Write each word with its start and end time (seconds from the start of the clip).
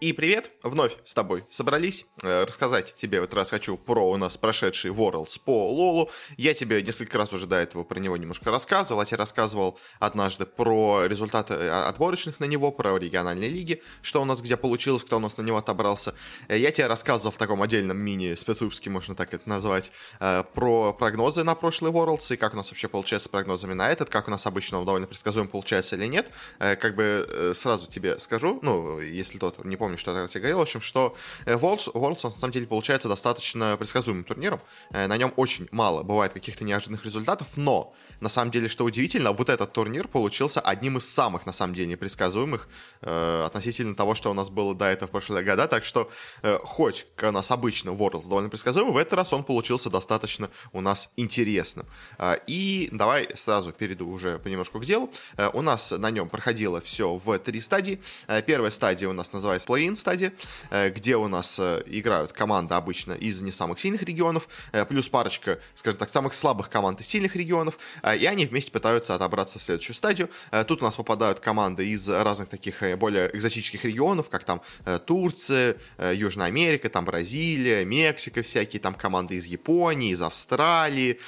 И 0.00 0.14
привет, 0.14 0.50
вновь 0.62 0.96
с 1.04 1.12
тобой 1.12 1.44
собрались. 1.50 2.06
Э, 2.22 2.44
рассказать 2.44 2.94
тебе 2.94 3.20
в 3.20 3.24
этот 3.24 3.36
раз 3.36 3.50
хочу 3.50 3.76
про 3.76 4.10
у 4.10 4.16
нас 4.16 4.38
прошедший 4.38 4.92
Worlds 4.92 5.38
по 5.44 5.70
Лолу. 5.70 6.08
Я 6.38 6.54
тебе 6.54 6.82
несколько 6.82 7.18
раз 7.18 7.34
уже 7.34 7.46
до 7.46 7.56
этого 7.56 7.84
про 7.84 7.98
него 7.98 8.16
немножко 8.16 8.50
рассказывал. 8.50 9.02
Я 9.02 9.04
тебе 9.04 9.18
рассказывал 9.18 9.78
однажды 9.98 10.46
про 10.46 11.04
результаты 11.04 11.52
э, 11.52 11.68
отборочных 11.68 12.40
на 12.40 12.46
него, 12.46 12.72
про 12.72 12.96
региональные 12.96 13.50
лиги, 13.50 13.82
что 14.00 14.22
у 14.22 14.24
нас 14.24 14.40
где 14.40 14.56
получилось, 14.56 15.04
кто 15.04 15.18
у 15.18 15.20
нас 15.20 15.36
на 15.36 15.42
него 15.42 15.58
отобрался. 15.58 16.14
Э, 16.48 16.58
я 16.58 16.70
тебе 16.70 16.86
рассказывал 16.86 17.32
в 17.32 17.36
таком 17.36 17.60
отдельном 17.60 17.98
мини-спецвыпуске, 17.98 18.88
можно 18.88 19.14
так 19.14 19.34
это 19.34 19.46
назвать, 19.46 19.92
про 20.18 20.94
прогнозы 20.94 21.44
на 21.44 21.54
прошлый 21.54 21.92
Worlds 21.92 22.32
и 22.32 22.36
как 22.38 22.54
у 22.54 22.56
нас 22.56 22.70
вообще 22.70 22.88
получается 22.88 23.28
с 23.28 23.30
прогнозами 23.30 23.74
на 23.74 23.90
этот, 23.90 24.08
как 24.08 24.28
у 24.28 24.30
нас 24.30 24.46
обычно 24.46 24.78
он 24.78 24.86
довольно 24.86 25.06
предсказуем 25.06 25.48
получается 25.48 25.96
или 25.96 26.06
нет. 26.06 26.30
Как 26.58 26.94
бы 26.94 27.52
сразу 27.54 27.86
тебе 27.86 28.18
скажу, 28.18 28.60
ну, 28.62 29.00
если 29.00 29.38
тот 29.38 29.62
не 29.62 29.76
помнит, 29.76 29.89
помню, 29.90 29.98
что 29.98 30.16
я 30.16 30.28
тебе 30.28 30.40
говорил, 30.40 30.58
в 30.58 30.62
общем, 30.62 30.80
что 30.80 31.16
Worlds, 31.46 31.92
Worlds 31.92 32.20
на 32.24 32.30
самом 32.30 32.52
деле 32.52 32.66
получается 32.66 33.08
достаточно 33.08 33.76
предсказуемым 33.76 34.24
турниром. 34.24 34.60
Э, 34.90 35.06
на 35.06 35.16
нем 35.16 35.32
очень 35.36 35.68
мало 35.72 36.02
бывает 36.02 36.32
каких-то 36.32 36.64
неожиданных 36.64 37.04
результатов, 37.04 37.56
но 37.56 37.92
на 38.20 38.28
самом 38.28 38.50
деле, 38.50 38.68
что 38.68 38.84
удивительно, 38.84 39.32
вот 39.32 39.48
этот 39.48 39.72
турнир 39.72 40.08
получился 40.08 40.60
одним 40.60 40.98
из 40.98 41.08
самых, 41.08 41.46
на 41.46 41.52
самом 41.52 41.74
деле, 41.74 41.88
непредсказуемых 41.88 42.68
э, 43.02 43.44
относительно 43.46 43.94
того, 43.94 44.14
что 44.14 44.30
у 44.30 44.34
нас 44.34 44.50
было 44.50 44.74
до 44.74 44.86
этого 44.86 45.08
в 45.08 45.10
прошлые 45.10 45.44
года. 45.44 45.66
Так 45.68 45.84
что, 45.84 46.10
э, 46.42 46.58
хоть 46.62 47.06
у 47.20 47.30
нас 47.30 47.50
обычно 47.50 47.90
Worlds 47.90 48.28
довольно 48.28 48.48
предсказуемый, 48.48 48.92
в 48.92 48.96
этот 48.96 49.14
раз 49.14 49.32
он 49.32 49.44
получился 49.44 49.90
достаточно 49.90 50.50
у 50.72 50.80
нас 50.80 51.10
интересным. 51.16 51.86
Э, 52.18 52.36
и 52.46 52.88
давай 52.92 53.28
сразу 53.34 53.72
перейду 53.72 54.08
уже 54.08 54.38
понемножку 54.38 54.80
к 54.80 54.84
делу. 54.84 55.10
Э, 55.36 55.50
у 55.52 55.62
нас 55.62 55.90
на 55.90 56.10
нем 56.10 56.28
проходило 56.28 56.80
все 56.80 57.14
в 57.14 57.38
три 57.38 57.60
стадии. 57.60 58.00
Э, 58.26 58.42
первая 58.42 58.70
стадия 58.70 59.08
у 59.08 59.12
нас 59.12 59.32
называется 59.32 59.68
play-in 59.68 59.96
стадия, 59.96 60.32
э, 60.70 60.90
где 60.90 61.16
у 61.16 61.28
нас 61.28 61.58
э, 61.58 61.82
играют 61.86 62.32
команды 62.32 62.74
обычно 62.74 63.12
из 63.12 63.40
не 63.40 63.52
самых 63.52 63.80
сильных 63.80 64.02
регионов, 64.02 64.48
э, 64.72 64.84
плюс 64.84 65.08
парочка, 65.08 65.58
скажем 65.74 65.98
так, 65.98 66.08
самых 66.08 66.34
слабых 66.34 66.68
команд 66.68 67.00
из 67.00 67.06
сильных 67.06 67.36
регионов. 67.36 67.78
А, 68.10 68.16
и 68.16 68.26
они 68.26 68.46
вместе 68.46 68.72
пытаются 68.72 69.14
отобраться 69.14 69.58
в 69.58 69.62
следующую 69.62 69.94
стадию. 69.94 70.30
А, 70.50 70.64
тут 70.64 70.82
у 70.82 70.84
нас 70.84 70.96
попадают 70.96 71.40
команды 71.40 71.88
из 71.88 72.08
разных 72.08 72.48
таких 72.48 72.82
э, 72.82 72.96
более 72.96 73.30
экзотических 73.36 73.84
регионов, 73.84 74.28
как 74.28 74.44
там 74.44 74.62
э, 74.84 74.98
Турция, 74.98 75.76
э, 75.96 76.12
Южная 76.16 76.48
Америка, 76.48 76.88
там 76.88 77.04
Бразилия, 77.04 77.84
Мексика 77.84 78.42
всякие, 78.42 78.80
там 78.80 78.94
команды 78.94 79.36
из 79.36 79.46
Японии, 79.46 80.10
из 80.12 80.22
Австралии 80.22 81.20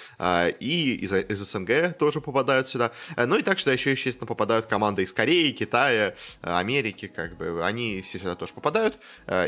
и 0.61 0.94
из, 1.02 1.12
из 1.12 1.39
СНГ 1.39 1.97
тоже 1.98 2.20
попадают 2.20 2.69
сюда. 2.69 2.92
Ну 3.17 3.36
и 3.36 3.42
так 3.42 3.58
что 3.58 3.70
еще, 3.70 3.92
естественно, 3.92 4.27
попадают 4.27 4.67
команды 4.67 5.02
из 5.02 5.12
Кореи, 5.12 5.52
Китая, 5.52 6.14
Америки, 6.42 7.06
как 7.06 7.36
бы 7.36 7.64
они 7.64 8.02
все 8.02 8.19
сюда 8.19 8.34
тоже 8.34 8.52
попадают 8.55 8.98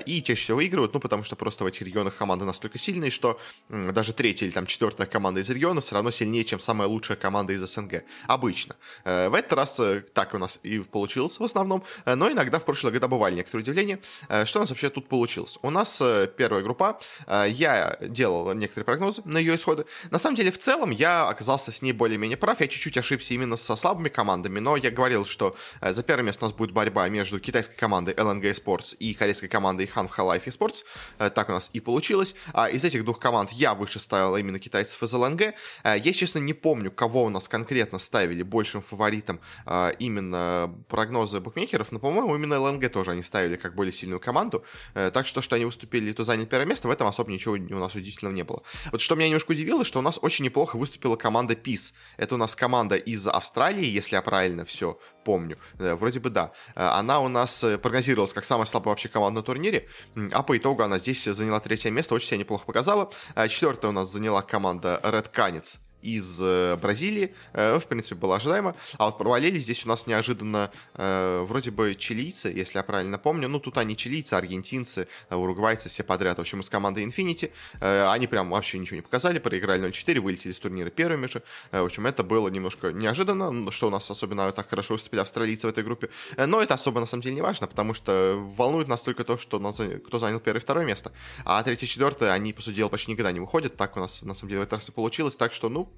и 0.06 0.22
чаще 0.22 0.42
всего 0.42 0.56
выигрывают, 0.56 0.92
ну 0.94 1.00
потому 1.00 1.22
что 1.22 1.36
просто 1.36 1.64
в 1.64 1.66
этих 1.66 1.82
регионах 1.82 2.16
команды 2.16 2.44
настолько 2.44 2.78
сильные, 2.78 3.10
что 3.10 3.40
даже 3.68 4.12
третья 4.12 4.46
или 4.46 4.52
там 4.52 4.66
четвертая 4.66 5.06
команда 5.06 5.40
из 5.40 5.50
региона 5.50 5.80
все 5.80 5.94
равно 5.94 6.10
сильнее, 6.10 6.44
чем 6.44 6.58
самая 6.58 6.88
лучшая 6.88 7.16
команда 7.24 7.54
из 7.54 7.62
СНГ. 7.62 8.04
Обычно. 8.26 8.76
Э, 9.04 9.30
в 9.30 9.34
этот 9.34 9.54
раз 9.54 9.80
э, 9.80 10.02
так 10.12 10.34
у 10.34 10.38
нас 10.38 10.60
и 10.62 10.80
получилось 10.80 11.40
в 11.40 11.44
основном, 11.44 11.82
э, 12.04 12.14
но 12.14 12.30
иногда 12.30 12.58
в 12.58 12.64
прошлые 12.66 12.92
года 12.92 13.08
бывали 13.08 13.36
некоторые 13.36 13.62
удивления. 13.62 13.98
Что 14.44 14.58
у 14.58 14.62
нас 14.62 14.68
вообще 14.68 14.90
тут 14.90 15.08
получилось? 15.08 15.58
У 15.62 15.70
нас 15.70 16.02
первая 16.36 16.62
группа, 16.62 17.00
я 17.26 17.96
делал 18.00 18.52
некоторые 18.52 18.84
прогнозы 18.84 19.22
на 19.24 19.38
ее 19.38 19.54
исходы. 19.54 19.86
На 20.10 20.18
самом 20.18 20.36
деле, 20.36 20.50
в 20.50 20.58
целом, 20.58 20.90
я 20.90 21.28
оказался 21.28 21.72
с 21.72 21.80
ней 21.80 21.92
более-менее 21.92 22.36
прав. 22.36 22.60
Я 22.60 22.68
чуть-чуть 22.68 22.98
ошибся 22.98 23.32
именно 23.32 23.56
со 23.56 23.76
слабыми 23.76 24.10
командами, 24.10 24.60
но 24.60 24.76
я 24.76 24.90
говорил, 24.90 25.24
что 25.24 25.56
за 25.80 26.02
первое 26.02 26.24
место 26.24 26.44
у 26.44 26.48
нас 26.48 26.56
будет 26.56 26.72
борьба 26.72 27.08
между 27.08 27.40
китайской 27.40 27.76
командой 27.76 28.14
LNG 28.14 28.52
Sports 28.52 28.96
и 28.98 29.14
корейской 29.14 29.48
командой 29.48 29.90
Han 29.94 30.10
Half 30.10 30.44
Sports. 30.46 30.84
Так 31.30 31.48
у 31.48 31.52
нас 31.52 31.70
и 31.72 31.80
получилось. 31.80 32.34
А 32.52 32.68
из 32.68 32.84
этих 32.84 33.04
двух 33.04 33.18
команд 33.18 33.50
я 33.52 33.74
выше 33.74 33.98
ставил 33.98 34.36
именно 34.36 34.58
китайцев 34.58 35.02
из 35.02 35.14
LNG. 35.14 35.54
Я, 35.84 36.12
честно, 36.12 36.38
не 36.38 36.52
помню, 36.52 36.90
кого 36.90 37.13
кого 37.14 37.26
у 37.26 37.30
нас 37.30 37.48
конкретно 37.48 37.98
ставили 37.98 38.42
большим 38.42 38.82
фаворитом 38.82 39.38
а, 39.66 39.90
именно 40.00 40.74
прогнозы 40.88 41.38
букмекеров, 41.38 41.92
но, 41.92 42.00
по-моему, 42.00 42.34
именно 42.34 42.58
ЛНГ 42.58 42.90
тоже 42.90 43.12
они 43.12 43.22
ставили 43.22 43.54
как 43.54 43.76
более 43.76 43.92
сильную 43.92 44.18
команду. 44.18 44.64
А, 44.94 45.12
так 45.12 45.28
что, 45.28 45.40
что 45.40 45.54
они 45.54 45.64
выступили 45.64 46.12
то 46.12 46.24
заняли 46.24 46.46
первое 46.46 46.66
место, 46.66 46.88
в 46.88 46.90
этом 46.90 47.06
особо 47.06 47.30
ничего 47.30 47.54
у 47.54 47.78
нас 47.78 47.94
удивительного 47.94 48.34
не 48.34 48.42
было. 48.42 48.64
Вот 48.90 49.00
что 49.00 49.14
меня 49.14 49.28
немножко 49.28 49.52
удивило, 49.52 49.84
что 49.84 50.00
у 50.00 50.02
нас 50.02 50.18
очень 50.22 50.44
неплохо 50.44 50.76
выступила 50.76 51.14
команда 51.14 51.54
PIS. 51.54 51.92
Это 52.16 52.34
у 52.34 52.38
нас 52.38 52.56
команда 52.56 52.96
из 52.96 53.24
Австралии, 53.28 53.86
если 53.86 54.16
я 54.16 54.22
правильно 54.22 54.64
все 54.64 54.98
помню. 55.24 55.56
Э, 55.78 55.94
вроде 55.94 56.18
бы 56.18 56.30
да. 56.30 56.50
Э, 56.74 56.98
она 56.98 57.20
у 57.20 57.28
нас 57.28 57.64
прогнозировалась 57.80 58.32
как 58.32 58.44
самая 58.44 58.66
слабая 58.66 58.90
вообще 58.90 59.08
команда 59.08 59.38
на 59.38 59.44
турнире, 59.44 59.88
а 60.32 60.42
по 60.42 60.56
итогу 60.56 60.82
она 60.82 60.98
здесь 60.98 61.22
заняла 61.22 61.60
третье 61.60 61.92
место, 61.92 62.14
очень 62.14 62.26
себя 62.26 62.38
неплохо 62.38 62.66
показала. 62.66 63.12
Четвертое 63.48 63.86
у 63.86 63.92
нас 63.92 64.10
заняла 64.10 64.42
команда 64.42 65.00
Red 65.04 65.32
Canids 65.32 65.78
из 66.04 66.38
э, 66.40 66.76
Бразилии, 66.76 67.34
э, 67.54 67.78
в 67.78 67.86
принципе, 67.86 68.14
было 68.14 68.36
ожидаемо. 68.36 68.76
А 68.98 69.06
вот 69.06 69.18
провалились 69.18 69.62
здесь 69.62 69.84
у 69.86 69.88
нас 69.88 70.06
неожиданно 70.06 70.70
э, 70.94 71.44
вроде 71.48 71.70
бы 71.70 71.94
чилийцы, 71.94 72.48
если 72.48 72.78
я 72.78 72.82
правильно 72.82 73.18
помню. 73.18 73.48
Ну, 73.48 73.58
тут 73.58 73.78
они 73.78 73.96
чилийцы, 73.96 74.34
аргентинцы, 74.34 75.08
уругвайцы, 75.30 75.88
все 75.88 76.02
подряд. 76.02 76.36
В 76.38 76.40
общем, 76.42 76.60
из 76.60 76.68
команды 76.68 77.02
Infinity. 77.02 77.50
Они 77.80 78.26
прям 78.26 78.50
вообще 78.50 78.78
ничего 78.78 78.96
не 78.96 79.02
показали, 79.02 79.38
проиграли 79.38 79.88
0-4, 79.88 80.20
вылетели 80.20 80.52
с 80.52 80.58
турнира 80.58 80.90
первыми 80.90 81.26
же. 81.26 81.42
В 81.72 81.84
общем, 81.84 82.06
это 82.06 82.22
было 82.22 82.48
немножко 82.48 82.92
неожиданно, 82.92 83.70
что 83.70 83.86
у 83.88 83.90
нас 83.90 84.10
особенно 84.10 84.52
так 84.52 84.68
хорошо 84.68 84.94
выступили 84.94 85.20
австралийцы 85.20 85.66
в 85.66 85.70
этой 85.70 85.82
группе. 85.82 86.10
Но 86.36 86.60
это 86.60 86.74
особо, 86.74 87.00
на 87.00 87.06
самом 87.06 87.22
деле, 87.22 87.36
не 87.36 87.42
важно, 87.42 87.66
потому 87.66 87.94
что 87.94 88.36
волнует 88.36 88.88
нас 88.88 89.02
только 89.02 89.24
то, 89.24 89.38
что 89.38 89.58
кто 90.06 90.18
занял 90.18 90.40
первое 90.40 90.60
и 90.60 90.62
второе 90.62 90.84
место. 90.84 91.12
А 91.44 91.62
третье 91.62 91.86
и 91.86 91.88
четвертое, 91.88 92.32
они, 92.32 92.52
по 92.52 92.62
сути 92.62 92.76
дела, 92.76 92.88
почти 92.88 93.12
никогда 93.12 93.32
не 93.32 93.40
выходят. 93.40 93.76
Так 93.76 93.96
у 93.96 94.00
нас, 94.00 94.22
на 94.22 94.34
самом 94.34 94.50
деле, 94.50 94.60
в 94.60 94.62
этот 94.64 94.74
раз 94.74 94.88
и 94.88 94.92
получилось. 94.92 95.36
Так 95.36 95.52
что, 95.52 95.68
ну, 95.68 95.88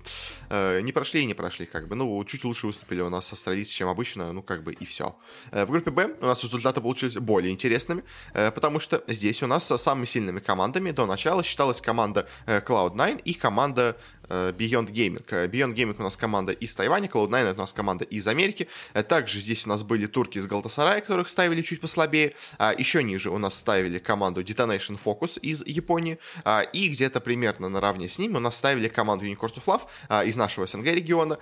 не 0.50 0.92
прошли 0.92 1.22
и 1.22 1.24
не 1.24 1.34
прошли, 1.34 1.66
как 1.66 1.88
бы. 1.88 1.96
Ну, 1.96 2.24
чуть 2.24 2.44
лучше 2.44 2.66
выступили 2.66 3.00
у 3.00 3.10
нас 3.10 3.32
австралийцы, 3.32 3.72
чем 3.72 3.88
обычно, 3.88 4.32
ну, 4.32 4.42
как 4.42 4.62
бы 4.62 4.72
и 4.72 4.84
все. 4.84 5.16
Э, 5.50 5.64
в 5.64 5.70
группе 5.70 5.90
Б 5.90 6.16
у 6.20 6.26
нас 6.26 6.42
результаты 6.44 6.80
получились 6.80 7.14
более 7.14 7.52
интересными, 7.52 8.04
э, 8.32 8.50
потому 8.50 8.80
что 8.80 9.02
здесь 9.08 9.42
у 9.42 9.46
нас 9.46 9.66
самыми 9.66 10.04
сильными 10.04 10.40
командами 10.40 10.90
до 10.92 11.06
начала 11.06 11.42
считалась 11.42 11.80
команда 11.80 12.28
э, 12.46 12.60
Cloud9 12.60 13.22
и 13.22 13.34
команда 13.34 13.96
Э, 14.15 14.15
Beyond 14.28 14.92
Gaming. 14.92 15.24
Э, 15.30 15.46
Beyond 15.46 15.74
Gaming 15.74 15.96
у 15.98 16.02
нас 16.02 16.16
команда 16.16 16.52
из 16.52 16.74
Тайваня, 16.74 17.08
Cloud9 17.08 17.36
это 17.36 17.54
у 17.54 17.62
нас 17.62 17.72
команда 17.72 18.04
из 18.04 18.26
Америки. 18.26 18.68
Э, 18.94 19.02
также 19.02 19.40
здесь 19.40 19.66
у 19.66 19.68
нас 19.68 19.82
были 19.82 20.06
турки 20.06 20.38
из 20.38 20.46
Галтасарая, 20.46 21.00
которых 21.00 21.28
ставили 21.28 21.62
чуть 21.62 21.80
послабее. 21.80 22.34
А 22.58 22.74
еще 22.76 23.02
ниже 23.02 23.30
у 23.30 23.38
нас 23.38 23.54
ставили 23.54 23.98
команду 23.98 24.42
Detonation 24.42 24.98
Focus 25.02 25.38
из 25.40 25.64
Японии. 25.66 26.18
А, 26.44 26.62
и 26.62 26.88
где-то 26.88 27.20
примерно 27.20 27.68
наравне 27.68 28.08
с 28.08 28.18
ним 28.18 28.36
у 28.36 28.40
нас 28.40 28.56
ставили 28.56 28.88
команду 28.88 29.24
Unicorns 29.24 29.56
of 29.56 29.64
Love 29.66 29.82
а, 30.08 30.24
из 30.24 30.36
нашего 30.36 30.66
СНГ 30.66 30.86
региона. 30.86 31.38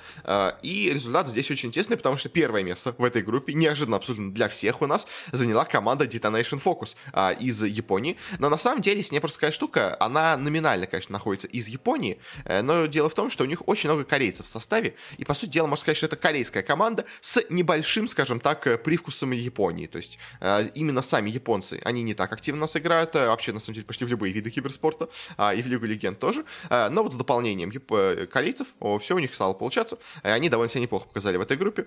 И 0.62 0.91
результат 0.93 1.28
здесь 1.28 1.50
очень 1.50 1.69
интересный, 1.69 1.97
потому 1.97 2.17
что 2.17 2.28
первое 2.28 2.62
место 2.62 2.94
в 2.97 3.05
этой 3.05 3.23
группе, 3.23 3.55
неожиданно 3.55 3.97
абсолютно 3.97 4.33
для 4.33 4.49
всех 4.49 4.83
у 4.83 4.87
нас, 4.87 5.06
заняла 5.33 5.65
команда 5.65 6.05
Detonation 6.05 6.62
Focus 6.62 6.94
из 7.39 7.62
Японии. 7.62 8.17
Но 8.39 8.49
на 8.49 8.56
самом 8.56 8.83
деле 8.83 9.03
с 9.03 9.12
ней 9.12 9.21
просто 9.21 9.39
такая 9.39 9.53
штука, 9.53 9.97
она 10.00 10.37
номинально, 10.37 10.87
конечно, 10.87 11.12
находится 11.12 11.49
из 11.49 11.69
Японии, 11.69 12.19
но 12.44 12.74
но 12.75 12.87
дело 12.87 13.09
в 13.09 13.15
том, 13.15 13.31
что 13.31 13.45
у 13.45 13.47
них 13.47 13.67
очень 13.69 13.91
много 13.91 14.05
корейцев 14.05 14.47
в 14.47 14.49
составе, 14.49 14.95
и, 15.19 15.25
по 15.25 15.35
сути 15.35 15.51
дела, 15.51 15.67
можно 15.67 15.81
сказать, 15.81 15.97
что 15.97 16.07
это 16.07 16.17
корейская 16.17 16.62
команда 16.62 17.05
с 17.21 17.43
небольшим, 17.49 18.09
скажем 18.09 18.41
так, 18.41 18.67
э, 18.67 18.79
привкусом 18.79 19.33
Японии, 19.33 19.87
то 19.87 19.99
есть 19.99 20.19
э, 20.41 20.69
именно 20.75 21.03
сами 21.03 21.31
японцы, 21.31 21.81
они 21.85 22.03
не 22.03 22.15
так 22.15 22.33
активно 22.33 22.62
нас 22.62 22.77
играют, 22.77 23.15
э, 23.15 23.29
вообще, 23.29 23.53
на 23.53 23.61
самом 23.61 23.75
деле, 23.75 23.87
почти 23.87 24.05
в 24.05 24.09
любые 24.09 24.33
виды 24.33 24.51
киберспорта, 24.51 25.09
э, 25.39 25.57
и 25.57 25.62
в 25.62 25.67
Лигу 25.67 25.87
Легенд 25.87 26.19
тоже, 26.19 26.45
но 26.71 27.03
вот 27.03 27.12
с 27.12 27.17
дополнением 27.17 27.71
корейцев 28.29 28.69
все 29.01 29.15
у 29.15 29.19
них 29.19 29.35
стало 29.35 29.55
получаться, 29.55 29.99
и 30.23 30.29
они 30.29 30.49
довольно 30.49 30.71
себя 30.71 30.83
неплохо 30.83 31.06
показали 31.06 31.37
в 31.37 31.41
этой 31.41 31.56
группе, 31.56 31.87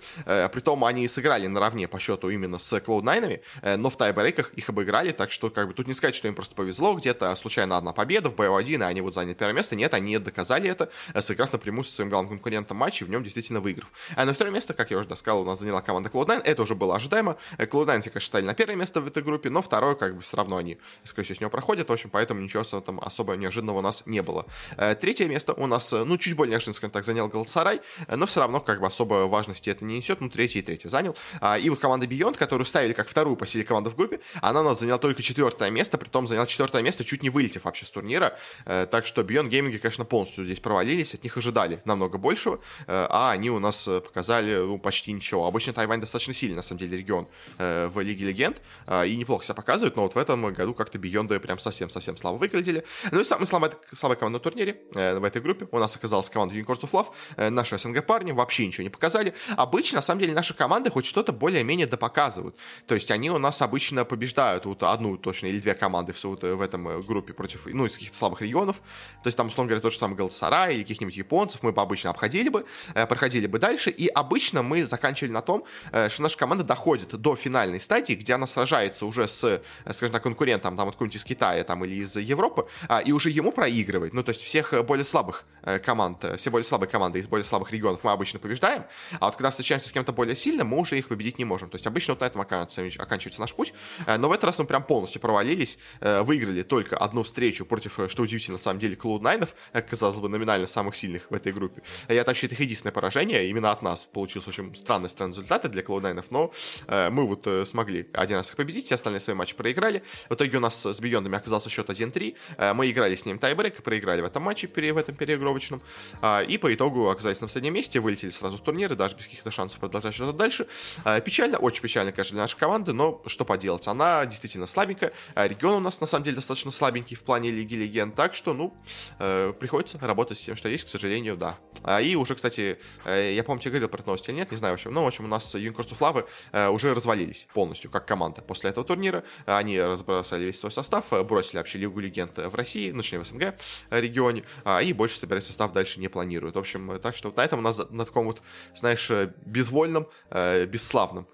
притом 0.52 0.84
они 0.84 1.08
сыграли 1.08 1.48
наравне 1.48 1.88
по 1.88 2.00
счету 2.00 2.30
именно 2.30 2.58
с 2.58 2.74
Cloud9, 2.74 3.42
э, 3.62 3.76
но 3.78 3.90
в 3.90 3.98
тайбрейках 3.98 4.54
их 4.54 4.70
обыграли, 4.70 5.12
так 5.12 5.32
что, 5.32 5.50
как 5.50 5.68
бы, 5.68 5.74
тут 5.74 5.88
не 5.88 5.94
сказать, 5.94 6.16
что 6.16 6.28
им 6.28 6.36
просто 6.36 6.56
повезло, 6.56 6.94
где-то 6.94 7.36
случайно 7.36 7.78
одна 7.78 7.94
победа 7.94 8.30
в 8.30 8.36
БО1, 8.36 8.80
и 8.80 8.84
они 8.84 9.02
вот 9.02 9.14
заняли 9.14 9.34
первое 9.34 9.54
место, 9.54 9.76
нет, 9.76 9.94
они 9.94 10.18
доказали 10.18 10.70
Э, 11.14 11.22
сыграв 11.22 11.52
напрямую 11.54 11.84
со 11.84 11.94
своим 11.94 12.10
главным 12.10 12.30
конкурентом 12.30 12.78
матча 12.78 13.06
и 13.06 13.08
в 13.08 13.12
нем 13.12 13.24
действительно 13.24 13.60
выиграв. 13.60 13.90
А 14.16 14.26
на 14.26 14.34
второе 14.34 14.54
место, 14.54 14.74
как 14.74 14.92
я 14.92 14.98
уже 14.98 15.16
сказал, 15.16 15.42
у 15.42 15.46
нас 15.46 15.60
заняла 15.60 15.82
команда 15.82 16.10
Cloud9, 16.10 16.42
это 16.44 16.62
уже 16.62 16.76
было 16.76 16.96
ожидаемо. 16.96 17.38
Э, 17.58 17.66
Cloud9, 17.66 17.86
конечно, 17.86 18.20
считали 18.20 18.46
на 18.46 18.54
первое 18.54 18.76
место 18.76 19.02
в 19.02 19.08
этой 19.08 19.24
группе, 19.24 19.50
но 19.50 19.62
второе, 19.62 19.96
как 19.96 20.16
бы, 20.16 20.22
все 20.22 20.38
равно 20.38 20.58
они, 20.58 20.78
скорее 21.04 21.26
всего, 21.26 21.38
с 21.38 21.42
него 21.42 21.50
проходят, 21.50 21.90
в 21.90 21.92
общем, 21.92 22.10
поэтому 22.10 22.42
ничего 22.42 22.64
там 22.82 23.00
особо 23.00 23.34
неожиданного 23.36 23.80
у 23.80 23.82
нас 23.82 24.04
не 24.06 24.22
было. 24.22 24.46
Э, 24.78 24.96
третье 24.96 25.28
место 25.28 25.54
у 25.54 25.68
нас, 25.68 25.92
ну, 25.92 26.18
чуть 26.18 26.36
более 26.36 26.52
неожиданно, 26.52 26.76
скажем 26.76 26.92
так, 26.92 27.06
занял 27.06 27.28
Галатсарай, 27.28 27.82
но 28.08 28.26
все 28.26 28.42
равно, 28.42 28.60
как 28.60 28.80
бы, 28.80 28.88
особо 28.88 29.28
важности 29.28 29.70
это 29.70 29.86
не 29.86 29.98
несет, 29.98 30.22
ну, 30.22 30.30
третье 30.30 30.60
и 30.60 30.62
третье 30.62 30.90
занял. 30.90 31.16
А, 31.42 31.58
и 31.58 31.70
вот 31.70 31.80
команда 31.80 32.06
Beyond, 32.06 32.38
которую 32.38 32.66
ставили 32.66 32.94
как 32.94 33.08
вторую 33.08 33.36
по 33.36 33.46
силе 33.46 33.64
команду 33.64 33.90
в 33.90 33.96
группе, 33.96 34.20
она 34.42 34.62
у 34.62 34.64
нас 34.64 34.80
заняла 34.80 34.98
только 34.98 35.22
четвертое 35.22 35.70
место, 35.70 35.98
при 35.98 36.10
том 36.10 36.28
заняла 36.28 36.46
четвертое 36.46 36.82
место, 36.82 37.04
чуть 37.04 37.24
не 37.24 37.30
вылетев 37.30 37.66
вообще 37.66 37.86
с 37.86 37.92
турнира, 37.92 38.38
так 38.66 39.06
что 39.06 39.22
Beyond 39.22 39.50
Gaming, 39.50 39.78
конечно, 39.78 40.06
полностью 40.06 40.46
здесь 40.46 40.60
провалились, 40.68 41.14
от 41.14 41.24
них 41.24 41.38
ожидали 41.38 41.82
намного 41.86 42.18
большего, 42.18 42.60
а 42.88 43.32
они 43.32 43.50
у 43.50 43.60
нас 43.60 43.86
показали 43.86 44.58
ну, 44.58 44.78
почти 44.78 45.14
ничего. 45.14 45.48
Обычно 45.48 45.72
Тайвань 45.72 46.02
достаточно 46.02 46.34
сильный, 46.34 46.58
на 46.58 46.62
самом 46.62 46.80
деле, 46.80 46.98
регион 46.98 47.28
в 47.58 48.02
Лиге 48.02 48.26
Легенд, 48.26 48.62
и 49.06 49.16
неплохо 49.16 49.46
себя 49.46 49.56
показывают, 49.56 49.96
но 49.96 50.02
вот 50.02 50.16
в 50.16 50.18
этом 50.18 50.54
году 50.54 50.74
как-то 50.74 50.98
Бионды 50.98 51.40
прям 51.40 51.58
совсем-совсем 51.58 52.18
слабо 52.18 52.36
выглядели. 52.38 52.84
Ну 53.12 53.22
и 53.22 53.24
самая 53.24 53.46
слабая, 53.46 53.72
слабая 53.94 54.18
команда 54.18 54.40
на 54.40 54.44
турнире 54.44 54.82
в 54.92 55.24
этой 55.24 55.42
группе 55.42 55.68
у 55.72 55.80
нас 55.80 55.96
оказалась 55.96 56.30
команда 56.30 56.56
Unicorns 56.56 56.82
of 56.82 56.92
Love, 56.92 57.50
наши 57.50 57.78
СНГ 57.78 58.06
парни 58.06 58.34
вообще 58.34 58.68
ничего 58.68 58.84
не 58.84 58.90
показали. 58.90 59.34
Обычно, 59.56 60.00
на 60.00 60.02
самом 60.02 60.20
деле, 60.20 60.34
наши 60.34 60.54
команды 60.54 60.90
хоть 60.90 61.06
что-то 61.06 61.32
более-менее 61.32 61.88
допоказывают. 61.88 62.58
То 62.88 62.96
есть 62.96 63.10
они 63.12 63.32
у 63.32 63.38
нас 63.38 63.62
обычно 63.62 64.04
побеждают 64.04 64.66
вот 64.66 64.84
одну 64.84 65.18
точно 65.18 65.48
или 65.48 65.60
две 65.60 65.74
команды 65.74 66.12
в, 66.12 66.24
в 66.24 66.62
этом 66.62 67.02
группе 67.04 67.34
против, 67.34 67.66
ну, 67.68 67.86
из 67.86 67.94
каких-то 67.94 68.18
слабых 68.18 68.42
регионов. 68.42 68.82
То 69.24 69.28
есть 69.28 69.38
там, 69.38 69.48
условно 69.48 69.70
говоря, 69.70 69.82
тот 69.82 69.94
же 69.94 70.00
самый 70.00 70.16
Галсарай 70.58 70.76
или 70.76 70.82
каких-нибудь 70.82 71.18
японцев 71.18 71.64
мы 71.64 71.72
бы 71.72 71.82
обычно 71.82 72.10
обходили 72.10 72.50
бы, 72.50 72.66
э, 72.94 73.06
проходили 73.06 73.48
бы 73.48 73.60
дальше. 73.60 73.90
И 73.90 74.08
обычно 74.08 74.64
мы 74.64 74.86
заканчивали 74.86 75.32
на 75.32 75.42
том, 75.42 75.64
э, 75.92 76.10
что 76.10 76.24
наша 76.24 76.38
команда 76.38 76.64
доходит 76.64 77.10
до 77.10 77.36
финальной 77.36 77.80
стадии, 77.80 78.14
где 78.14 78.34
она 78.34 78.48
сражается 78.48 79.06
уже 79.06 79.28
с, 79.28 79.44
э, 79.44 79.62
скажем 79.94 80.14
так, 80.14 80.24
конкурентом, 80.24 80.78
там, 80.78 80.88
откуда-нибудь 80.88 81.16
из 81.16 81.24
Китая 81.24 81.64
там, 81.64 81.86
или 81.86 81.96
из 81.96 82.16
Европы, 82.16 82.68
а, 82.90 83.00
и 83.00 83.12
уже 83.12 83.30
ему 83.30 83.52
проигрывает. 83.52 84.14
Ну, 84.14 84.24
то 84.24 84.30
есть 84.30 84.44
всех 84.44 84.74
более 84.86 85.04
слабых 85.04 85.46
команд, 85.86 86.24
все 86.38 86.50
более 86.50 86.66
слабые 86.66 86.90
команды 86.90 87.20
из 87.20 87.28
более 87.28 87.46
слабых 87.46 87.72
регионов 87.72 88.04
мы 88.04 88.12
обычно 88.12 88.40
побеждаем, 88.40 88.86
а 89.20 89.26
вот 89.26 89.36
когда 89.36 89.50
встречаемся 89.50 89.90
с 89.90 89.92
кем-то 89.92 90.14
более 90.14 90.36
сильным, 90.36 90.68
мы 90.68 90.78
уже 90.78 90.98
их 90.98 91.08
победить 91.08 91.40
не 91.40 91.46
можем. 91.46 91.70
То 91.70 91.76
есть 91.76 91.88
обычно 91.88 92.14
вот 92.14 92.22
на 92.22 92.26
этом 92.26 92.42
оканчивается 92.42 93.42
наш 93.42 93.54
путь. 93.54 93.74
Но 94.18 94.30
в 94.30 94.32
этот 94.32 94.46
раз 94.46 94.60
мы 94.60 94.66
прям 94.66 94.84
полностью 94.84 95.22
провалились, 95.22 95.78
выиграли 96.00 96.64
только 96.64 96.98
одну 96.98 97.24
встречу 97.24 97.66
против, 97.66 98.00
что 98.08 98.24
удивительно, 98.24 98.58
на 98.58 98.64
самом 98.64 98.80
деле, 98.80 98.96
Cloud9, 98.96 99.50
казалось 99.90 100.16
бы, 100.18 100.30
номинально 100.30 100.47
самых 100.68 100.96
сильных 100.96 101.30
в 101.30 101.34
этой 101.34 101.54
группе. 101.54 101.82
Я 102.10 102.24
так 102.24 102.36
считаю, 102.36 102.54
их 102.54 102.60
единственное 102.60 102.92
поражение 102.92 103.50
именно 103.50 103.72
от 103.72 103.82
нас. 103.82 104.06
Получился 104.06 104.50
очень 104.50 104.74
странный, 104.76 105.10
странный 105.10 105.34
результаты 105.34 105.70
для 105.70 105.82
Cloud9, 105.82 106.26
но 106.30 106.52
э, 106.88 107.10
мы 107.10 107.28
вот 107.28 107.46
э, 107.48 107.66
смогли 107.66 108.08
один 108.14 108.38
раз 108.38 108.50
их 108.50 108.56
победить, 108.56 108.86
все 108.86 108.96
остальные 108.96 109.20
свои 109.20 109.36
матчи 109.36 109.56
проиграли. 109.56 110.04
В 110.30 110.34
итоге 110.34 110.58
у 110.58 110.60
нас 110.62 110.86
с 110.86 111.00
Биондами 111.00 111.38
оказался 111.38 111.70
счет 111.70 111.90
1-3. 111.90 112.36
Э, 112.58 112.74
мы 112.74 112.90
играли 112.90 113.16
с 113.16 113.26
ним 113.26 113.40
тайбрейк, 113.40 113.84
проиграли 113.84 114.22
в 114.22 114.26
этом 114.26 114.44
матче, 114.44 114.68
в 114.68 114.98
этом 114.98 115.16
переигровочном. 115.16 115.82
Э, 116.22 116.46
и 116.46 116.58
по 116.58 116.74
итогу 116.74 117.10
оказались 117.10 117.42
на 117.42 117.48
последнем 117.48 117.74
месте, 117.74 118.00
вылетели 118.00 118.30
сразу 118.30 118.58
с 118.58 118.62
турнира, 118.62 118.96
даже 118.96 119.16
без 119.16 119.26
каких-то 119.26 119.52
шансов 119.52 119.80
продолжать 119.80 120.14
что-то 120.14 120.34
дальше. 120.34 120.68
Э, 121.06 121.22
печально, 121.22 121.58
очень 121.58 121.82
печально, 121.82 122.12
конечно, 122.12 122.36
для 122.36 122.44
нашей 122.44 122.58
команды, 122.58 122.94
но 122.94 123.22
что 123.26 123.46
поделать, 123.46 123.88
она 123.88 124.26
действительно 124.26 124.68
слабенькая. 124.68 125.12
Э, 125.36 125.48
регион 125.48 125.76
у 125.76 125.80
нас, 125.80 126.00
на 126.02 126.08
самом 126.08 126.24
деле, 126.24 126.36
достаточно 126.36 126.72
слабенький 126.72 127.16
в 127.16 127.24
плане 127.24 127.52
Лиги 127.52 127.76
Легенд, 127.76 128.16
так 128.16 128.34
что, 128.34 128.54
ну, 128.54 128.74
э, 129.20 129.54
приходится 129.60 129.98
работать 130.00 130.37
с 130.38 130.46
тем, 130.46 130.56
что 130.56 130.70
есть, 130.70 130.86
к 130.86 130.88
сожалению, 130.88 131.38
да. 131.38 131.58
А, 131.84 132.02
и 132.02 132.16
уже, 132.16 132.36
кстати, 132.36 132.80
э, 133.06 133.34
я 133.34 133.44
помню, 133.44 133.62
тебе 133.62 133.72
говорил 133.72 133.90
про 133.90 134.00
это 134.00 134.08
новость 134.08 134.28
или 134.28 134.36
нет, 134.36 134.52
не 134.52 134.58
знаю, 134.58 134.74
в 134.74 134.76
общем, 134.76 134.94
ну, 134.94 135.04
в 135.04 135.08
общем, 135.08 135.26
у 135.26 135.28
нас 135.28 135.56
of 135.56 136.00
Lava 136.00 136.28
э, 136.52 136.70
уже 136.70 136.94
развалились 136.94 137.48
полностью, 137.54 137.92
как 137.92 138.06
команда 138.06 138.42
после 138.42 138.70
этого 138.70 138.86
турнира. 138.86 139.24
Они 139.46 139.80
разбросали 139.80 140.46
весь 140.46 140.60
свой 140.60 140.72
состав, 140.72 141.12
э, 141.12 141.24
бросили 141.24 141.58
вообще 141.58 141.78
Лигу 141.78 142.00
Легенд 142.00 142.38
в 142.38 142.56
России, 142.56 142.92
ну, 142.92 143.02
точнее, 143.02 143.20
в 143.20 143.26
СНГ 143.26 143.56
регионе, 143.90 144.44
а, 144.64 144.82
и 144.82 144.94
больше 144.94 145.18
собирать 145.18 145.44
состав 145.44 145.74
дальше 145.74 146.00
не 146.00 146.08
планируют. 146.08 146.56
В 146.56 146.60
общем, 146.60 147.00
так 147.02 147.16
что 147.16 147.34
на 147.36 147.44
этом 147.44 147.60
у 147.60 147.62
нас 147.62 147.78
на 147.90 148.06
таком 148.06 148.26
вот, 148.26 148.42
знаешь, 148.74 149.10
безвольном, 149.46 150.08
бесславном 150.32 151.28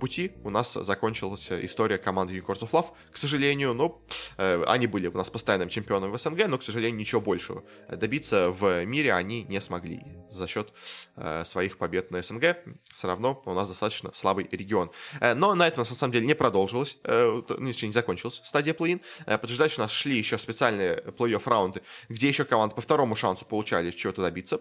пути 0.00 0.32
у 0.44 0.50
нас 0.50 0.72
закончилась 0.72 1.50
история 1.50 1.98
команды 1.98 2.36
Unicorns 2.36 2.60
of 2.60 2.70
Love, 2.70 2.86
к 3.12 3.16
сожалению, 3.16 3.74
но 3.74 4.02
э, 4.36 4.62
они 4.66 4.86
были 4.86 5.06
у 5.08 5.16
нас 5.16 5.30
постоянным 5.30 5.68
чемпионом 5.68 6.10
в 6.10 6.18
СНГ, 6.18 6.48
но, 6.48 6.58
к 6.58 6.64
сожалению, 6.64 6.98
ничего 6.98 7.20
большего 7.20 7.64
добиться 7.88 8.50
в 8.50 8.84
мире 8.84 9.12
они 9.14 9.44
не 9.44 9.60
смогли 9.60 10.02
за 10.30 10.46
счет 10.46 10.72
э, 11.16 11.44
своих 11.44 11.78
побед 11.78 12.10
на 12.10 12.22
СНГ. 12.22 12.58
Все 12.92 13.06
равно 13.06 13.42
у 13.44 13.52
нас 13.52 13.68
достаточно 13.68 14.10
слабый 14.12 14.48
регион. 14.50 14.90
Но 15.20 15.54
на 15.54 15.66
этом, 15.66 15.80
на 15.80 15.84
самом 15.84 16.12
деле, 16.12 16.26
не 16.26 16.34
продолжилось, 16.34 16.98
еще 17.04 17.86
не 17.86 17.92
закончилась 17.92 18.40
стадия 18.44 18.74
плей-ин, 18.74 19.00
что 19.24 19.58
дальше 19.58 19.80
у 19.80 19.82
нас 19.82 19.92
шли 19.92 20.16
еще 20.16 20.38
специальные 20.38 21.02
плей-офф 21.18 21.42
раунды, 21.44 21.82
где 22.08 22.28
еще 22.28 22.44
команды 22.44 22.74
по 22.74 22.80
второму 22.80 23.14
шансу 23.16 23.44
получали 23.44 23.90
чего-то 23.90 24.22
добиться. 24.22 24.60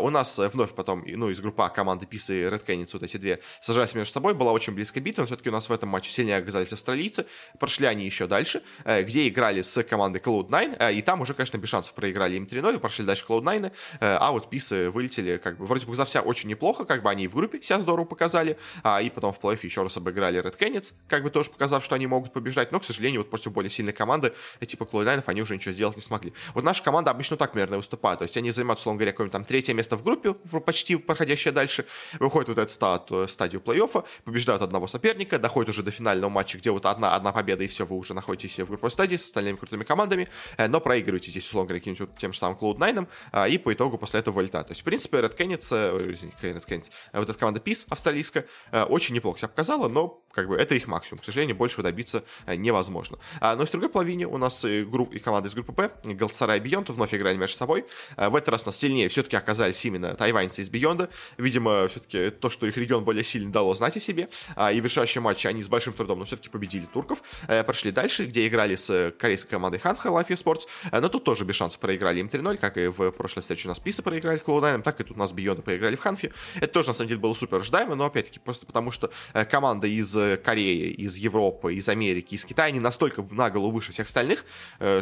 У 0.00 0.10
нас 0.10 0.38
вновь 0.38 0.72
потом, 0.74 1.04
ну, 1.06 1.30
из 1.30 1.40
группы 1.40 1.62
А 1.62 1.68
команды 1.68 2.06
Пис 2.06 2.30
и 2.30 2.42
Red 2.42 2.64
Canids, 2.64 2.90
вот 2.92 3.02
эти 3.02 3.16
две, 3.16 3.40
сажались 3.60 3.94
между 3.94 4.12
собой, 4.12 4.34
была 4.34 4.47
была 4.48 4.54
очень 4.54 4.72
близкая 4.72 5.02
битва, 5.04 5.22
но 5.22 5.26
все-таки 5.26 5.50
у 5.50 5.52
нас 5.52 5.68
в 5.68 5.72
этом 5.72 5.90
матче 5.90 6.10
сильнее 6.10 6.38
оказались 6.38 6.72
австралийцы. 6.72 7.26
Прошли 7.60 7.86
они 7.86 8.06
еще 8.06 8.26
дальше, 8.26 8.62
э, 8.84 9.02
где 9.02 9.28
играли 9.28 9.60
с 9.60 9.82
командой 9.82 10.22
Cloud9, 10.22 10.76
э, 10.78 10.94
и 10.94 11.02
там 11.02 11.20
уже, 11.20 11.34
конечно, 11.34 11.58
без 11.58 11.68
шансов 11.68 11.92
проиграли 11.94 12.36
им 12.36 12.44
3-0, 12.44 12.78
прошли 12.78 13.04
дальше 13.04 13.26
Cloud9, 13.28 13.66
э, 13.66 13.70
а 14.00 14.32
вот 14.32 14.48
Писы 14.48 14.88
вылетели, 14.90 15.36
как 15.36 15.58
бы, 15.58 15.66
вроде 15.66 15.86
бы 15.86 15.94
за 15.94 16.06
вся 16.06 16.22
очень 16.22 16.48
неплохо, 16.48 16.86
как 16.86 17.02
бы 17.02 17.10
они 17.10 17.24
и 17.24 17.28
в 17.28 17.34
группе 17.34 17.60
себя 17.60 17.80
здорово 17.80 18.06
показали, 18.06 18.56
а 18.82 19.02
и 19.02 19.10
потом 19.10 19.34
в 19.34 19.38
плей 19.38 19.58
еще 19.62 19.82
раз 19.82 19.96
обыграли 19.98 20.40
Red 20.42 20.58
Canids, 20.58 20.94
как 21.08 21.22
бы 21.22 21.30
тоже 21.30 21.50
показав, 21.50 21.84
что 21.84 21.94
они 21.94 22.06
могут 22.06 22.32
побеждать, 22.32 22.72
но, 22.72 22.80
к 22.80 22.84
сожалению, 22.84 23.20
вот 23.20 23.30
против 23.30 23.52
более 23.52 23.70
сильной 23.70 23.92
команды, 23.92 24.32
типа 24.66 24.84
Cloud9, 24.84 25.24
они 25.26 25.42
уже 25.42 25.54
ничего 25.54 25.74
сделать 25.74 25.96
не 25.96 26.02
смогли. 26.02 26.32
Вот 26.54 26.64
наша 26.64 26.82
команда 26.82 27.10
обычно 27.10 27.36
так, 27.36 27.54
наверное, 27.54 27.76
выступает, 27.76 28.20
то 28.20 28.22
есть 28.22 28.36
они 28.38 28.50
занимают, 28.50 28.78
условно 28.78 28.98
говоря, 28.98 29.12
какое-нибудь 29.12 29.32
там 29.32 29.44
третье 29.44 29.74
место 29.74 29.96
в 29.96 30.02
группе, 30.02 30.32
почти 30.32 30.96
проходящее 30.96 31.52
дальше, 31.52 31.84
выходят 32.18 32.48
вот 32.48 32.58
эту 32.58 33.28
стадию 33.28 33.60
плей-оффа, 33.60 34.04
побеждают 34.38 34.62
одного 34.62 34.86
соперника, 34.86 35.36
доходит 35.40 35.70
уже 35.70 35.82
до 35.82 35.90
финального 35.90 36.30
матча, 36.30 36.58
где 36.58 36.70
вот 36.70 36.86
одна, 36.86 37.16
одна 37.16 37.32
победа, 37.32 37.64
и 37.64 37.66
все, 37.66 37.84
вы 37.84 37.96
уже 37.96 38.14
находитесь 38.14 38.56
в 38.60 38.68
групповой 38.68 38.92
стадии 38.92 39.16
с 39.16 39.24
остальными 39.24 39.56
крутыми 39.56 39.82
командами, 39.82 40.28
э, 40.56 40.68
но 40.68 40.80
проигрываете 40.80 41.32
здесь, 41.32 41.44
условно 41.44 41.66
говоря, 41.68 41.80
каким-нибудь 41.80 42.16
тем 42.16 42.32
же 42.32 42.38
самым 42.38 42.56
Cloud9, 42.56 43.08
а, 43.32 43.48
и 43.48 43.58
по 43.58 43.72
итогу 43.72 43.98
после 43.98 44.20
этого 44.20 44.36
вылетают. 44.36 44.68
То 44.68 44.72
есть, 44.72 44.82
в 44.82 44.84
принципе, 44.84 45.16
Red 45.18 45.36
Canids, 45.36 45.68
э, 45.72 46.12
извините, 46.12 46.36
Red 46.42 46.68
Canids, 46.68 46.90
э, 47.12 47.18
вот 47.18 47.28
эта 47.28 47.36
команда 47.36 47.60
Peace 47.60 47.84
австралийская, 47.88 48.46
очень 48.88 49.16
неплохо 49.16 49.38
себя 49.38 49.48
показала, 49.48 49.88
но 49.88 50.22
как 50.32 50.48
бы 50.48 50.56
это 50.56 50.74
их 50.74 50.86
максимум. 50.86 51.20
К 51.20 51.24
сожалению, 51.24 51.56
больше 51.56 51.82
добиться 51.82 52.24
невозможно. 52.46 53.18
А, 53.40 53.56
но 53.56 53.66
в 53.66 53.70
другой 53.70 53.88
половине 53.88 54.26
у 54.26 54.38
нас 54.38 54.64
и, 54.64 54.84
групп, 54.84 55.12
и 55.12 55.18
команда 55.18 55.48
из 55.48 55.54
группы 55.54 55.72
П, 55.72 55.90
Галатасарай 56.04 56.58
и 56.58 56.60
Beyond, 56.60 56.90
вновь 56.90 57.14
играли 57.14 57.36
между 57.36 57.56
собой. 57.56 57.86
В 58.16 58.34
этот 58.34 58.48
раз 58.50 58.62
у 58.62 58.66
нас 58.66 58.76
сильнее 58.76 59.08
все-таки 59.08 59.36
оказались 59.36 59.84
именно 59.84 60.14
тайваньцы 60.14 60.62
из 60.62 60.68
Beyond'а. 60.68 61.10
Видимо, 61.36 61.88
все-таки 61.88 62.30
то, 62.30 62.50
что 62.50 62.66
их 62.66 62.76
регион 62.76 63.04
более 63.04 63.24
сильный, 63.24 63.50
дало 63.52 63.74
знать 63.74 63.96
о 63.96 64.00
себе. 64.00 64.28
А, 64.56 64.72
и 64.72 64.80
в 64.80 64.84
решающем 64.84 65.22
матче 65.22 65.48
они 65.48 65.62
с 65.62 65.68
большим 65.68 65.92
трудом, 65.92 66.18
но 66.18 66.24
все-таки 66.24 66.48
победили 66.48 66.86
турков. 66.86 67.22
Э, 67.46 67.64
прошли 67.64 67.90
дальше, 67.90 68.26
где 68.26 68.46
играли 68.46 68.76
с 68.76 68.90
э, 68.90 69.12
корейской 69.12 69.50
командой 69.50 69.78
Hanwha 69.78 70.08
Life 70.08 70.28
Esports. 70.28 70.66
Э, 70.90 71.00
но 71.00 71.08
тут 71.08 71.24
тоже 71.24 71.44
без 71.44 71.54
шансов 71.54 71.80
проиграли 71.80 72.20
им 72.20 72.26
3-0, 72.26 72.58
как 72.58 72.76
и 72.76 72.88
в 72.88 73.10
прошлой 73.12 73.40
встрече 73.40 73.68
у 73.68 73.70
нас 73.70 73.78
Peace'ы 73.78 74.02
проиграли 74.02 74.38
в 74.38 74.44
Cloud9, 74.44 74.82
так 74.82 75.00
и 75.00 75.04
тут 75.04 75.16
у 75.16 75.20
нас 75.20 75.32
Beyond'а 75.32 75.62
проиграли 75.62 75.96
в 75.96 76.00
Ханфе. 76.00 76.32
Это 76.56 76.68
тоже, 76.68 76.88
на 76.88 76.94
самом 76.94 77.08
деле, 77.08 77.20
было 77.20 77.34
супер 77.34 77.58
ожидаемо, 77.58 77.94
но, 77.94 78.06
опять-таки, 78.06 78.40
просто 78.40 78.66
потому 78.66 78.90
что 78.90 79.10
команда 79.50 79.86
из 79.86 80.14
Кореи, 80.42 80.90
из 80.90 81.16
Европы, 81.16 81.74
из 81.74 81.88
Америки, 81.88 82.34
из 82.34 82.44
Китая, 82.44 82.68
они 82.68 82.80
настолько 82.80 83.24
на 83.30 83.50
голову 83.50 83.70
выше 83.70 83.92
всех 83.92 84.06
остальных, 84.06 84.44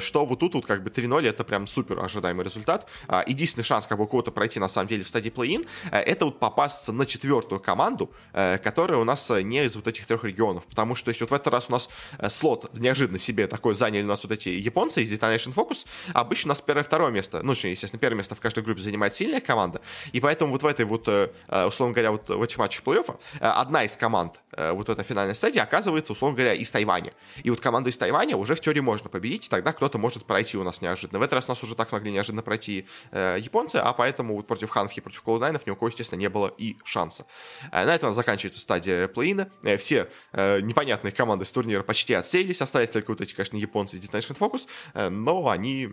что 0.01 0.27
вот 0.27 0.39
тут 0.41 0.55
вот 0.55 0.67
как 0.67 0.83
бы 0.83 0.91
3-0 0.91 1.29
это 1.29 1.45
прям 1.45 1.67
супер 1.67 1.99
ожидаемый 2.01 2.45
результат. 2.45 2.87
А, 3.09 3.25
единственный 3.27 3.65
шанс 3.65 3.87
как 3.87 3.99
бы 3.99 4.07
кого-то 4.07 4.31
пройти, 4.31 4.61
на 4.61 4.69
самом 4.69 4.89
деле, 4.89 5.05
в 5.05 5.09
стадии 5.09 5.31
плей-ин, 5.31 5.67
это 5.91 6.27
вот 6.27 6.39
попасться 6.39 6.93
на 6.93 7.07
четвертую 7.07 7.61
команду, 7.61 8.11
которая 8.33 8.99
у 8.99 9.05
нас 9.05 9.31
не 9.31 9.65
из 9.65 9.77
вот 9.77 9.87
этих 9.87 10.07
трех 10.07 10.25
регионов, 10.25 10.65
потому 10.67 10.95
что 10.95 11.07
то 11.07 11.11
есть 11.11 11.21
вот 11.21 11.31
в 11.31 11.35
этот 11.35 11.53
раз 11.53 11.67
у 11.69 11.73
нас 11.73 11.89
э, 12.19 12.29
слот 12.29 12.77
неожиданно 12.77 13.21
себе 13.21 13.47
такой 13.47 13.77
заняли 13.77 14.03
у 14.03 14.09
нас 14.09 14.25
вот 14.25 14.33
эти 14.33 14.49
японцы 14.49 15.05
из 15.05 15.13
Detonation 15.13 15.55
Focus. 15.55 15.87
Обычно 16.13 16.49
у 16.49 16.51
нас 16.51 16.61
первое-второе 16.61 17.13
место, 17.13 17.43
ну, 17.45 17.53
естественно, 17.53 18.01
первое 18.01 18.19
место 18.19 18.35
в 18.35 18.41
каждой 18.41 18.65
группе 18.65 18.81
занимает 18.81 19.15
сильная 19.15 19.41
команда. 19.41 19.81
И 20.11 20.21
поэтому 20.21 20.51
вот 20.51 20.65
в 20.65 20.67
этой 20.67 20.85
вот, 20.85 21.07
э, 21.07 21.31
э, 21.47 21.67
условно 21.67 21.95
говоря, 21.95 22.11
вот 22.11 22.29
в 22.29 22.43
этих 22.43 22.59
матчах 22.59 22.83
плей-оффа 22.83 23.21
одна 23.39 23.85
из 23.85 23.97
команд 23.97 24.41
вот 24.57 24.89
этой 24.89 25.05
финальной 25.07 25.35
стадии 25.35 25.59
оказывается, 25.59 26.13
условно 26.13 26.37
говоря, 26.37 26.55
из 26.55 26.71
Тайваня. 26.71 27.13
И 27.43 27.51
вот 27.51 27.61
команду 27.61 27.91
из 27.91 27.97
Тайваня 27.97 28.37
уже 28.37 28.55
в 28.55 28.61
теории 28.61 28.81
можно 28.81 29.09
победить, 29.09 29.47
и 29.47 29.51
тогда 29.51 29.73
кто-то 29.73 29.99
может 29.99 30.27
пройти 30.27 30.59
у 30.59 30.63
нас 30.63 30.81
неожиданно. 30.81 31.19
В 31.19 31.23
этот 31.23 31.35
раз 31.35 31.49
нас 31.49 31.63
уже 31.63 31.75
так 31.75 31.89
смогли 31.89 32.13
неожиданно 32.13 32.43
пройти 32.43 32.87
э, 33.13 33.39
японцы, 33.41 33.77
а 33.77 33.93
поэтому 33.93 34.37
вот 34.37 34.47
против 34.47 34.71
Ханфи, 34.71 35.01
против 35.01 35.23
Колунайнов 35.23 35.67
ни 35.67 35.71
у 35.71 35.77
кого, 35.77 35.89
естественно, 35.89 36.19
не 36.19 36.29
было 36.29 36.53
и 36.59 36.77
шанса. 36.85 37.27
Э, 37.73 37.87
на 37.87 37.95
этом 37.95 38.15
заканчивается 38.15 38.61
стадия 38.61 39.09
плей-ина. 39.09 39.51
Э, 39.63 39.77
все 39.77 40.09
э, 40.33 40.61
непонятные 40.61 41.13
команды 41.13 41.45
с 41.45 41.53
турнира 41.53 41.83
почти 41.83 42.15
отселись, 42.15 42.61
остались 42.61 42.91
только 42.91 43.11
вот 43.11 43.21
эти, 43.21 43.35
конечно, 43.35 43.57
японцы 43.57 43.97
и 43.97 44.01
Destination 44.01 44.37
Focus, 44.39 44.69
э, 44.95 45.09
но 45.09 45.49
они 45.49 45.91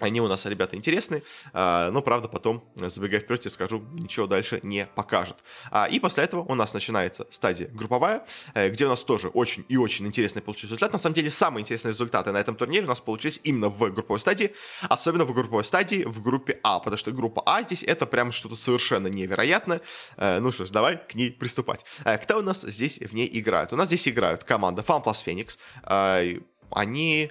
они 0.00 0.20
у 0.20 0.26
нас, 0.26 0.44
ребята, 0.44 0.76
интересные, 0.76 1.22
а, 1.52 1.90
но, 1.92 2.02
правда, 2.02 2.26
потом, 2.26 2.64
забегая 2.74 3.20
вперед, 3.20 3.44
я 3.44 3.50
скажу, 3.50 3.78
ничего 3.92 4.26
дальше 4.26 4.58
не 4.64 4.86
покажет. 4.86 5.36
А, 5.70 5.86
и 5.86 6.00
после 6.00 6.24
этого 6.24 6.40
у 6.42 6.54
нас 6.56 6.74
начинается 6.74 7.28
стадия 7.30 7.68
групповая, 7.68 8.26
э, 8.54 8.70
где 8.70 8.86
у 8.86 8.88
нас 8.88 9.04
тоже 9.04 9.28
очень 9.28 9.64
и 9.68 9.76
очень 9.76 10.04
интересный 10.06 10.42
получился 10.42 10.74
результат. 10.74 10.92
На 10.92 10.98
самом 10.98 11.14
деле, 11.14 11.30
самые 11.30 11.62
интересные 11.62 11.92
результаты 11.92 12.32
на 12.32 12.38
этом 12.38 12.56
турнире 12.56 12.84
у 12.84 12.88
нас 12.88 13.00
получились 13.00 13.38
именно 13.44 13.68
в 13.68 13.78
групповой 13.92 14.18
стадии, 14.18 14.52
особенно 14.82 15.24
в 15.24 15.32
групповой 15.32 15.62
стадии 15.62 16.02
в 16.04 16.20
группе 16.22 16.58
А, 16.64 16.80
потому 16.80 16.96
что 16.96 17.12
группа 17.12 17.42
А 17.46 17.62
здесь 17.62 17.84
это 17.84 18.04
прям 18.06 18.32
что-то 18.32 18.56
совершенно 18.56 19.06
невероятное. 19.06 19.80
Э, 20.16 20.40
ну 20.40 20.50
что 20.50 20.66
ж, 20.66 20.70
давай 20.70 20.96
к 20.96 21.14
ней 21.14 21.30
приступать. 21.30 21.84
Э, 22.04 22.18
кто 22.18 22.38
у 22.38 22.42
нас 22.42 22.62
здесь 22.62 22.98
в 22.98 23.14
ней 23.14 23.28
играет? 23.32 23.72
У 23.72 23.76
нас 23.76 23.86
здесь 23.86 24.08
играют 24.08 24.42
команда 24.42 24.82
FunPlus 24.82 25.24
Phoenix. 25.24 26.40
Они 26.70 27.30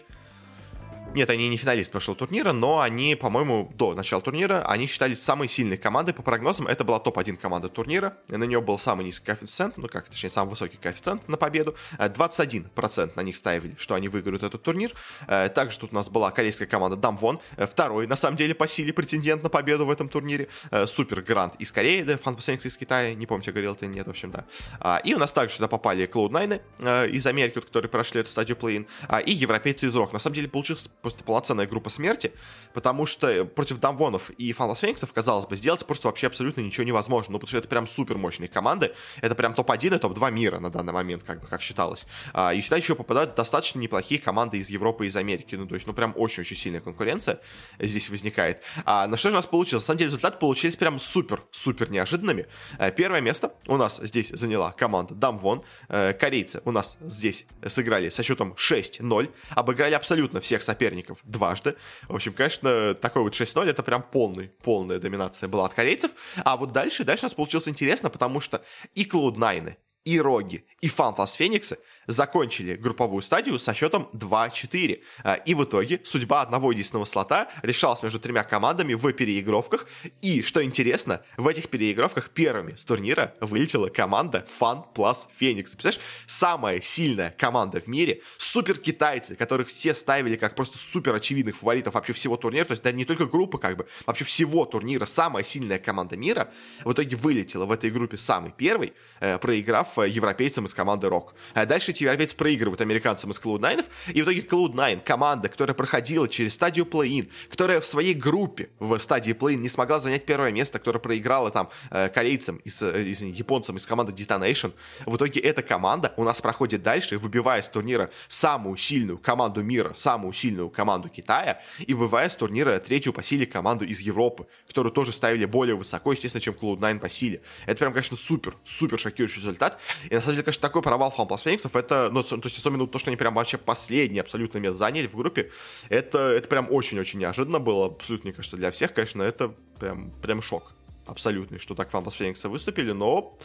Нет, 1.14 1.30
они 1.30 1.48
не 1.48 1.58
финалисты 1.58 1.92
прошлого 1.92 2.18
турнира, 2.18 2.54
но 2.54 2.80
они, 2.80 3.16
по-моему, 3.16 3.72
до 3.76 3.94
начала 3.94 4.22
турнира, 4.22 4.64
они 4.66 4.88
считались 4.88 5.22
самой 5.22 5.48
сильной 5.48 5.78
командой. 5.78 6.12
По 6.14 6.24
прогнозам, 6.24 6.66
это 6.66 6.84
была 6.84 7.00
топ-1 7.00 7.38
команда 7.38 7.70
турнира. 7.70 8.18
На 8.30 8.46
нее 8.46 8.62
был 8.62 8.80
самый 8.80 9.06
низкий 9.06 9.28
коэффициент, 9.28 9.78
ну 9.78 9.88
как, 9.88 10.10
точнее, 10.10 10.32
самый 10.32 10.50
высокий 10.50 10.78
коэффициент 10.78 11.28
на 11.28 11.38
победу. 11.38 11.76
21% 12.00 13.12
на 13.16 13.22
них 13.22 13.36
ставили, 13.36 13.76
что 13.78 13.94
они 13.94 14.10
выиграют 14.10 14.42
этот 14.42 14.64
турнир. 14.64 14.92
Также 15.28 15.78
тут 15.78 15.92
у 15.92 15.96
нас 15.96 16.10
была 16.10 16.32
корейская 16.32 16.66
команда 16.66 16.98
Дамвон, 16.98 17.40
второй, 17.58 18.08
на 18.08 18.16
самом 18.16 18.36
деле, 18.36 18.56
по 18.56 18.68
силе 18.68 18.92
претендент 18.92 19.44
на 19.44 19.50
победу 19.50 19.86
в 19.86 19.92
этом 19.92 20.10
турнире. 20.10 20.48
Супер 20.86 21.22
Грант 21.22 21.56
из 21.60 21.72
Кореи, 21.72 22.02
да, 22.02 22.18
Фан 22.18 22.36
из 22.36 22.78
Китая, 22.78 23.14
не 23.14 23.28
помню, 23.28 23.44
я 23.46 23.52
говорил 23.52 23.74
это 23.74 23.86
нет, 23.86 24.08
в 24.08 24.10
общем, 24.10 24.32
да. 24.32 24.46
А, 24.80 25.00
и 25.04 25.14
у 25.14 25.20
нас 25.20 25.32
также 25.32 25.56
сюда 25.56 25.68
попали 25.68 26.08
Cloud9 26.08 27.10
из 27.12 27.28
Америки, 27.28 27.60
которые 27.60 27.90
прошли 27.90 28.22
эту 28.22 28.30
стадию 28.30 28.58
плей 28.58 28.88
а, 29.08 29.20
и 29.20 29.32
европейцы 29.32 29.86
из 29.86 29.96
Рок. 29.96 30.12
На 30.14 30.20
самом 30.20 30.36
деле 30.36 30.48
получилась 30.48 30.90
просто 31.04 31.24
полноценная 31.24 31.68
группа 31.68 31.90
смерти, 31.90 32.32
потому 32.74 33.06
что 33.06 33.46
против 33.46 33.78
Дамвонов 33.78 34.32
и 34.32 34.52
Фанлас 34.54 34.80
Фениксов, 34.80 35.14
казалось 35.14 35.46
бы, 35.46 35.56
сделать 35.56 35.86
просто 35.86 36.08
вообще 36.08 36.28
абсолютно 36.28 36.62
ничего 36.62 36.86
невозможно. 36.86 37.34
Ну, 37.34 37.40
потому 37.40 37.50
что 37.50 37.58
это 37.60 37.68
прям 37.68 37.86
супер 37.86 38.18
мощные 38.18 38.48
команды. 38.48 38.94
Это 39.22 39.36
прям 39.36 39.54
топ-1 39.54 39.96
и 39.96 40.00
топ-2 40.00 40.32
мира 40.32 40.60
на 40.60 40.72
данный 40.72 40.94
момент, 40.94 41.24
как 41.24 41.42
бы, 41.42 41.48
как 41.48 41.62
считалось. 41.62 42.06
А, 42.34 42.54
и 42.54 42.62
сюда 42.62 42.78
еще 42.78 42.96
попадают 42.96 43.36
достаточно 43.36 43.80
неплохие 43.80 44.20
команды 44.20 44.58
из 44.58 44.70
Европы 44.70 45.06
и 45.06 45.10
из 45.10 45.16
Америки. 45.18 45.56
Ну, 45.56 45.68
то 45.68 45.76
есть, 45.76 45.86
ну, 45.86 45.94
прям 45.94 46.14
очень-очень 46.16 46.56
сильная 46.56 46.82
конкуренция 46.82 47.40
здесь 47.80 48.10
возникает. 48.10 48.62
А 48.86 49.08
на 49.08 49.18
что 49.18 49.30
же 49.30 49.36
у 49.36 49.38
нас 49.38 49.48
получилось? 49.48 49.84
На 49.84 49.88
самом 49.88 49.98
деле, 50.00 50.08
результаты 50.08 50.38
получились 50.38 50.78
прям 50.78 51.00
супер-супер 51.00 51.92
неожиданными. 51.92 52.48
Э, 52.80 52.92
первое 52.92 53.20
место 53.20 53.54
у 53.68 53.76
нас 53.76 54.00
здесь 54.02 54.30
заняла 54.30 54.72
команда 54.72 55.14
Дамвон. 55.16 55.64
Э, 55.90 56.14
корейцы 56.14 56.62
у 56.64 56.72
нас 56.72 56.98
здесь 57.02 57.46
сыграли 57.68 58.10
со 58.10 58.24
счетом 58.24 58.54
6-0. 58.54 59.30
Обыграли 59.50 59.96
абсолютно 59.96 60.40
всех 60.40 60.64
соперников 60.64 60.93
дважды. 61.24 61.76
В 62.08 62.16
общем, 62.16 62.34
конечно, 62.34 62.94
такой 62.94 63.24
вот 63.24 63.34
6-0 63.34 63.70
это 63.70 63.84
прям 63.84 64.04
полный, 64.04 64.50
полная 64.64 65.00
доминация 65.00 65.48
была 65.50 65.66
от 65.66 65.74
корейцев. 65.74 66.12
А 66.44 66.58
вот 66.58 66.72
дальше, 66.72 67.04
дальше 67.04 67.26
у 67.26 67.28
нас 67.28 67.34
получилось 67.34 67.68
интересно, 67.68 68.10
потому 68.10 68.40
что 68.40 68.64
и 68.96 69.06
Cloud9, 69.06 69.76
и 70.06 70.20
Роги, 70.20 70.66
и 70.82 70.90
Фантас 70.90 71.34
Фениксы 71.34 71.78
закончили 72.08 72.76
групповую 72.76 73.22
стадию 73.22 73.60
со 73.60 73.74
счетом 73.74 74.10
2-4. 74.14 75.02
А, 75.24 75.34
и 75.36 75.54
в 75.54 75.64
итоге 75.64 76.02
судьба 76.04 76.42
одного 76.42 76.72
единственного 76.72 77.06
слота 77.06 77.50
решалась 77.62 78.04
между 78.04 78.20
тремя 78.20 78.44
командами 78.44 78.94
в 78.94 79.12
переигровках. 79.14 79.88
И, 80.22 80.42
что 80.42 80.64
интересно, 80.64 81.22
в 81.38 81.48
этих 81.48 81.70
переигровках 81.70 82.30
первыми 82.30 82.76
с 82.76 82.86
турнира 82.86 83.36
вылетела 83.40 83.90
команда 83.90 84.48
Fun 84.60 84.84
Plus 84.94 85.28
Phoenix. 85.40 85.72
Представляешь, 85.72 86.00
самая 86.28 86.82
сильная 86.82 87.34
команда 87.38 87.80
в 87.82 87.88
мире, 87.88 88.22
супер 88.38 88.78
китайцы, 88.78 89.36
которых 89.36 89.70
все 89.70 89.94
ставили 89.94 90.36
как 90.36 90.56
просто 90.56 90.78
супер 90.78 91.14
очевидных 91.16 91.58
фаворитов 91.58 91.94
вообще 91.94 92.14
всего 92.14 92.38
турнира, 92.38 92.66
то 92.66 92.72
есть 92.72 92.84
да, 92.84 92.92
не 92.92 93.06
только 93.06 93.26
группы, 93.26 93.58
как 93.58 93.78
бы, 93.78 93.88
вообще 94.06 94.26
всего 94.26 94.66
турнира, 94.66 95.06
самая 95.06 95.44
сильная 95.44 95.80
команда 95.80 96.18
мира, 96.18 96.52
в 96.84 96.92
итоге 96.92 97.16
вылетела 97.16 97.66
в 97.66 97.72
этой 97.72 97.90
группе 97.90 98.18
самый 98.18 98.52
первый, 98.52 98.94
э, 99.20 99.38
проиграв 99.38 99.98
э, 100.00 100.10
европейцам 100.10 100.66
из 100.66 100.74
команды 100.74 101.08
Rock. 101.08 101.30
А 101.54 101.66
эти 101.94 102.04
европейцы 102.04 102.36
проигрывают 102.36 102.82
американцам 102.82 103.32
из 103.32 103.40
Cloud9, 103.40 103.86
и 104.14 104.22
в 104.22 104.26
итоге 104.26 104.42
Cloud9, 104.42 105.04
команда, 105.04 105.50
которая 105.50 105.74
проходила 105.74 106.28
через 106.28 106.54
стадию 106.54 106.86
плей-ин, 106.86 107.30
которая 107.50 107.80
в 107.80 107.86
своей 107.86 108.14
группе 108.14 108.70
в 108.80 108.98
стадии 108.98 109.32
плей-ин 109.32 109.62
не 109.62 109.70
смогла 109.70 110.00
занять 110.00 110.26
первое 110.26 110.52
место, 110.52 110.80
которая 110.80 111.00
проиграла 111.00 111.52
там 111.52 111.70
э, 111.92 112.10
корейцам, 112.10 112.58
из, 112.58 112.82
э, 112.82 113.04
из, 113.04 113.22
японцам 113.22 113.78
из 113.78 113.86
команды 113.86 114.12
Detonation, 114.12 114.74
в 115.06 115.16
итоге 115.16 115.40
эта 115.40 115.62
команда 115.62 116.14
у 116.18 116.24
нас 116.24 116.42
проходит 116.42 116.84
дальше, 116.84 117.18
выбивая 117.18 117.62
с 117.62 117.70
турнира 117.70 118.10
самую 118.28 118.78
сильную 118.78 119.18
команду 119.18 119.64
мира, 119.64 119.94
самую 119.96 120.34
сильную 120.34 120.70
команду 120.70 121.10
Китая, 121.10 121.62
и 121.80 121.94
выбивая 121.94 122.30
с 122.30 122.36
турнира 122.36 122.80
третью 122.80 123.14
по 123.14 123.24
силе 123.24 123.46
команду 123.46 123.86
из 123.86 124.00
Европы, 124.00 124.48
которую 124.68 124.92
тоже 124.92 125.12
ставили 125.12 125.46
более 125.46 125.76
высоко, 125.76 126.12
естественно, 126.12 126.42
чем 126.42 126.54
Cloud9 126.54 127.00
по 127.00 127.10
силе. 127.10 127.42
Это 127.66 127.80
прям, 127.80 127.94
конечно, 127.94 128.18
супер, 128.18 128.56
супер 128.64 129.00
шокирующий 129.00 129.38
результат. 129.38 129.78
И 130.10 130.16
на 130.16 130.22
самом 130.22 130.36
деле, 130.36 130.44
конечно, 130.44 130.62
такой 130.62 130.82
провал 130.82 131.14
FunPlus 131.16 131.44
Phoenix, 131.46 131.70
это, 131.84 132.10
ну, 132.12 132.22
то 132.24 132.40
есть 132.44 132.58
особенно 132.58 132.88
то, 132.88 133.00
что 133.00 133.10
они 133.10 133.18
прям 133.18 133.36
вообще 133.36 133.58
последние 133.58 134.22
абсолютно 134.22 134.58
место 134.60 134.80
заняли 134.80 135.08
в 135.08 135.16
группе, 135.16 135.52
это, 135.90 136.20
это 136.20 136.48
прям 136.48 136.68
очень-очень 136.72 137.20
неожиданно 137.20 137.60
было, 137.60 137.88
абсолютно, 137.88 138.30
мне 138.30 138.36
кажется, 138.36 138.58
для 138.58 138.72
всех, 138.72 138.94
конечно, 138.94 139.22
это 139.22 139.54
прям, 139.80 140.12
прям 140.22 140.42
шок 140.42 140.74
абсолютный, 141.06 141.60
что 141.60 141.76
так 141.76 141.92
FunPlus 141.92 142.18
Phoenix 142.18 142.48
выступили, 142.48 142.92
но 142.92 143.38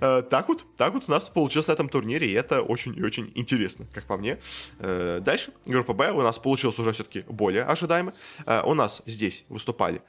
так 0.00 0.48
вот, 0.48 0.64
так 0.76 0.92
вот 0.94 1.04
у 1.08 1.10
нас 1.10 1.28
получилось 1.28 1.68
на 1.68 1.72
этом 1.72 1.88
турнире, 1.88 2.28
и 2.28 2.32
это 2.32 2.62
очень 2.62 2.96
и 2.96 3.02
очень 3.02 3.30
интересно, 3.34 3.86
как 3.92 4.04
по 4.04 4.16
мне. 4.16 4.38
Э, 4.78 5.20
дальше, 5.20 5.52
группа 5.66 5.92
Б 5.92 6.12
у 6.12 6.22
нас 6.22 6.38
получилось 6.38 6.78
уже 6.78 6.92
все-таки 6.92 7.24
более 7.28 7.64
ожидаемо. 7.64 8.14
Э, 8.46 8.62
у 8.64 8.74
нас 8.74 9.02
здесь 9.06 9.44
выступали 9.48 10.02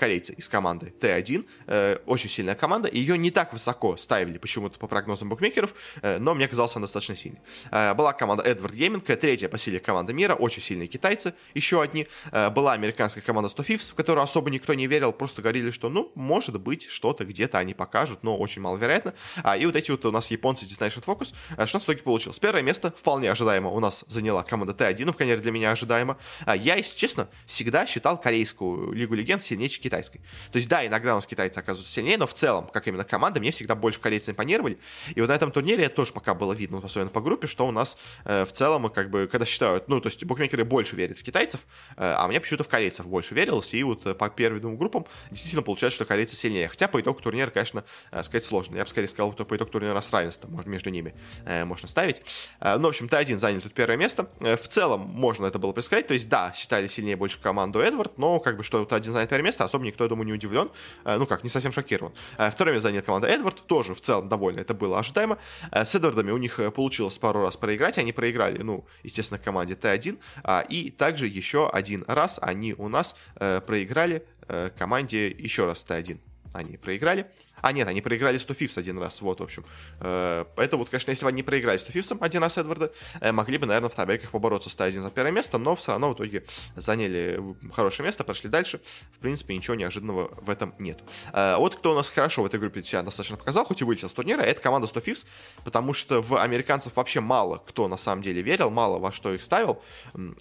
корейцы 0.00 0.32
из 0.32 0.48
команды 0.48 0.92
Т1, 1.00 2.00
очень 2.06 2.28
сильная 2.28 2.56
команда, 2.56 2.88
ее 2.90 3.16
не 3.16 3.30
так 3.30 3.52
высоко 3.52 3.96
ставили 3.96 4.36
почему-то 4.36 4.80
по 4.80 4.88
прогнозам 4.88 5.28
букмекеров, 5.28 5.74
но 6.02 6.34
мне 6.34 6.48
казалось, 6.48 6.74
она 6.74 6.86
достаточно 6.86 7.14
сильной. 7.14 7.40
Была 7.70 8.12
команда 8.12 8.42
Edward 8.42 8.72
Gaming, 8.72 9.00
третья 9.14 9.48
по 9.48 9.58
силе 9.58 9.78
команда 9.78 10.12
мира, 10.12 10.34
очень 10.34 10.60
сильные 10.60 10.88
китайцы, 10.88 11.34
еще 11.54 11.80
одни. 11.80 12.08
Была 12.32 12.72
американская 12.72 13.22
команда 13.22 13.48
100 13.48 13.62
Fifths, 13.62 13.92
в 13.92 13.94
которую 13.94 14.24
особо 14.24 14.50
никто 14.50 14.74
не 14.74 14.88
верил, 14.88 15.12
просто 15.12 15.40
говорили, 15.40 15.70
что, 15.70 15.88
ну, 15.88 16.10
может 16.16 16.60
быть, 16.60 16.86
что-то 16.88 17.24
где-то 17.24 17.58
они 17.58 17.72
покажут, 17.72 18.24
но 18.24 18.36
очень 18.36 18.62
маловероятно. 18.62 19.14
А, 19.42 19.56
и 19.56 19.66
вот 19.66 19.76
эти 19.76 19.90
вот 19.90 20.04
у 20.04 20.10
нас 20.10 20.30
японцы 20.30 20.66
Destination 20.66 21.04
Focus. 21.04 21.34
А, 21.56 21.66
что 21.66 21.78
в 21.78 21.84
итоге 21.84 22.02
получилось? 22.02 22.38
Первое 22.38 22.62
место 22.62 22.92
вполне 22.96 23.30
ожидаемо 23.30 23.70
у 23.70 23.80
нас 23.80 24.04
заняла 24.08 24.42
команда 24.42 24.72
Т1, 24.72 25.04
ну, 25.04 25.12
конечно, 25.12 25.42
для 25.42 25.52
меня 25.52 25.70
ожидаемо. 25.70 26.18
А, 26.44 26.56
я, 26.56 26.76
если 26.76 26.96
честно, 26.96 27.28
всегда 27.46 27.86
считал 27.86 28.20
корейскую 28.20 28.92
Лигу 28.92 29.14
Легенд 29.14 29.42
сильнее 29.42 29.68
китайской. 29.68 30.18
То 30.52 30.56
есть, 30.56 30.68
да, 30.68 30.86
иногда 30.86 31.12
у 31.12 31.16
нас 31.16 31.26
китайцы 31.26 31.58
оказываются 31.58 31.92
сильнее, 31.92 32.18
но 32.18 32.26
в 32.26 32.34
целом, 32.34 32.68
как 32.72 32.86
именно 32.88 33.04
команда, 33.04 33.40
мне 33.40 33.50
всегда 33.50 33.74
больше 33.74 34.00
корейцы 34.00 34.30
импонировали. 34.32 34.78
И 35.14 35.20
вот 35.20 35.28
на 35.28 35.32
этом 35.34 35.52
турнире 35.52 35.88
тоже 35.88 36.12
пока 36.12 36.34
было 36.34 36.52
видно, 36.52 36.80
особенно 36.82 37.10
по 37.10 37.20
группе, 37.20 37.46
что 37.46 37.66
у 37.66 37.70
нас 37.70 37.96
э, 38.24 38.44
в 38.44 38.52
целом, 38.52 38.88
как 38.90 39.10
бы, 39.10 39.28
когда 39.30 39.46
считают, 39.46 39.88
ну, 39.88 40.00
то 40.00 40.08
есть 40.08 40.24
букмекеры 40.24 40.64
больше 40.64 40.96
верят 40.96 41.18
в 41.18 41.22
китайцев, 41.22 41.60
э, 41.96 42.14
а 42.16 42.26
мне 42.28 42.40
почему-то 42.40 42.64
в 42.64 42.68
корейцев 42.68 43.06
больше 43.06 43.34
верилось, 43.34 43.74
и 43.74 43.82
вот 43.82 44.06
э, 44.06 44.14
по 44.14 44.28
первым 44.28 44.60
двум 44.60 44.76
группам 44.76 45.06
действительно 45.30 45.62
получается, 45.62 45.96
что 45.96 46.04
корейцы 46.04 46.36
сильнее. 46.36 46.68
Хотя 46.68 46.88
по 46.88 47.00
итогу 47.00 47.20
турнира, 47.20 47.50
конечно, 47.50 47.84
э, 48.10 48.22
сказать 48.22 48.44
сложно. 48.44 48.76
Я 48.76 48.84
бы 48.84 48.88
скорее 48.88 49.08
сказал, 49.08 49.19
что 49.32 49.44
по 49.44 49.56
итогу 49.56 49.70
турнира 49.70 50.00
можно 50.48 50.70
между 50.70 50.90
ними 50.90 51.14
э, 51.44 51.64
можно 51.64 51.88
ставить. 51.88 52.22
Э, 52.60 52.76
ну, 52.76 52.84
в 52.84 52.88
общем, 52.88 53.06
Т1 53.06 53.38
занял 53.38 53.60
тут 53.60 53.74
первое 53.74 53.96
место. 53.96 54.28
Э, 54.40 54.56
в 54.56 54.68
целом, 54.68 55.00
можно 55.00 55.46
это 55.46 55.58
было 55.58 55.72
предсказать. 55.72 56.06
То 56.06 56.14
есть, 56.14 56.28
да, 56.28 56.52
считали 56.52 56.88
сильнее 56.88 57.16
больше 57.16 57.38
команду 57.40 57.80
Эдвард, 57.80 58.18
но 58.18 58.40
как 58.40 58.56
бы, 58.56 58.62
что 58.62 58.82
Т1 58.82 59.10
занял 59.10 59.28
первое 59.28 59.44
место, 59.44 59.64
особо 59.64 59.84
никто, 59.84 60.04
я 60.04 60.08
думаю, 60.08 60.26
не 60.26 60.32
удивлен. 60.32 60.70
Э, 61.04 61.16
ну 61.16 61.26
как, 61.26 61.44
не 61.44 61.50
совсем 61.50 61.72
шокирован. 61.72 62.12
Э, 62.38 62.50
второе 62.50 62.74
место 62.74 62.88
занял 62.88 63.02
команда 63.02 63.28
Эдвард, 63.28 63.66
тоже 63.66 63.94
в 63.94 64.00
целом 64.00 64.28
довольно, 64.28 64.60
это 64.60 64.74
было 64.74 64.98
ожидаемо. 64.98 65.38
Э, 65.70 65.84
с 65.84 65.94
Эдвардами 65.94 66.30
у 66.30 66.38
них 66.38 66.58
э, 66.58 66.70
получилось 66.70 67.18
пару 67.18 67.42
раз 67.42 67.56
проиграть, 67.56 67.98
они 67.98 68.12
проиграли, 68.12 68.62
ну, 68.62 68.84
естественно, 69.02 69.38
команде 69.38 69.74
Т1, 69.74 70.18
э, 70.44 70.62
и 70.68 70.90
также 70.90 71.26
еще 71.26 71.68
один 71.68 72.04
раз 72.06 72.38
они 72.40 72.74
у 72.74 72.88
нас 72.88 73.14
э, 73.36 73.60
проиграли 73.60 74.24
э, 74.48 74.70
команде 74.76 75.28
еще 75.28 75.66
раз 75.66 75.84
Т1 75.88 76.18
они 76.52 76.76
проиграли. 76.76 77.26
А, 77.62 77.72
нет, 77.72 77.88
они 77.88 78.00
проиграли 78.00 78.38
100 78.38 78.54
Фифс 78.54 78.78
один 78.78 78.98
раз, 78.98 79.20
вот, 79.20 79.40
в 79.40 79.42
общем. 79.42 79.64
Э, 80.00 80.44
это 80.56 80.76
вот, 80.76 80.88
конечно, 80.88 81.10
если 81.10 81.24
бы 81.24 81.28
они 81.28 81.42
проиграли 81.42 81.78
100 81.78 81.92
Фифсом 81.92 82.18
один 82.22 82.42
раз 82.42 82.58
Эдварда, 82.58 82.92
э, 83.20 83.32
могли 83.32 83.58
бы, 83.58 83.66
наверное, 83.66 83.90
в 83.90 83.94
табельках 83.94 84.30
побороться 84.30 84.70
с 84.70 84.76
Т1 84.76 85.02
за 85.02 85.10
первое 85.10 85.32
место, 85.32 85.58
но 85.58 85.76
все 85.76 85.92
равно 85.92 86.10
в 86.10 86.14
итоге 86.14 86.44
заняли 86.76 87.40
хорошее 87.72 88.06
место, 88.06 88.24
прошли 88.24 88.48
дальше. 88.48 88.80
В 89.12 89.18
принципе, 89.18 89.54
ничего 89.54 89.74
неожиданного 89.74 90.30
в 90.40 90.48
этом 90.48 90.74
нет. 90.78 91.00
Э, 91.32 91.56
вот 91.56 91.76
кто 91.76 91.92
у 91.92 91.94
нас 91.94 92.08
хорошо 92.08 92.42
в 92.42 92.46
этой 92.46 92.58
группе 92.58 92.82
себя 92.82 93.02
достаточно 93.02 93.36
показал, 93.36 93.64
хоть 93.64 93.80
и 93.80 93.84
вылетел 93.84 94.08
с 94.08 94.12
турнира, 94.12 94.42
это 94.42 94.60
команда 94.62 94.86
100 94.86 95.00
Фифс, 95.00 95.26
потому 95.64 95.92
что 95.92 96.22
в 96.22 96.40
американцев 96.40 96.96
вообще 96.96 97.20
мало 97.20 97.58
кто 97.58 97.88
на 97.88 97.96
самом 97.96 98.22
деле 98.22 98.42
верил, 98.42 98.70
мало 98.70 98.98
во 98.98 99.12
что 99.12 99.34
их 99.34 99.42
ставил, 99.42 99.82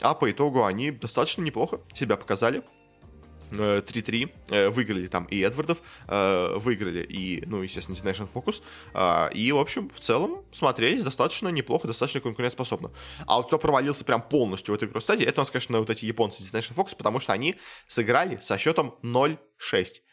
а 0.02 0.14
по 0.14 0.32
итогу 0.32 0.64
они 0.64 0.92
достаточно 0.92 1.42
неплохо 1.42 1.82
себя 1.94 2.16
показали. 2.16 2.64
3-3, 3.52 4.32
э, 4.50 4.70
выиграли 4.70 5.08
там 5.08 5.26
и 5.26 5.40
Эдвардов, 5.40 5.80
э, 6.08 6.58
выиграли 6.58 7.04
и, 7.04 7.44
ну, 7.46 7.62
естественно, 7.62 7.96
Destination 7.96 8.30
Focus, 8.32 8.62
и, 9.34 9.52
в 9.52 9.58
общем, 9.58 9.90
в 9.90 10.00
целом 10.00 10.44
смотрелись 10.52 11.04
достаточно 11.04 11.50
неплохо, 11.50 11.88
достаточно 11.88 12.22
конкурентоспособно. 12.22 12.92
А 13.26 13.38
вот 13.38 13.48
кто 13.48 13.58
провалился 13.58 14.06
прям 14.06 14.22
полностью 14.22 14.74
в 14.74 14.78
этой 14.78 14.88
игру 14.88 15.00
стадии, 15.00 15.26
это 15.26 15.42
у 15.42 15.42
нас, 15.42 15.52
конечно, 15.52 15.80
вот 15.80 15.90
эти 15.90 16.06
японцы 16.06 16.44
Destination 16.44 16.76
Focus, 16.76 16.96
потому 16.98 17.20
что 17.20 17.34
они 17.34 17.56
сыграли 17.88 18.38
со 18.42 18.58
счетом 18.58 18.96
0-6. 19.04 19.38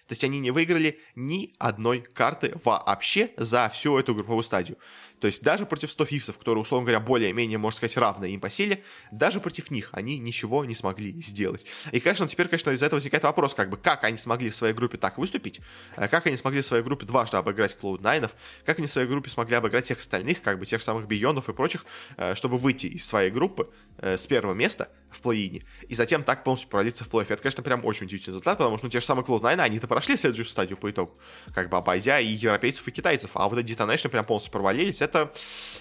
То 0.07 0.13
есть 0.13 0.23
они 0.23 0.39
не 0.39 0.53
выиграли 0.53 1.01
ни 1.17 1.55
одной 1.59 2.01
карты 2.01 2.55
вообще 2.65 3.31
за 3.37 3.69
всю 3.69 3.99
эту 3.99 4.15
групповую 4.15 4.45
стадию. 4.45 4.79
То 5.21 5.27
есть 5.27 5.43
даже 5.43 5.67
против 5.67 5.91
100 5.91 6.05
фифсов, 6.05 6.39
которые, 6.39 6.63
условно 6.63 6.87
говоря, 6.87 7.01
более-менее, 7.01 7.59
можно 7.59 7.77
сказать, 7.79 7.97
равны 7.97 8.27
им 8.33 8.41
по 8.41 8.51
силе, 8.51 8.83
даже 9.11 9.41
против 9.41 9.71
них 9.71 9.91
они 9.93 10.19
ничего 10.19 10.65
не 10.65 10.75
смогли 10.75 11.13
сделать. 11.23 11.67
И, 11.93 12.01
конечно, 12.01 12.29
теперь, 12.29 12.49
конечно, 12.49 12.71
из-за 12.71 12.87
этого 12.87 12.99
возникает 12.99 13.25
вопрос, 13.25 13.55
как 13.55 13.71
бы, 13.71 13.77
как 13.77 14.05
они 14.05 14.17
смогли 14.17 14.51
в 14.51 14.55
своей 14.55 14.75
группе 14.75 14.99
так 14.99 15.19
выступить, 15.19 15.61
э, 15.97 16.09
как 16.09 16.27
они 16.27 16.37
смогли 16.37 16.61
в 16.61 16.67
своей 16.67 16.83
группе 16.83 17.07
дважды 17.07 17.37
обыграть 17.37 17.77
Cloud9, 17.81 18.31
как 18.65 18.79
они 18.79 18.87
в 18.87 18.91
своей 18.91 19.09
группе 19.09 19.31
смогли 19.31 19.57
обыграть 19.57 19.85
всех 19.85 20.01
остальных, 20.01 20.43
как 20.43 20.59
бы, 20.59 20.67
тех 20.67 20.83
самых 20.83 21.07
Бионов 21.07 21.49
и 21.49 21.53
прочих, 21.53 21.87
э, 22.17 22.35
чтобы 22.35 22.59
выйти 22.59 22.87
из 22.87 23.07
своей 23.07 23.31
группы 23.31 23.71
э, 23.99 24.17
с 24.17 24.27
первого 24.27 24.55
места 24.55 24.91
в 25.11 25.21
плей-ине, 25.23 25.63
и 25.89 25.95
затем 25.95 26.25
так 26.25 26.45
полностью 26.45 26.69
провалиться 26.69 27.05
в 27.05 27.09
плей-офф. 27.09 27.27
Это, 27.31 27.43
конечно, 27.43 27.63
прям 27.63 27.85
очень 27.85 28.07
удивительный 28.07 28.35
результат, 28.35 28.59
потому 28.59 28.77
что, 28.77 28.87
ну, 28.87 28.91
те 28.91 29.01
же 29.01 29.07
самые 29.07 29.25
Cloud9, 29.25 29.61
они-то 29.61 29.87
прошли 29.87 30.17
следующую 30.17 30.47
стадию 30.47 30.77
по 30.77 30.91
итогу, 30.91 31.17
как 31.55 31.71
бы 31.71 31.77
обойдя 31.77 32.21
и 32.21 32.27
европейцев, 32.27 32.87
и 32.89 32.91
китайцев, 32.91 33.31
а 33.35 33.49
вот 33.49 33.59
эти 33.59 33.73
Detonation 33.73 34.09
прям 34.09 34.25
полностью 34.25 34.53
провалились. 34.53 35.01
Это, 35.01 35.16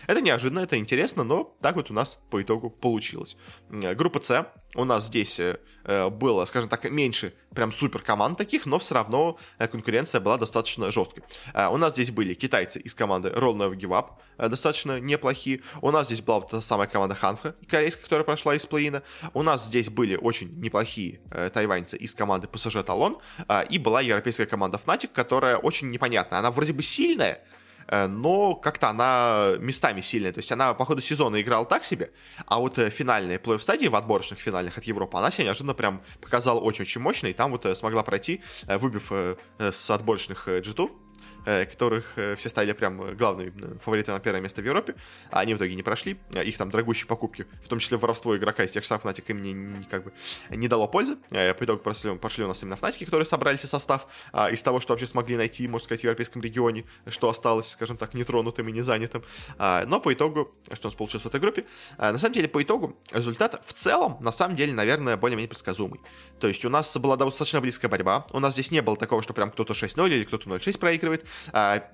это 0.08 0.22
неожиданно, 0.22 0.60
это 0.60 0.78
интересно, 0.78 1.24
но 1.24 1.56
так 1.62 1.76
вот 1.76 1.92
у 1.92 1.94
нас 1.94 2.20
по 2.30 2.42
итогу 2.42 2.70
получилось. 2.70 3.38
Группа 3.70 4.22
С, 4.22 4.46
у 4.76 4.84
нас 4.84 5.06
здесь 5.06 5.40
э, 5.40 5.58
э, 5.86 6.10
было, 6.10 6.44
скажем 6.46 6.70
так, 6.70 6.90
меньше 6.92 7.34
прям 7.54 7.72
супер 7.72 8.02
команд 8.02 8.38
таких, 8.38 8.66
но 8.66 8.78
все 8.78 8.96
равно 8.96 9.38
э, 9.58 9.68
конкуренция 9.68 10.20
была 10.20 10.38
достаточно 10.38 10.92
жесткой. 10.92 11.24
У 11.72 11.78
нас 11.78 11.94
здесь 11.94 12.12
были 12.12 12.34
китайцы 12.34 12.80
из 12.80 12.94
команды 12.94 13.30
Roll 13.30 13.56
Never 13.56 13.76
Give 13.76 13.92
Up, 13.92 14.50
достаточно 14.50 15.00
неплохие. 15.00 15.62
У 15.82 15.92
нас 15.92 16.08
здесь 16.08 16.22
была 16.22 16.42
та 16.42 16.60
самая 16.60 16.88
команда 16.88 17.16
Ханфа, 17.16 17.56
корейская, 17.70 18.04
которая 18.04 18.26
прошла 18.26 18.56
из 18.56 18.66
плей-ина. 18.66 19.02
У 19.34 19.44
нас 19.44 19.66
здесь 19.66 19.90
были 19.90 20.18
очень 20.18 20.60
неплохие 20.60 21.22
тайваньцы 21.54 21.96
из 21.96 22.14
команды 22.14 22.48
PSG 22.48 22.86
Talon. 22.86 23.22
И 23.70 23.80
была 23.80 24.02
европейская 24.02 24.46
команда 24.46 24.80
Fnatic, 24.84 25.10
которая 25.14 25.58
очень 25.58 25.90
непонятная. 25.90 26.40
Она 26.40 26.52
вроде 26.52 26.74
бы 26.74 26.84
сильная, 26.84 27.42
но 27.90 28.56
как-то 28.56 28.90
она 28.90 29.54
местами 29.60 30.02
сильная. 30.02 30.32
То 30.32 30.40
есть 30.40 30.52
она 30.52 30.74
по 30.74 30.86
ходу 30.86 31.02
сезона 31.02 31.42
играла 31.42 31.66
так 31.66 31.86
себе, 31.86 32.12
а 32.46 32.60
вот 32.60 32.78
э, 32.78 32.90
финальные 32.90 33.38
плей-офф 33.38 33.60
стадии 33.60 33.88
в 33.88 33.96
отборочных 33.96 34.40
финальных 34.40 34.78
от 34.78 34.84
Европы, 34.86 35.18
она 35.18 35.32
себя 35.32 35.46
неожиданно 35.46 35.74
прям 35.74 36.02
показала 36.22 36.60
очень-очень 36.60 37.02
мощно, 37.02 37.28
и 37.28 37.34
там 37.34 37.52
вот 37.52 37.66
э, 37.66 37.76
смогла 37.76 38.04
пройти, 38.04 38.42
выбив 38.68 39.12
с 39.60 39.90
отборочных 39.90 40.48
G2 40.48 40.90
Э, 40.90 41.05
которых 41.46 42.14
э, 42.18 42.36
все 42.36 42.50
стали 42.50 42.74
прям 42.74 43.16
главными 43.16 43.78
фаворитами 43.80 44.16
на 44.16 44.22
первое 44.22 44.42
место 44.42 44.62
в 44.62 44.66
Европе, 44.66 44.96
а 45.32 45.40
они 45.40 45.54
в 45.54 45.58
итоге 45.58 45.76
не 45.76 45.84
прошли. 45.84 46.18
Э, 46.34 46.44
их 46.44 46.58
там 46.58 46.72
дорогущие 46.72 47.08
покупки, 47.08 47.46
в 47.64 47.68
том 47.68 47.80
числе 47.80 47.98
воровство 47.98 48.36
игрока 48.36 48.64
из 48.64 48.72
тех 48.72 48.84
же 48.84 48.90
Fnatic, 48.90 49.24
им 49.28 49.42
не, 49.42 49.84
как 49.86 50.06
бы 50.06 50.14
не 50.50 50.68
дало 50.68 50.88
пользы. 50.88 51.18
По 51.30 51.66
итогу 51.66 51.80
пошли, 51.80 52.16
пошли 52.18 52.44
у 52.44 52.48
нас 52.48 52.62
именно 52.64 52.76
Fnatic, 52.76 53.06
которые 53.06 53.26
собрали 53.26 53.58
себе 53.58 53.68
состав 53.68 54.08
а, 54.32 54.50
из 54.50 54.62
того, 54.64 54.80
что 54.80 54.94
вообще 54.94 55.08
смогли 55.08 55.36
найти, 55.36 55.68
можно 55.68 55.86
сказать, 55.86 56.02
в 56.02 56.04
европейском 56.04 56.42
регионе, 56.42 56.86
что 57.08 57.30
осталось, 57.30 57.70
скажем 57.70 57.98
так, 57.98 58.14
нетронутым 58.14 58.68
и 58.70 58.72
не 58.72 58.82
занятым. 58.82 59.24
А, 59.58 59.86
но 59.86 60.00
по 60.00 60.14
итогу, 60.14 60.54
что 60.74 60.88
у 60.88 60.90
нас 60.90 60.96
получилось 60.96 61.24
в 61.24 61.28
этой 61.28 61.40
группе, 61.40 61.66
а, 61.98 62.12
на 62.12 62.18
самом 62.18 62.34
деле, 62.34 62.48
по 62.48 62.62
итогу, 62.62 62.98
результат 63.12 63.64
в 63.66 63.74
целом, 63.74 64.18
на 64.22 64.32
самом 64.32 64.56
деле, 64.56 64.74
наверное, 64.74 65.18
более-менее 65.18 65.50
предсказуемый. 65.50 66.00
То 66.40 66.48
есть 66.48 66.66
у 66.66 66.70
нас 66.70 66.96
была 66.98 67.16
достаточно 67.16 67.62
близкая 67.62 67.90
борьба, 67.90 68.28
у 68.32 68.40
нас 68.40 68.54
здесь 68.54 68.72
не 68.72 68.82
было 68.82 68.98
такого, 68.98 69.22
что 69.22 69.34
прям 69.34 69.52
кто-то 69.52 69.74
6-0 69.74 70.10
или 70.10 70.24
кто-то 70.26 70.50
0-6 70.50 70.78
проигрывает. 70.78 71.26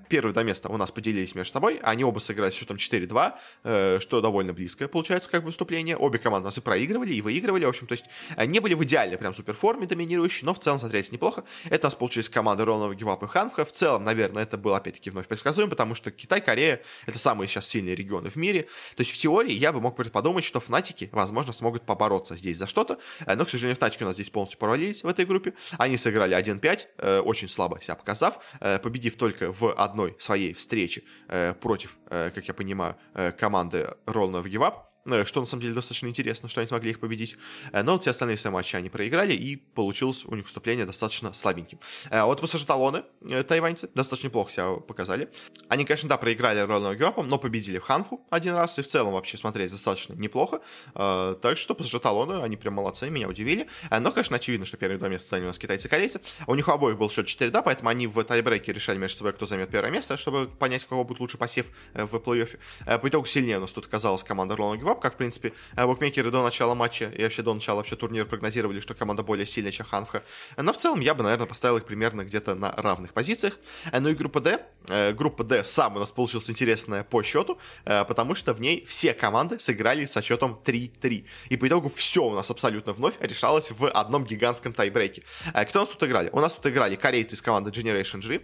Первый 0.08 0.32
первые 0.32 0.34
два 0.34 0.42
места 0.42 0.68
у 0.68 0.76
нас 0.76 0.90
поделились 0.90 1.34
между 1.34 1.52
собой, 1.52 1.80
они 1.82 2.04
оба 2.04 2.18
сыграли 2.20 2.50
с 2.50 2.54
счетом 2.54 2.76
4-2, 2.76 3.32
э, 3.64 3.98
что 4.00 4.20
довольно 4.20 4.52
близкое 4.52 4.88
получается 4.88 5.28
как 5.28 5.44
выступление. 5.44 5.96
Обе 5.96 6.18
команды 6.18 6.44
у 6.44 6.48
нас 6.48 6.58
и 6.58 6.60
проигрывали, 6.60 7.12
и 7.12 7.20
выигрывали, 7.20 7.64
в 7.64 7.68
общем, 7.68 7.86
то 7.86 7.92
есть 7.92 8.04
э, 8.36 8.46
не 8.46 8.60
были 8.60 8.74
в 8.74 8.82
идеальной 8.84 9.18
прям 9.18 9.34
суперформе 9.34 9.86
доминирующей, 9.86 10.46
но 10.46 10.54
в 10.54 10.58
целом 10.58 10.78
смотрелись 10.78 11.12
неплохо. 11.12 11.44
Это 11.70 11.86
у 11.86 11.88
нас 11.88 11.94
получились 11.94 12.28
команды 12.28 12.64
Ронова, 12.64 12.94
Гивап 12.94 13.22
и 13.22 13.26
Ханфха. 13.26 13.64
В 13.64 13.72
целом, 13.72 14.04
наверное, 14.04 14.44
это 14.44 14.56
было 14.56 14.76
опять-таки 14.76 15.10
вновь 15.10 15.26
предсказуемо, 15.26 15.70
потому 15.70 15.94
что 15.94 16.10
Китай, 16.10 16.40
Корея— 16.40 16.80
это 17.06 17.18
самые 17.18 17.48
сейчас 17.48 17.68
сильные 17.68 17.94
регионы 17.94 18.30
в 18.30 18.36
мире. 18.36 18.62
То 18.96 19.00
есть 19.00 19.10
в 19.10 19.16
теории 19.18 19.52
я 19.52 19.72
бы 19.72 19.80
мог 19.80 19.96
подумать, 20.12 20.44
что 20.44 20.60
Фнатики, 20.60 21.08
возможно, 21.12 21.52
смогут 21.52 21.82
побороться 21.84 22.36
здесь 22.36 22.58
за 22.58 22.66
что-то, 22.66 22.98
э, 23.26 23.34
но, 23.34 23.44
к 23.44 23.50
сожалению, 23.50 23.76
Фнатики 23.76 24.02
у 24.04 24.06
нас 24.06 24.14
здесь 24.14 24.30
полностью 24.32 24.58
провалились 24.58 25.04
в 25.04 25.08
этой 25.08 25.24
группе. 25.24 25.54
Они 25.78 25.96
сыграли 25.96 26.36
1-5, 26.36 27.20
очень 27.20 27.48
слабо 27.48 27.80
себя 27.80 27.94
показав, 27.94 28.38
победив 28.82 29.16
только 29.16 29.52
в 29.52 29.72
одной 29.72 30.16
своей 30.18 30.54
встрече 30.54 31.02
э, 31.28 31.54
против, 31.54 31.96
э, 32.10 32.30
как 32.34 32.48
я 32.48 32.54
понимаю, 32.54 32.96
э, 33.14 33.32
команды 33.32 33.94
Roll 34.06 34.30
Never 34.30 34.44
Give. 34.44 34.91
Э, 35.04 35.24
что 35.24 35.40
на 35.40 35.46
самом 35.46 35.62
деле 35.62 35.74
достаточно 35.74 36.06
интересно, 36.06 36.48
что 36.48 36.60
они 36.60 36.68
смогли 36.68 36.90
их 36.90 37.00
победить. 37.00 37.36
Э, 37.72 37.82
но 37.82 37.98
все 37.98 38.10
остальные 38.10 38.36
свои 38.36 38.52
матчи 38.52 38.76
они 38.76 38.88
проиграли, 38.88 39.34
и 39.34 39.56
получилось 39.56 40.24
у 40.24 40.34
них 40.34 40.44
выступление 40.44 40.86
достаточно 40.86 41.32
слабеньким. 41.32 41.80
Э, 42.10 42.22
вот 42.24 42.40
после 42.40 42.60
талоны 42.60 43.04
тайваньцы 43.48 43.88
достаточно 43.94 44.28
неплохо 44.28 44.52
себя 44.52 44.72
показали. 44.74 45.30
Они, 45.68 45.84
конечно, 45.84 46.08
да, 46.08 46.18
проиграли 46.18 46.60
Рональду 46.60 46.98
Гюапом, 46.98 47.28
но 47.28 47.38
победили 47.38 47.78
в 47.78 47.82
Ханфу 47.82 48.24
один 48.30 48.54
раз, 48.54 48.78
и 48.78 48.82
в 48.82 48.86
целом 48.86 49.14
вообще 49.14 49.36
смотреть 49.36 49.70
достаточно 49.70 50.14
неплохо. 50.14 50.60
Так 50.94 51.56
что 51.56 51.74
после 51.74 51.98
талоны 51.98 52.42
они 52.42 52.56
прям 52.56 52.74
молодцы, 52.74 53.10
меня 53.10 53.28
удивили. 53.28 53.68
Но, 53.90 54.12
конечно, 54.12 54.36
очевидно, 54.36 54.66
что 54.66 54.76
первые 54.76 54.98
два 54.98 55.08
места 55.08 55.30
заняли 55.30 55.46
у 55.46 55.48
нас 55.48 55.58
китайцы 55.58 55.88
и 55.88 55.90
корейцы. 55.90 56.20
У 56.46 56.54
них 56.54 56.68
у 56.68 56.72
обоих 56.72 56.98
был 56.98 57.10
счет 57.10 57.26
4 57.26 57.50
да, 57.50 57.62
поэтому 57.62 57.88
они 57.88 58.06
в 58.06 58.22
тайбрейке 58.24 58.72
решали 58.72 58.98
между 58.98 59.18
собой, 59.18 59.32
кто 59.32 59.46
займет 59.46 59.70
первое 59.70 59.90
место, 59.90 60.16
чтобы 60.16 60.46
понять, 60.46 60.84
кого 60.84 61.04
будет 61.04 61.20
лучше 61.20 61.38
посев 61.38 61.66
в 61.94 62.14
плей-оффе. 62.16 62.98
По 62.98 63.08
итогу 63.08 63.26
сильнее 63.26 63.58
у 63.58 63.60
нас 63.60 63.72
тут 63.72 63.86
оказалась 63.86 64.22
команда 64.22 64.56
Рональду 64.56 64.91
Гюап, 64.92 65.00
как, 65.00 65.14
в 65.14 65.16
принципе, 65.16 65.52
э, 65.76 65.86
букмекеры 65.86 66.30
до 66.30 66.42
начала 66.42 66.74
матча 66.74 67.06
и 67.06 67.22
вообще 67.22 67.42
до 67.42 67.54
начала 67.54 67.76
вообще 67.76 67.96
турнира 67.96 68.24
прогнозировали, 68.24 68.80
что 68.80 68.94
команда 68.94 69.22
более 69.22 69.46
сильная, 69.46 69.72
чем 69.72 69.86
Ханфха. 69.86 70.22
Но 70.56 70.72
в 70.72 70.76
целом 70.76 71.00
я 71.00 71.14
бы, 71.14 71.22
наверное, 71.22 71.46
поставил 71.46 71.78
их 71.78 71.84
примерно 71.84 72.24
где-то 72.24 72.54
на 72.54 72.72
равных 72.72 73.12
позициях. 73.12 73.58
Э, 73.90 74.00
ну 74.00 74.10
и 74.10 74.14
группа 74.14 74.40
D. 74.40 74.60
Э, 74.88 75.12
группа 75.12 75.44
D 75.44 75.64
сам 75.64 75.96
у 75.96 75.98
нас 75.98 76.10
получилась 76.10 76.50
интересная 76.50 77.04
по 77.04 77.22
счету, 77.22 77.58
потому 77.84 78.34
что 78.34 78.54
в 78.54 78.60
ней 78.60 78.84
все 78.86 79.14
команды 79.14 79.58
сыграли 79.58 80.06
со 80.06 80.22
счетом 80.22 80.60
3-3. 80.64 81.24
И 81.50 81.56
по 81.56 81.68
итогу 81.68 81.88
все 81.88 82.24
у 82.24 82.34
нас 82.34 82.50
абсолютно 82.50 82.92
вновь 82.92 83.14
решалось 83.20 83.70
в 83.70 83.88
одном 83.88 84.24
гигантском 84.24 84.72
тайбрейке. 84.72 85.22
Кто 85.68 85.80
у 85.80 85.82
нас 85.82 85.88
тут 85.88 86.02
играли? 86.04 86.30
У 86.32 86.40
нас 86.40 86.52
тут 86.52 86.66
играли 86.66 86.96
корейцы 86.96 87.34
из 87.34 87.42
команды 87.42 87.70
Generation 87.70 88.20
G, 88.20 88.40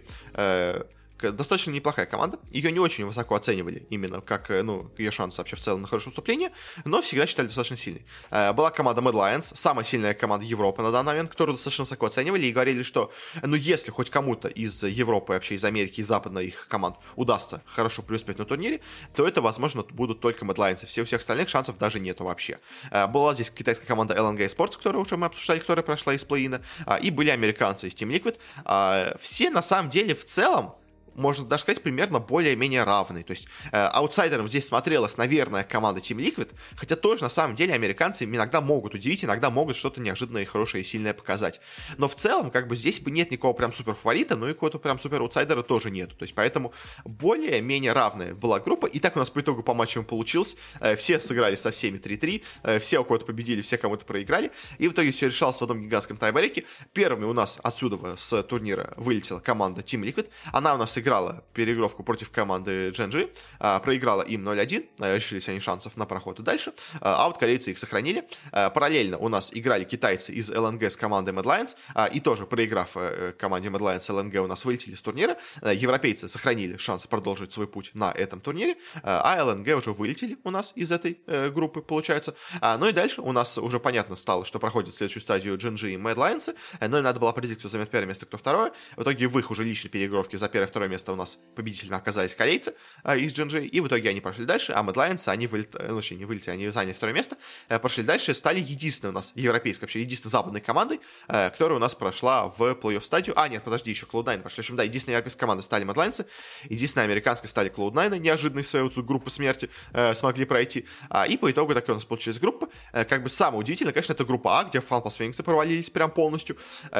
достаточно 1.21 1.71
неплохая 1.71 2.05
команда. 2.05 2.39
Ее 2.49 2.71
не 2.71 2.79
очень 2.79 3.05
высоко 3.05 3.35
оценивали 3.35 3.85
именно 3.89 4.21
как, 4.21 4.49
э, 4.51 4.63
ну, 4.63 4.91
ее 4.97 5.11
шансы 5.11 5.37
вообще 5.37 5.55
в 5.55 5.59
целом 5.59 5.81
на 5.81 5.87
хорошее 5.87 6.09
выступление, 6.09 6.51
но 6.85 7.01
всегда 7.01 7.25
считали 7.25 7.47
достаточно 7.47 7.77
сильной. 7.77 8.05
Э, 8.31 8.53
была 8.53 8.71
команда 8.71 9.01
Mad 9.01 9.13
Lions, 9.13 9.51
самая 9.55 9.85
сильная 9.85 10.13
команда 10.13 10.45
Европы 10.45 10.81
на 10.81 10.91
данный 10.91 11.11
момент, 11.11 11.29
которую 11.29 11.55
достаточно 11.55 11.83
высоко 11.83 12.05
оценивали 12.07 12.45
и 12.45 12.51
говорили, 12.51 12.83
что, 12.83 13.11
ну, 13.41 13.55
если 13.55 13.91
хоть 13.91 14.09
кому-то 14.09 14.47
из 14.47 14.83
Европы, 14.83 15.33
вообще 15.33 15.55
из 15.55 15.63
Америки, 15.63 16.01
из 16.01 16.07
западных 16.07 16.45
их 16.45 16.67
команд 16.67 16.97
удастся 17.15 17.61
хорошо 17.65 18.01
преуспеть 18.01 18.37
на 18.37 18.45
турнире, 18.45 18.81
то 19.15 19.27
это, 19.27 19.41
возможно, 19.41 19.83
будут 19.83 20.19
только 20.21 20.45
Mad 20.45 20.55
Lions. 20.55 20.85
Все, 20.85 21.01
у 21.01 21.05
всех 21.05 21.19
остальных 21.19 21.49
шансов 21.49 21.77
даже 21.77 21.99
нету 21.99 22.23
вообще. 22.23 22.59
Э, 22.91 23.07
была 23.07 23.33
здесь 23.33 23.49
китайская 23.49 23.87
команда 23.87 24.15
LNG 24.15 24.55
Sports, 24.55 24.77
которую 24.77 25.03
уже 25.03 25.17
мы 25.17 25.27
обсуждали, 25.27 25.59
которая 25.59 25.83
прошла 25.83 26.13
из 26.13 26.23
плей-ина, 26.23 26.61
и 27.01 27.11
были 27.11 27.29
американцы 27.29 27.87
из 27.87 27.93
Team 27.93 28.09
Liquid. 28.09 29.17
Все, 29.19 29.49
на 29.49 29.61
самом 29.61 29.89
деле, 29.89 30.15
в 30.15 30.25
целом, 30.25 30.75
можно 31.19 31.45
даже 31.45 31.63
сказать, 31.63 31.83
примерно 31.83 32.19
более-менее 32.19 32.83
равный. 32.83 33.23
То 33.23 33.31
есть 33.31 33.47
э, 33.71 33.77
аутсайдером 33.77 34.47
здесь 34.47 34.67
смотрелась, 34.67 35.17
наверное, 35.17 35.63
команда 35.63 36.01
Team 36.01 36.17
Liquid, 36.17 36.51
хотя 36.75 36.95
тоже, 36.95 37.23
на 37.23 37.29
самом 37.29 37.55
деле, 37.55 37.73
американцы 37.73 38.23
иногда 38.23 38.61
могут 38.61 38.95
удивить, 38.95 39.23
иногда 39.23 39.49
могут 39.49 39.75
что-то 39.75 40.01
неожиданное, 40.01 40.45
хорошее 40.45 40.83
и 40.83 40.87
сильное 40.87 41.13
показать. 41.13 41.59
Но 41.97 42.07
в 42.07 42.15
целом, 42.15 42.51
как 42.51 42.67
бы 42.67 42.75
здесь 42.75 42.99
бы 42.99 43.11
нет 43.11 43.31
никакого 43.31 43.53
прям 43.53 43.73
супер 43.73 43.93
фаворита, 43.93 44.35
но 44.35 44.49
и 44.49 44.53
какого-то 44.53 44.79
прям 44.79 44.97
супер 44.97 45.21
аутсайдера 45.21 45.61
тоже 45.61 45.91
нету. 45.91 46.15
То 46.15 46.23
есть 46.23 46.33
поэтому 46.33 46.73
более-менее 47.03 47.93
равная 47.93 48.33
была 48.33 48.59
группа, 48.59 48.85
и 48.85 48.99
так 48.99 49.15
у 49.15 49.19
нас 49.19 49.29
по 49.29 49.41
итогу 49.41 49.61
по 49.63 49.73
матчам 49.73 50.05
получилось. 50.05 50.55
Э, 50.79 50.95
все 50.95 51.19
сыграли 51.19 51.55
со 51.55 51.71
всеми 51.71 51.97
3-3, 51.97 52.43
э, 52.63 52.79
все 52.79 52.99
у 52.99 53.03
кого-то 53.03 53.25
победили, 53.25 53.61
все 53.61 53.77
кому-то 53.77 54.05
проиграли, 54.05 54.51
и 54.77 54.87
в 54.87 54.93
итоге 54.93 55.11
все 55.11 55.27
решалось 55.27 55.57
в 55.57 55.61
одном 55.61 55.81
гигантском 55.81 56.17
тайбреке. 56.17 56.65
Первыми 56.93 57.25
у 57.25 57.33
нас 57.33 57.59
отсюда 57.61 58.15
с 58.15 58.43
турнира 58.43 58.93
вылетела 58.97 59.39
команда 59.39 59.81
Team 59.81 60.01
Liquid, 60.03 60.29
она 60.53 60.75
у 60.75 60.77
нас 60.77 60.97
играла 60.97 61.08
проиграла 61.09 61.43
переигровку 61.53 62.03
против 62.03 62.29
команды 62.29 62.89
Genji, 62.91 63.31
а, 63.59 63.79
проиграла 63.79 64.21
им 64.21 64.47
0-1, 64.47 64.85
а, 64.99 65.15
лишились 65.15 65.49
они 65.49 65.59
шансов 65.59 65.97
на 65.97 66.05
проход 66.05 66.39
и 66.39 66.43
дальше, 66.43 66.71
а, 67.01 67.25
а 67.25 67.27
вот 67.27 67.39
корейцы 67.39 67.71
их 67.71 67.79
сохранили. 67.79 68.27
Параллельно 68.51 69.17
у 69.17 69.27
нас 69.27 69.49
играли 69.51 69.85
китайцы 69.85 70.31
из 70.31 70.51
ЛНГ 70.51 70.83
с 70.83 70.95
командой 70.95 71.33
Mad 71.33 71.45
Lions, 71.45 71.75
и 72.13 72.19
тоже 72.19 72.45
проиграв 72.45 72.91
э, 72.95 73.33
команде 73.37 73.69
Mad 73.69 73.79
Lions 73.79 74.13
ЛНГ 74.13 74.43
у 74.43 74.47
нас 74.47 74.65
вылетели 74.65 74.93
с 74.93 75.01
турнира. 75.01 75.37
Европейцы 75.63 76.27
сохранили 76.27 76.77
шанс 76.77 77.07
продолжить 77.07 77.51
свой 77.51 77.67
путь 77.67 77.91
на 77.95 78.11
этом 78.11 78.39
турнире, 78.39 78.75
а 79.01 79.43
ЛНГ 79.43 79.77
уже 79.77 79.93
вылетели 79.93 80.37
у 80.43 80.51
нас 80.51 80.73
из 80.75 80.91
этой 80.91 81.19
э, 81.25 81.49
группы, 81.49 81.81
получается. 81.81 82.35
Ну 82.61 82.87
и 82.87 82.91
дальше 82.91 83.21
у 83.21 83.31
нас 83.31 83.57
уже 83.57 83.79
понятно 83.79 84.15
стало, 84.15 84.45
что 84.45 84.59
проходит 84.59 84.93
следующую 84.93 85.21
стадию 85.21 85.57
Genji 85.57 85.93
и 85.93 85.97
Mad 85.97 86.15
Lions, 86.15 86.55
но 86.87 86.97
им 86.97 87.03
надо 87.03 87.19
было 87.19 87.31
определить, 87.31 87.59
кто 87.59 87.69
займет 87.69 87.89
первое 87.89 88.07
место, 88.07 88.25
кто 88.27 88.37
второе. 88.37 88.71
В 88.95 89.01
итоге 89.01 89.27
в 89.27 89.39
их 89.39 89.49
уже 89.49 89.63
личной 89.63 89.89
переигровке 89.89 90.37
за 90.37 90.47
первое 90.49 90.67
и 90.67 90.69
второе 90.69 90.89
место 90.89 90.98
место 90.99 91.13
у 91.13 91.15
нас 91.15 91.37
победителями 91.55 91.97
оказались 91.97 92.35
корейцы 92.35 92.73
из 93.05 93.33
GNG, 93.33 93.65
и 93.65 93.79
в 93.79 93.87
итоге 93.87 94.09
они 94.09 94.21
пошли 94.21 94.45
дальше, 94.45 94.73
а 94.73 94.83
Mad 94.83 94.95
Lions, 94.95 95.27
они 95.27 95.47
вылетели, 95.47 95.87
ну, 95.87 96.01
не 96.17 96.25
вылетели, 96.25 96.51
они 96.51 96.69
заняли 96.69 96.93
второе 96.93 97.15
место, 97.15 97.37
пошли 97.81 98.03
дальше, 98.03 98.33
стали 98.33 98.59
единственной 98.59 99.11
у 99.11 99.13
нас 99.13 99.31
европейской, 99.35 99.83
вообще 99.83 100.01
единственной 100.01 100.31
западной 100.31 100.61
командой, 100.61 100.99
которая 101.27 101.77
у 101.77 101.79
нас 101.79 101.95
прошла 101.95 102.49
в 102.49 102.61
плей-офф 102.61 103.01
стадию. 103.01 103.39
А, 103.39 103.47
нет, 103.47 103.63
подожди, 103.63 103.89
еще 103.89 104.05
Cloud9 104.05 104.41
пошли. 104.41 104.57
В 104.57 104.59
общем, 104.59 104.75
да, 104.75 104.83
единственная 104.83 105.15
европейская 105.15 105.39
команда 105.39 105.63
стали 105.63 105.85
Mad 105.85 105.95
Lions, 105.95 106.25
единственная 106.65 107.05
американская 107.05 107.49
стали 107.49 107.71
Cloud9, 107.71 108.19
неожиданно 108.19 108.59
из 108.59 108.69
своей 108.69 108.83
вот 108.83 108.97
группы 109.05 109.29
смерти 109.29 109.69
смогли 110.13 110.45
пройти. 110.45 110.85
И 111.29 111.37
по 111.37 111.49
итогу 111.49 111.73
такие 111.73 111.93
у 111.93 111.95
нас 111.95 112.05
получились 112.05 112.39
группы. 112.39 112.67
Как 112.91 113.23
бы 113.23 113.29
самое 113.29 113.59
удивительное, 113.59 113.93
конечно, 113.93 114.13
это 114.13 114.25
группа 114.25 114.59
А, 114.59 114.63
где 114.65 114.81
Фанпас 114.81 115.15
Фениксы 115.15 115.43
провалились 115.43 115.89
прям 115.89 116.11
полностью. 116.11 116.57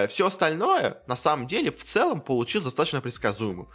Все 0.08 0.28
остальное, 0.28 1.02
на 1.08 1.16
самом 1.16 1.48
деле, 1.48 1.72
в 1.72 1.84
целом 1.84 2.22
получилось 2.22 2.66
достаточно 2.66 3.02
предсказуемым. 3.02 3.68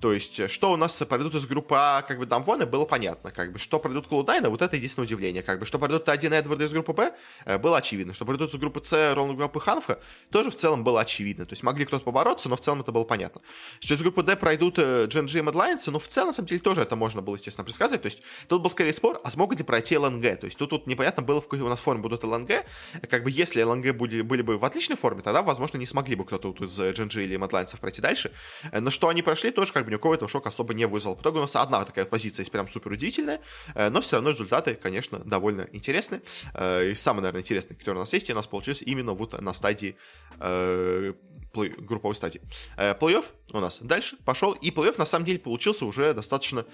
То 0.00 0.12
есть, 0.12 0.38
э, 0.40 0.48
что 0.48 0.72
у 0.72 0.76
нас 0.76 0.92
пройдут 0.92 1.34
из 1.34 1.46
группы 1.46 1.74
А, 1.78 2.02
как 2.02 2.18
бы, 2.18 2.26
Дамвоны, 2.26 2.66
было 2.66 2.84
понятно, 2.84 3.30
как 3.30 3.52
бы, 3.52 3.58
что 3.58 3.78
пройдут 3.78 4.06
Клоудайна, 4.08 4.50
вот 4.50 4.60
это 4.60 4.76
единственное 4.76 5.06
удивление, 5.06 5.42
как 5.42 5.58
бы, 5.58 5.66
что 5.66 5.78
пройдут 5.78 6.08
один 6.08 6.32
Эдварда 6.32 6.64
из 6.64 6.72
группы 6.72 6.92
Б, 6.92 7.14
э, 7.46 7.58
было 7.58 7.78
очевидно, 7.78 8.12
что 8.12 8.26
пройдут 8.26 8.50
из 8.52 8.60
группы 8.60 8.82
С 8.84 9.14
Роланд 9.14 9.38
Группы 9.38 9.60
Ханфа, 9.60 10.00
тоже 10.30 10.50
в 10.50 10.56
целом 10.56 10.84
было 10.84 11.00
очевидно, 11.00 11.46
то 11.46 11.54
есть, 11.54 11.62
могли 11.62 11.86
кто-то 11.86 12.04
побороться, 12.04 12.48
но 12.48 12.56
в 12.56 12.60
целом 12.60 12.82
это 12.82 12.92
было 12.92 13.04
понятно. 13.04 13.40
Что 13.80 13.94
из 13.94 14.02
группы 14.02 14.22
Д 14.22 14.36
пройдут 14.36 14.78
GNG 14.78 15.38
и 15.38 15.42
Mad 15.42 15.80
ну, 15.86 15.98
в 15.98 16.08
целом, 16.08 16.28
на 16.28 16.34
самом 16.34 16.48
деле, 16.48 16.60
тоже 16.60 16.82
это 16.82 16.96
можно 16.96 17.22
было, 17.22 17.36
естественно, 17.36 17.64
предсказать, 17.64 18.02
то 18.02 18.06
есть, 18.06 18.20
тут 18.48 18.62
был 18.62 18.70
скорее 18.70 18.92
спор, 18.92 19.20
а 19.24 19.30
смогут 19.30 19.58
ли 19.58 19.64
пройти 19.64 19.96
ЛНГ, 19.96 20.40
то 20.40 20.46
есть, 20.46 20.58
тут, 20.58 20.70
тут 20.70 20.86
непонятно 20.86 21.22
было, 21.22 21.40
в 21.40 21.48
какой 21.48 21.60
у 21.60 21.68
нас 21.68 21.80
форме 21.80 22.02
будут 22.02 22.22
ЛНГ, 22.22 22.66
как 23.08 23.24
бы, 23.24 23.30
если 23.30 23.62
ЛНГ 23.62 23.96
были, 23.96 24.20
были 24.20 24.42
бы 24.42 24.58
в 24.58 24.64
отличной 24.64 24.96
форме, 24.96 25.22
тогда, 25.22 25.42
возможно, 25.42 25.78
не 25.78 25.86
смогли 25.86 26.16
бы 26.16 26.26
кто-то 26.26 26.52
из 26.62 26.78
GNG 26.78 27.24
или 27.24 27.38
Mad 27.38 27.78
пройти 27.80 28.02
дальше, 28.02 28.32
э, 28.72 28.80
но 28.80 28.90
что 28.90 29.08
они 29.08 29.22
прошли, 29.22 29.50
тоже, 29.50 29.72
как 29.72 29.85
бы, 29.86 29.90
ни 29.90 29.96
у 29.96 29.98
кого 29.98 30.14
этого 30.14 30.28
шока 30.28 30.48
особо 30.48 30.74
не 30.74 30.86
вызвал. 30.86 31.16
В 31.16 31.22
итоге 31.22 31.38
у 31.38 31.40
нас 31.40 31.56
одна 31.56 31.84
такая 31.84 32.04
позиция 32.04 32.42
есть 32.42 32.52
прям 32.52 32.68
супер 32.68 32.92
удивительная, 32.92 33.40
э, 33.74 33.88
но 33.88 34.00
все 34.00 34.16
равно 34.16 34.30
результаты, 34.30 34.74
конечно, 34.74 35.18
довольно 35.18 35.68
интересны. 35.72 36.22
Э, 36.54 36.90
и 36.90 36.94
самый, 36.94 37.20
наверное, 37.20 37.42
интересный, 37.42 37.76
который 37.76 37.96
у 37.96 38.00
нас 38.00 38.12
есть, 38.12 38.30
у 38.30 38.34
нас 38.34 38.46
получился 38.46 38.84
именно 38.84 39.12
вот 39.12 39.40
на 39.40 39.52
стадии 39.52 39.96
э, 41.54 41.68
групповой 41.78 42.14
стадии. 42.14 42.40
Плей-офф 42.76 43.24
у 43.52 43.60
нас 43.60 43.80
дальше 43.80 44.16
пошел, 44.24 44.52
и 44.52 44.70
плей-офф 44.70 44.98
на 44.98 45.04
самом 45.04 45.24
деле 45.24 45.38
получился 45.38 45.84
уже 45.84 46.12
достаточно 46.14 46.64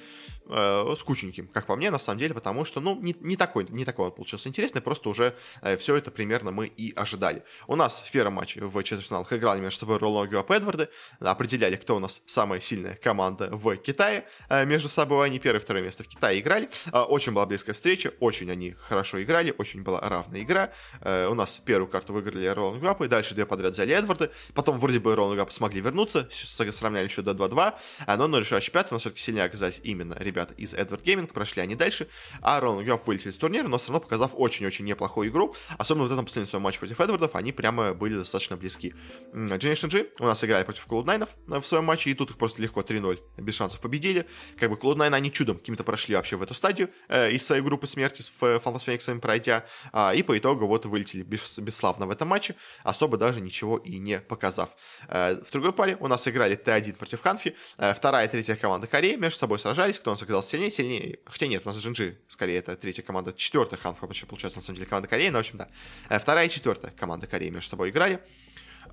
э, 0.47 0.95
скучненьким, 0.99 1.49
как 1.49 1.67
по 1.67 1.77
мне, 1.77 1.91
на 1.91 1.99
самом 1.99 2.19
деле, 2.19 2.35
потому 2.35 2.65
что, 2.65 2.81
ну, 2.81 2.99
не, 3.01 3.15
не 3.21 3.37
такой, 3.37 3.67
не 3.69 3.85
такой 3.85 4.07
он 4.07 4.13
получился 4.13 4.49
интересный, 4.49 4.81
просто 4.81 5.09
уже 5.09 5.35
э, 5.61 5.77
все 5.77 5.97
это 5.97 6.11
примерно 6.11 6.51
мы 6.51 6.67
и 6.67 6.93
ожидали. 6.95 7.43
У 7.67 7.77
нас 7.77 8.03
в 8.03 8.11
первом 8.11 8.35
матче 8.35 8.65
в 8.65 8.83
четвертьфиналах 8.83 9.33
играли 9.33 9.61
между 9.61 9.81
собой 9.81 9.99
Royal 9.99 10.15
Never 10.15 10.31
Give 10.31 10.42
Up 10.42 10.48
и 10.48 10.51
Эдварды, 10.51 10.89
определяли, 11.21 11.77
кто 11.77 11.97
у 11.97 11.99
нас 11.99 12.23
самая 12.27 12.61
сильная 12.61 12.97
команда 12.97 13.49
в 13.51 13.77
Китае. 13.77 14.27
Э, 14.49 14.65
между 14.65 14.89
собой 14.89 15.27
они 15.27 15.39
первое 15.39 15.61
и 15.61 15.63
второе 15.63 15.83
место 15.83 16.05
в 16.05 16.09
Китае 16.09 16.41
играли. 16.41 16.71
Э, 16.93 17.01
очень 17.01 17.33
была 17.33 17.47
близкая 17.47 17.75
встреча, 17.75 18.13
очень 18.21 18.51
они 18.51 18.73
хорошо 18.73 19.23
играли, 19.23 19.55
очень 19.59 19.83
была 19.83 20.01
равная 20.01 20.43
игра. 20.43 20.71
Э, 21.01 21.27
у 21.29 21.35
нас 21.35 21.61
первую 21.65 21.89
карту 21.89 22.13
выиграли 22.13 22.47
Роланд 22.47 22.83
Гюапы, 22.83 23.09
дальше 23.09 23.35
две 23.35 23.47
подряд 23.47 23.73
взяли 23.73 23.95
Эдварды, 23.95 24.31
потом 24.55 24.72
вроде 24.79 24.99
бы 24.99 25.15
Роланд 25.15 25.37
Гюапы 25.37 25.53
смогли 25.53 25.81
вернуться, 25.81 26.29
сравняли 26.31 27.05
еще 27.05 27.23
до 27.23 27.33
2-2, 27.33 27.75
но 28.17 28.27
на 28.29 28.37
решающий 28.37 28.71
пятый, 28.71 28.93
но 28.93 28.99
все-таки 28.99 29.23
сильнее 29.23 29.45
оказались 29.45 29.81
именно 29.83 30.17
ребята 30.19 30.55
из 30.55 30.75
Edward 30.75 31.03
Gaming, 31.03 31.33
прошли 31.33 31.63
они 31.63 31.75
дальше, 31.75 32.09
а 32.41 32.61
Роланд 32.61 32.87
Гюап 32.87 33.07
вылетели 33.07 33.31
из 33.31 33.37
турнира, 33.37 33.69
но 33.69 33.79
все 33.79 33.89
равно 33.89 34.01
показав 34.01 34.33
очень-очень 34.35 34.85
неплохую 34.85 35.31
игру, 35.31 35.55
особенно 35.79 36.05
в 36.05 36.13
этом 36.13 36.25
последнем 36.25 36.49
своем 36.49 36.63
матче 36.63 36.79
против 36.79 37.01
Эдвардов, 37.01 37.35
они 37.35 37.53
прямо 37.53 37.95
были 37.95 38.17
достаточно 38.17 38.57
близки. 38.57 38.95
Generation 39.33 39.89
G 39.89 40.07
у 40.19 40.25
нас 40.25 40.43
играли 40.45 40.65
против 40.65 40.87
Cloud9 40.87 41.61
в 41.61 41.67
своем 41.67 41.85
матче, 41.85 42.11
и 42.11 42.15
тут 42.15 42.31
их 42.31 42.39
просто 42.39 42.63
легко 42.63 42.81
3-0 42.81 43.19
без 43.39 43.55
шансов 43.55 43.81
победили. 43.81 44.27
Как 44.59 44.71
бы 44.71 44.77
Cloud9 44.77 45.15
они 45.15 45.33
чудом 45.33 45.59
каким-то 45.59 45.85
прошли 45.85 46.15
вообще 46.15 46.37
в 46.37 46.43
эту 46.43 46.55
стадию 46.55 46.91
э, 47.09 47.33
из 47.33 47.45
своей 47.45 47.63
группы 47.63 47.87
смерти 47.87 48.23
с 48.23 48.29
Фанфас 48.29 48.83
Фениксами 48.83 49.21
пройдя, 49.21 49.67
э, 49.93 50.17
и 50.17 50.23
по 50.23 50.37
итогу 50.37 50.67
вот 50.67 50.87
вылетели 50.87 51.23
без, 51.23 51.59
бесславно 51.59 52.07
в 52.07 52.11
этом 52.11 52.29
матче, 52.29 52.57
особо 52.83 53.17
даже 53.17 53.41
ничего 53.41 53.79
и 53.79 53.99
не 53.99 54.21
показав. 54.53 54.71
Э, 55.09 55.41
в 55.47 55.51
другой 55.51 55.73
паре 55.73 55.97
у 56.01 56.09
нас 56.09 56.29
играли 56.29 56.57
Т1 56.57 56.97
против 56.97 57.23
Ханфи, 57.23 57.55
э, 57.79 57.95
вторая 57.95 58.27
и 58.27 58.31
третья 58.31 58.57
команда 58.57 58.87
Кореи 58.87 59.17
между 59.17 59.39
собой 59.39 59.59
сражались, 59.59 59.99
кто 59.99 60.11
у 60.11 60.15
нас 60.15 60.23
оказался 60.23 60.51
сильнее, 60.51 60.71
сильнее, 60.71 61.19
хотя 61.25 61.47
нет, 61.47 61.63
у 61.65 61.69
нас 61.69 61.79
Джинджи, 61.79 62.19
скорее, 62.29 62.59
это 62.59 62.77
третья 62.77 63.03
команда, 63.03 63.33
четвертая 63.33 63.79
Ханфа, 63.79 64.07
получается, 64.07 64.59
на 64.59 64.65
самом 64.65 64.77
деле, 64.77 64.89
команда 64.89 65.09
Кореи, 65.09 65.31
но, 65.31 65.39
в 65.39 65.41
общем, 65.41 65.59
да. 65.59 65.69
Э, 66.09 66.19
вторая 66.19 66.47
и 66.47 66.51
четвертая 66.51 66.93
команда 66.93 67.27
Кореи 67.27 67.51
между 67.51 67.71
собой 67.71 67.91
играли. 67.91 68.21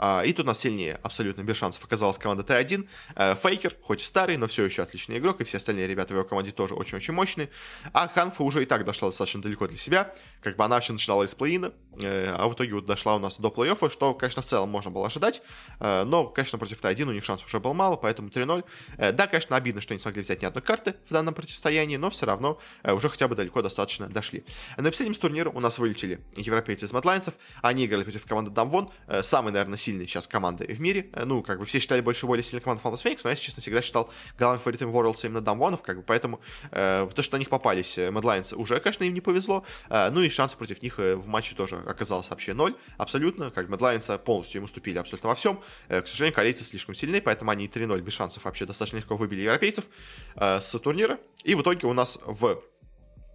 А, 0.01 0.23
и 0.23 0.31
тут 0.31 0.45
нас 0.45 0.59
сильнее, 0.59 0.97
абсолютно 1.03 1.41
без 1.41 1.57
шансов, 1.57 1.83
оказалась 1.83 2.17
команда 2.17 2.43
Т1. 2.43 2.87
Э, 3.15 3.35
Фейкер, 3.35 3.75
хоть 3.81 4.01
и 4.01 4.05
старый, 4.05 4.37
но 4.37 4.47
все 4.47 4.63
еще 4.63 4.81
отличный 4.81 5.17
игрок, 5.17 5.41
и 5.41 5.43
все 5.43 5.57
остальные 5.57 5.87
ребята 5.87 6.13
в 6.13 6.17
его 6.17 6.25
команде 6.25 6.51
тоже 6.51 6.73
очень-очень 6.73 7.13
мощные. 7.13 7.49
А 7.91 8.07
Ханфа 8.07 8.43
уже 8.43 8.63
и 8.63 8.65
так 8.65 8.85
дошла 8.85 9.09
достаточно 9.09 9.41
далеко 9.41 9.67
для 9.67 9.77
себя. 9.77 10.13
Как 10.41 10.55
бы 10.55 10.63
она 10.63 10.75
вообще 10.75 10.93
начинала 10.93 11.23
из 11.23 11.35
плей-ина, 11.35 11.73
э, 12.01 12.33
а 12.33 12.47
в 12.47 12.53
итоге 12.53 12.75
вот 12.75 12.85
дошла 12.85 13.17
у 13.17 13.19
нас 13.19 13.37
до 13.39 13.49
плей-оффа, 13.49 13.89
что, 13.89 14.13
конечно, 14.13 14.41
в 14.41 14.45
целом 14.45 14.69
можно 14.69 14.89
было 14.89 15.07
ожидать. 15.07 15.41
Э, 15.81 16.05
но, 16.05 16.27
конечно, 16.27 16.57
против 16.57 16.81
Т1 16.81 17.03
у 17.03 17.11
них 17.11 17.25
шансов 17.25 17.47
уже 17.47 17.59
было 17.59 17.73
мало, 17.73 17.97
поэтому 17.97 18.29
3-0. 18.29 18.63
Да, 19.11 19.27
конечно, 19.27 19.57
обидно, 19.57 19.81
что 19.81 19.93
не 19.93 19.99
смогли 19.99 20.21
взять 20.21 20.41
ни 20.41 20.45
одной 20.45 20.61
карты 20.61 20.95
в 21.09 21.13
данном 21.13 21.33
противостоянии, 21.33 21.97
но 21.97 22.09
все 22.09 22.25
равно 22.25 22.57
уже 22.83 23.09
хотя 23.09 23.27
бы 23.27 23.35
далеко 23.35 23.61
достаточно 23.61 24.07
дошли. 24.07 24.45
На 24.77 24.89
последнем 24.89 25.13
с 25.13 25.19
турнира 25.19 25.49
у 25.49 25.59
нас 25.59 25.77
вылетели 25.77 26.21
европейцы 26.37 26.85
из 26.85 26.93
Матлайнцев. 26.93 27.33
Они 27.61 27.85
играли 27.85 28.03
против 28.03 28.25
команды 28.25 28.51
Дамвон, 28.51 28.91
самый, 29.21 29.51
наверное, 29.51 29.77
сильный 29.77 29.88
сейчас 29.97 30.27
команды 30.27 30.65
в 30.65 30.79
мире. 30.79 31.09
Э, 31.13 31.25
ну, 31.25 31.41
как 31.41 31.59
бы 31.59 31.65
все 31.65 31.79
считали 31.79 32.01
больше 32.01 32.25
более 32.25 32.43
сильной 32.43 32.61
командой 32.61 32.83
Fantasy 32.83 33.05
Phoenix, 33.05 33.21
но 33.23 33.29
я, 33.29 33.31
если 33.31 33.45
честно, 33.45 33.61
всегда 33.61 33.81
считал 33.81 34.09
главным 34.37 34.59
фаворитом 34.59 34.91
Worlds 34.91 35.25
именно 35.25 35.41
Дамвонов, 35.41 35.81
как 35.81 35.97
бы, 35.97 36.03
поэтому 36.03 36.39
э, 36.71 37.07
то, 37.13 37.21
что 37.21 37.35
на 37.35 37.39
них 37.39 37.49
попались 37.49 37.97
э, 37.97 38.09
Mad 38.09 38.21
Lions, 38.21 38.55
уже, 38.55 38.79
конечно, 38.79 39.03
им 39.03 39.13
не 39.13 39.21
повезло. 39.21 39.63
Э, 39.89 40.09
ну 40.09 40.21
и 40.21 40.29
шансы 40.29 40.57
против 40.57 40.81
них 40.81 40.99
э, 40.99 41.15
в 41.15 41.27
матче 41.27 41.55
тоже 41.55 41.77
оказалось 41.85 42.29
вообще 42.29 42.53
ноль, 42.53 42.75
абсолютно. 42.97 43.51
Как 43.51 43.67
Mad 43.67 43.79
Lions 43.79 44.17
полностью 44.19 44.59
им 44.59 44.65
уступили 44.65 44.97
абсолютно 44.97 45.29
во 45.29 45.35
всем. 45.35 45.61
Э, 45.87 46.01
к 46.01 46.07
сожалению, 46.07 46.35
корейцы 46.35 46.63
слишком 46.63 46.95
сильны, 46.95 47.21
поэтому 47.21 47.51
они 47.51 47.67
3-0 47.67 48.01
без 48.01 48.13
шансов 48.13 48.45
вообще 48.45 48.65
достаточно 48.65 48.97
легко 48.97 49.15
выбили 49.15 49.41
европейцев 49.41 49.85
э, 50.35 50.61
с 50.61 50.79
турнира. 50.79 51.19
И 51.43 51.55
в 51.55 51.61
итоге 51.61 51.87
у 51.87 51.93
нас 51.93 52.19
в 52.25 52.61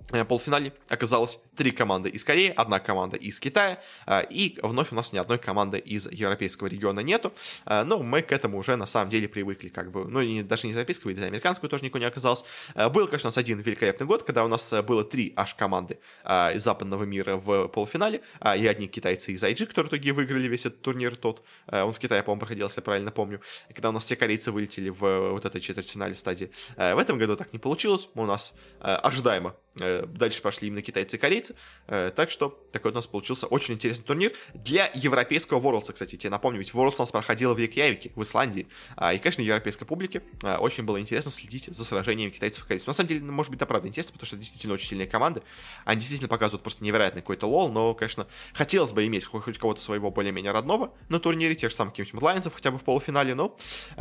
полуфинале 0.08 0.72
оказалось 0.88 1.40
три 1.56 1.70
команды 1.70 2.10
из 2.10 2.24
Кореи, 2.24 2.52
одна 2.54 2.78
команда 2.78 3.16
из 3.16 3.40
Китая, 3.40 3.80
э, 4.06 4.22
и 4.28 4.58
вновь 4.62 4.92
у 4.92 4.94
нас 4.94 5.12
ни 5.12 5.18
одной 5.18 5.38
команды 5.38 5.78
из 5.78 6.06
европейского 6.10 6.68
региона 6.68 7.00
нету, 7.00 7.32
э, 7.64 7.84
но 7.84 7.98
мы 8.02 8.22
к 8.22 8.30
этому 8.30 8.58
уже 8.58 8.76
на 8.76 8.86
самом 8.86 9.10
деле 9.10 9.28
привыкли, 9.28 9.68
как 9.68 9.90
бы, 9.90 10.04
ну, 10.04 10.20
и 10.20 10.42
даже 10.42 10.66
не 10.66 10.72
европейского, 10.72 11.10
и 11.10 11.20
американского 11.20 11.68
тоже 11.68 11.84
никого 11.84 12.00
не 12.00 12.06
оказалось. 12.06 12.44
Был, 12.74 13.06
конечно, 13.06 13.28
у 13.28 13.30
нас 13.30 13.38
один 13.38 13.60
великолепный 13.60 14.06
год, 14.06 14.24
когда 14.24 14.44
у 14.44 14.48
нас 14.48 14.72
было 14.86 15.04
три 15.04 15.32
аж 15.36 15.54
команды 15.54 15.98
из 16.24 16.62
западного 16.62 17.04
мира 17.04 17.36
в 17.36 17.68
полуфинале, 17.68 18.20
и 18.56 18.66
одни 18.66 18.88
китайцы 18.88 19.32
из 19.32 19.42
IG, 19.42 19.66
которые 19.66 19.90
в 19.90 19.92
итоге 19.92 20.12
выиграли 20.12 20.48
весь 20.48 20.66
этот 20.66 20.82
турнир 20.82 21.16
тот, 21.16 21.42
он 21.66 21.92
в 21.92 21.98
Китае, 21.98 22.22
по-моему, 22.22 22.40
проходил, 22.40 22.66
если 22.66 22.80
я 22.80 22.82
правильно 22.82 23.10
помню, 23.10 23.40
когда 23.68 23.88
у 23.88 23.92
нас 23.92 24.04
все 24.04 24.16
корейцы 24.16 24.52
вылетели 24.52 24.90
в 24.90 25.30
вот 25.30 25.44
этой 25.44 25.60
четвертьфинале 25.60 26.14
стадии. 26.14 26.50
В 26.76 26.98
этом 26.98 27.18
году 27.18 27.36
так 27.36 27.52
не 27.52 27.58
получилось, 27.58 28.08
у 28.14 28.26
нас 28.26 28.54
ожидаемо 28.80 29.50
Э, 29.50 29.63
дальше 29.76 30.40
пошли 30.40 30.68
именно 30.68 30.82
китайцы 30.82 31.16
и 31.16 31.18
корейцы. 31.18 31.56
Э, 31.86 32.12
так 32.14 32.30
что 32.30 32.62
такой 32.72 32.92
у 32.92 32.94
нас 32.94 33.06
получился 33.06 33.46
очень 33.46 33.74
интересный 33.74 34.04
турнир 34.04 34.32
для 34.54 34.90
европейского 34.94 35.60
Worlds, 35.60 35.92
кстати. 35.92 36.16
Тебе 36.16 36.30
напомню, 36.30 36.58
ведь 36.58 36.70
Worlds 36.70 36.94
у 36.96 37.02
нас 37.02 37.10
проходила 37.10 37.54
в 37.54 37.58
Рейкьявике, 37.58 38.12
в 38.14 38.22
Исландии. 38.22 38.68
А, 38.96 39.14
и, 39.14 39.18
конечно, 39.18 39.42
европейской 39.42 39.84
публике 39.84 40.22
э, 40.42 40.56
очень 40.56 40.84
было 40.84 41.00
интересно 41.00 41.30
следить 41.30 41.64
за 41.66 41.84
сражениями 41.84 42.30
китайцев 42.30 42.64
и 42.64 42.68
корейцев. 42.68 42.86
На 42.86 42.92
самом 42.92 43.08
деле, 43.08 43.20
может 43.22 43.50
быть, 43.50 43.58
это 43.58 43.66
правда 43.66 43.88
интересно, 43.88 44.12
потому 44.12 44.26
что 44.26 44.36
действительно 44.36 44.74
очень 44.74 44.88
сильные 44.88 45.08
команды. 45.08 45.42
Они 45.84 45.98
действительно 45.98 46.28
показывают 46.28 46.62
просто 46.62 46.84
невероятный 46.84 47.22
какой-то 47.22 47.46
лол, 47.46 47.70
но, 47.70 47.94
конечно, 47.94 48.26
хотелось 48.52 48.92
бы 48.92 49.04
иметь 49.06 49.24
хоть 49.24 49.58
кого-то 49.58 49.80
своего 49.80 50.10
более-менее 50.10 50.52
родного 50.52 50.92
на 51.08 51.18
турнире, 51.18 51.54
тех 51.54 51.70
же 51.70 51.76
самых 51.76 51.94
каких-нибудь 51.94 52.22
Лайнсов 52.22 52.54
хотя 52.54 52.70
бы 52.70 52.78
в 52.78 52.82
полуфинале, 52.82 53.34
но 53.34 53.56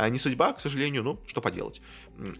не 0.08 0.18
судьба, 0.18 0.52
к 0.52 0.60
сожалению, 0.60 1.02
ну, 1.02 1.20
что 1.26 1.40
поделать. 1.40 1.80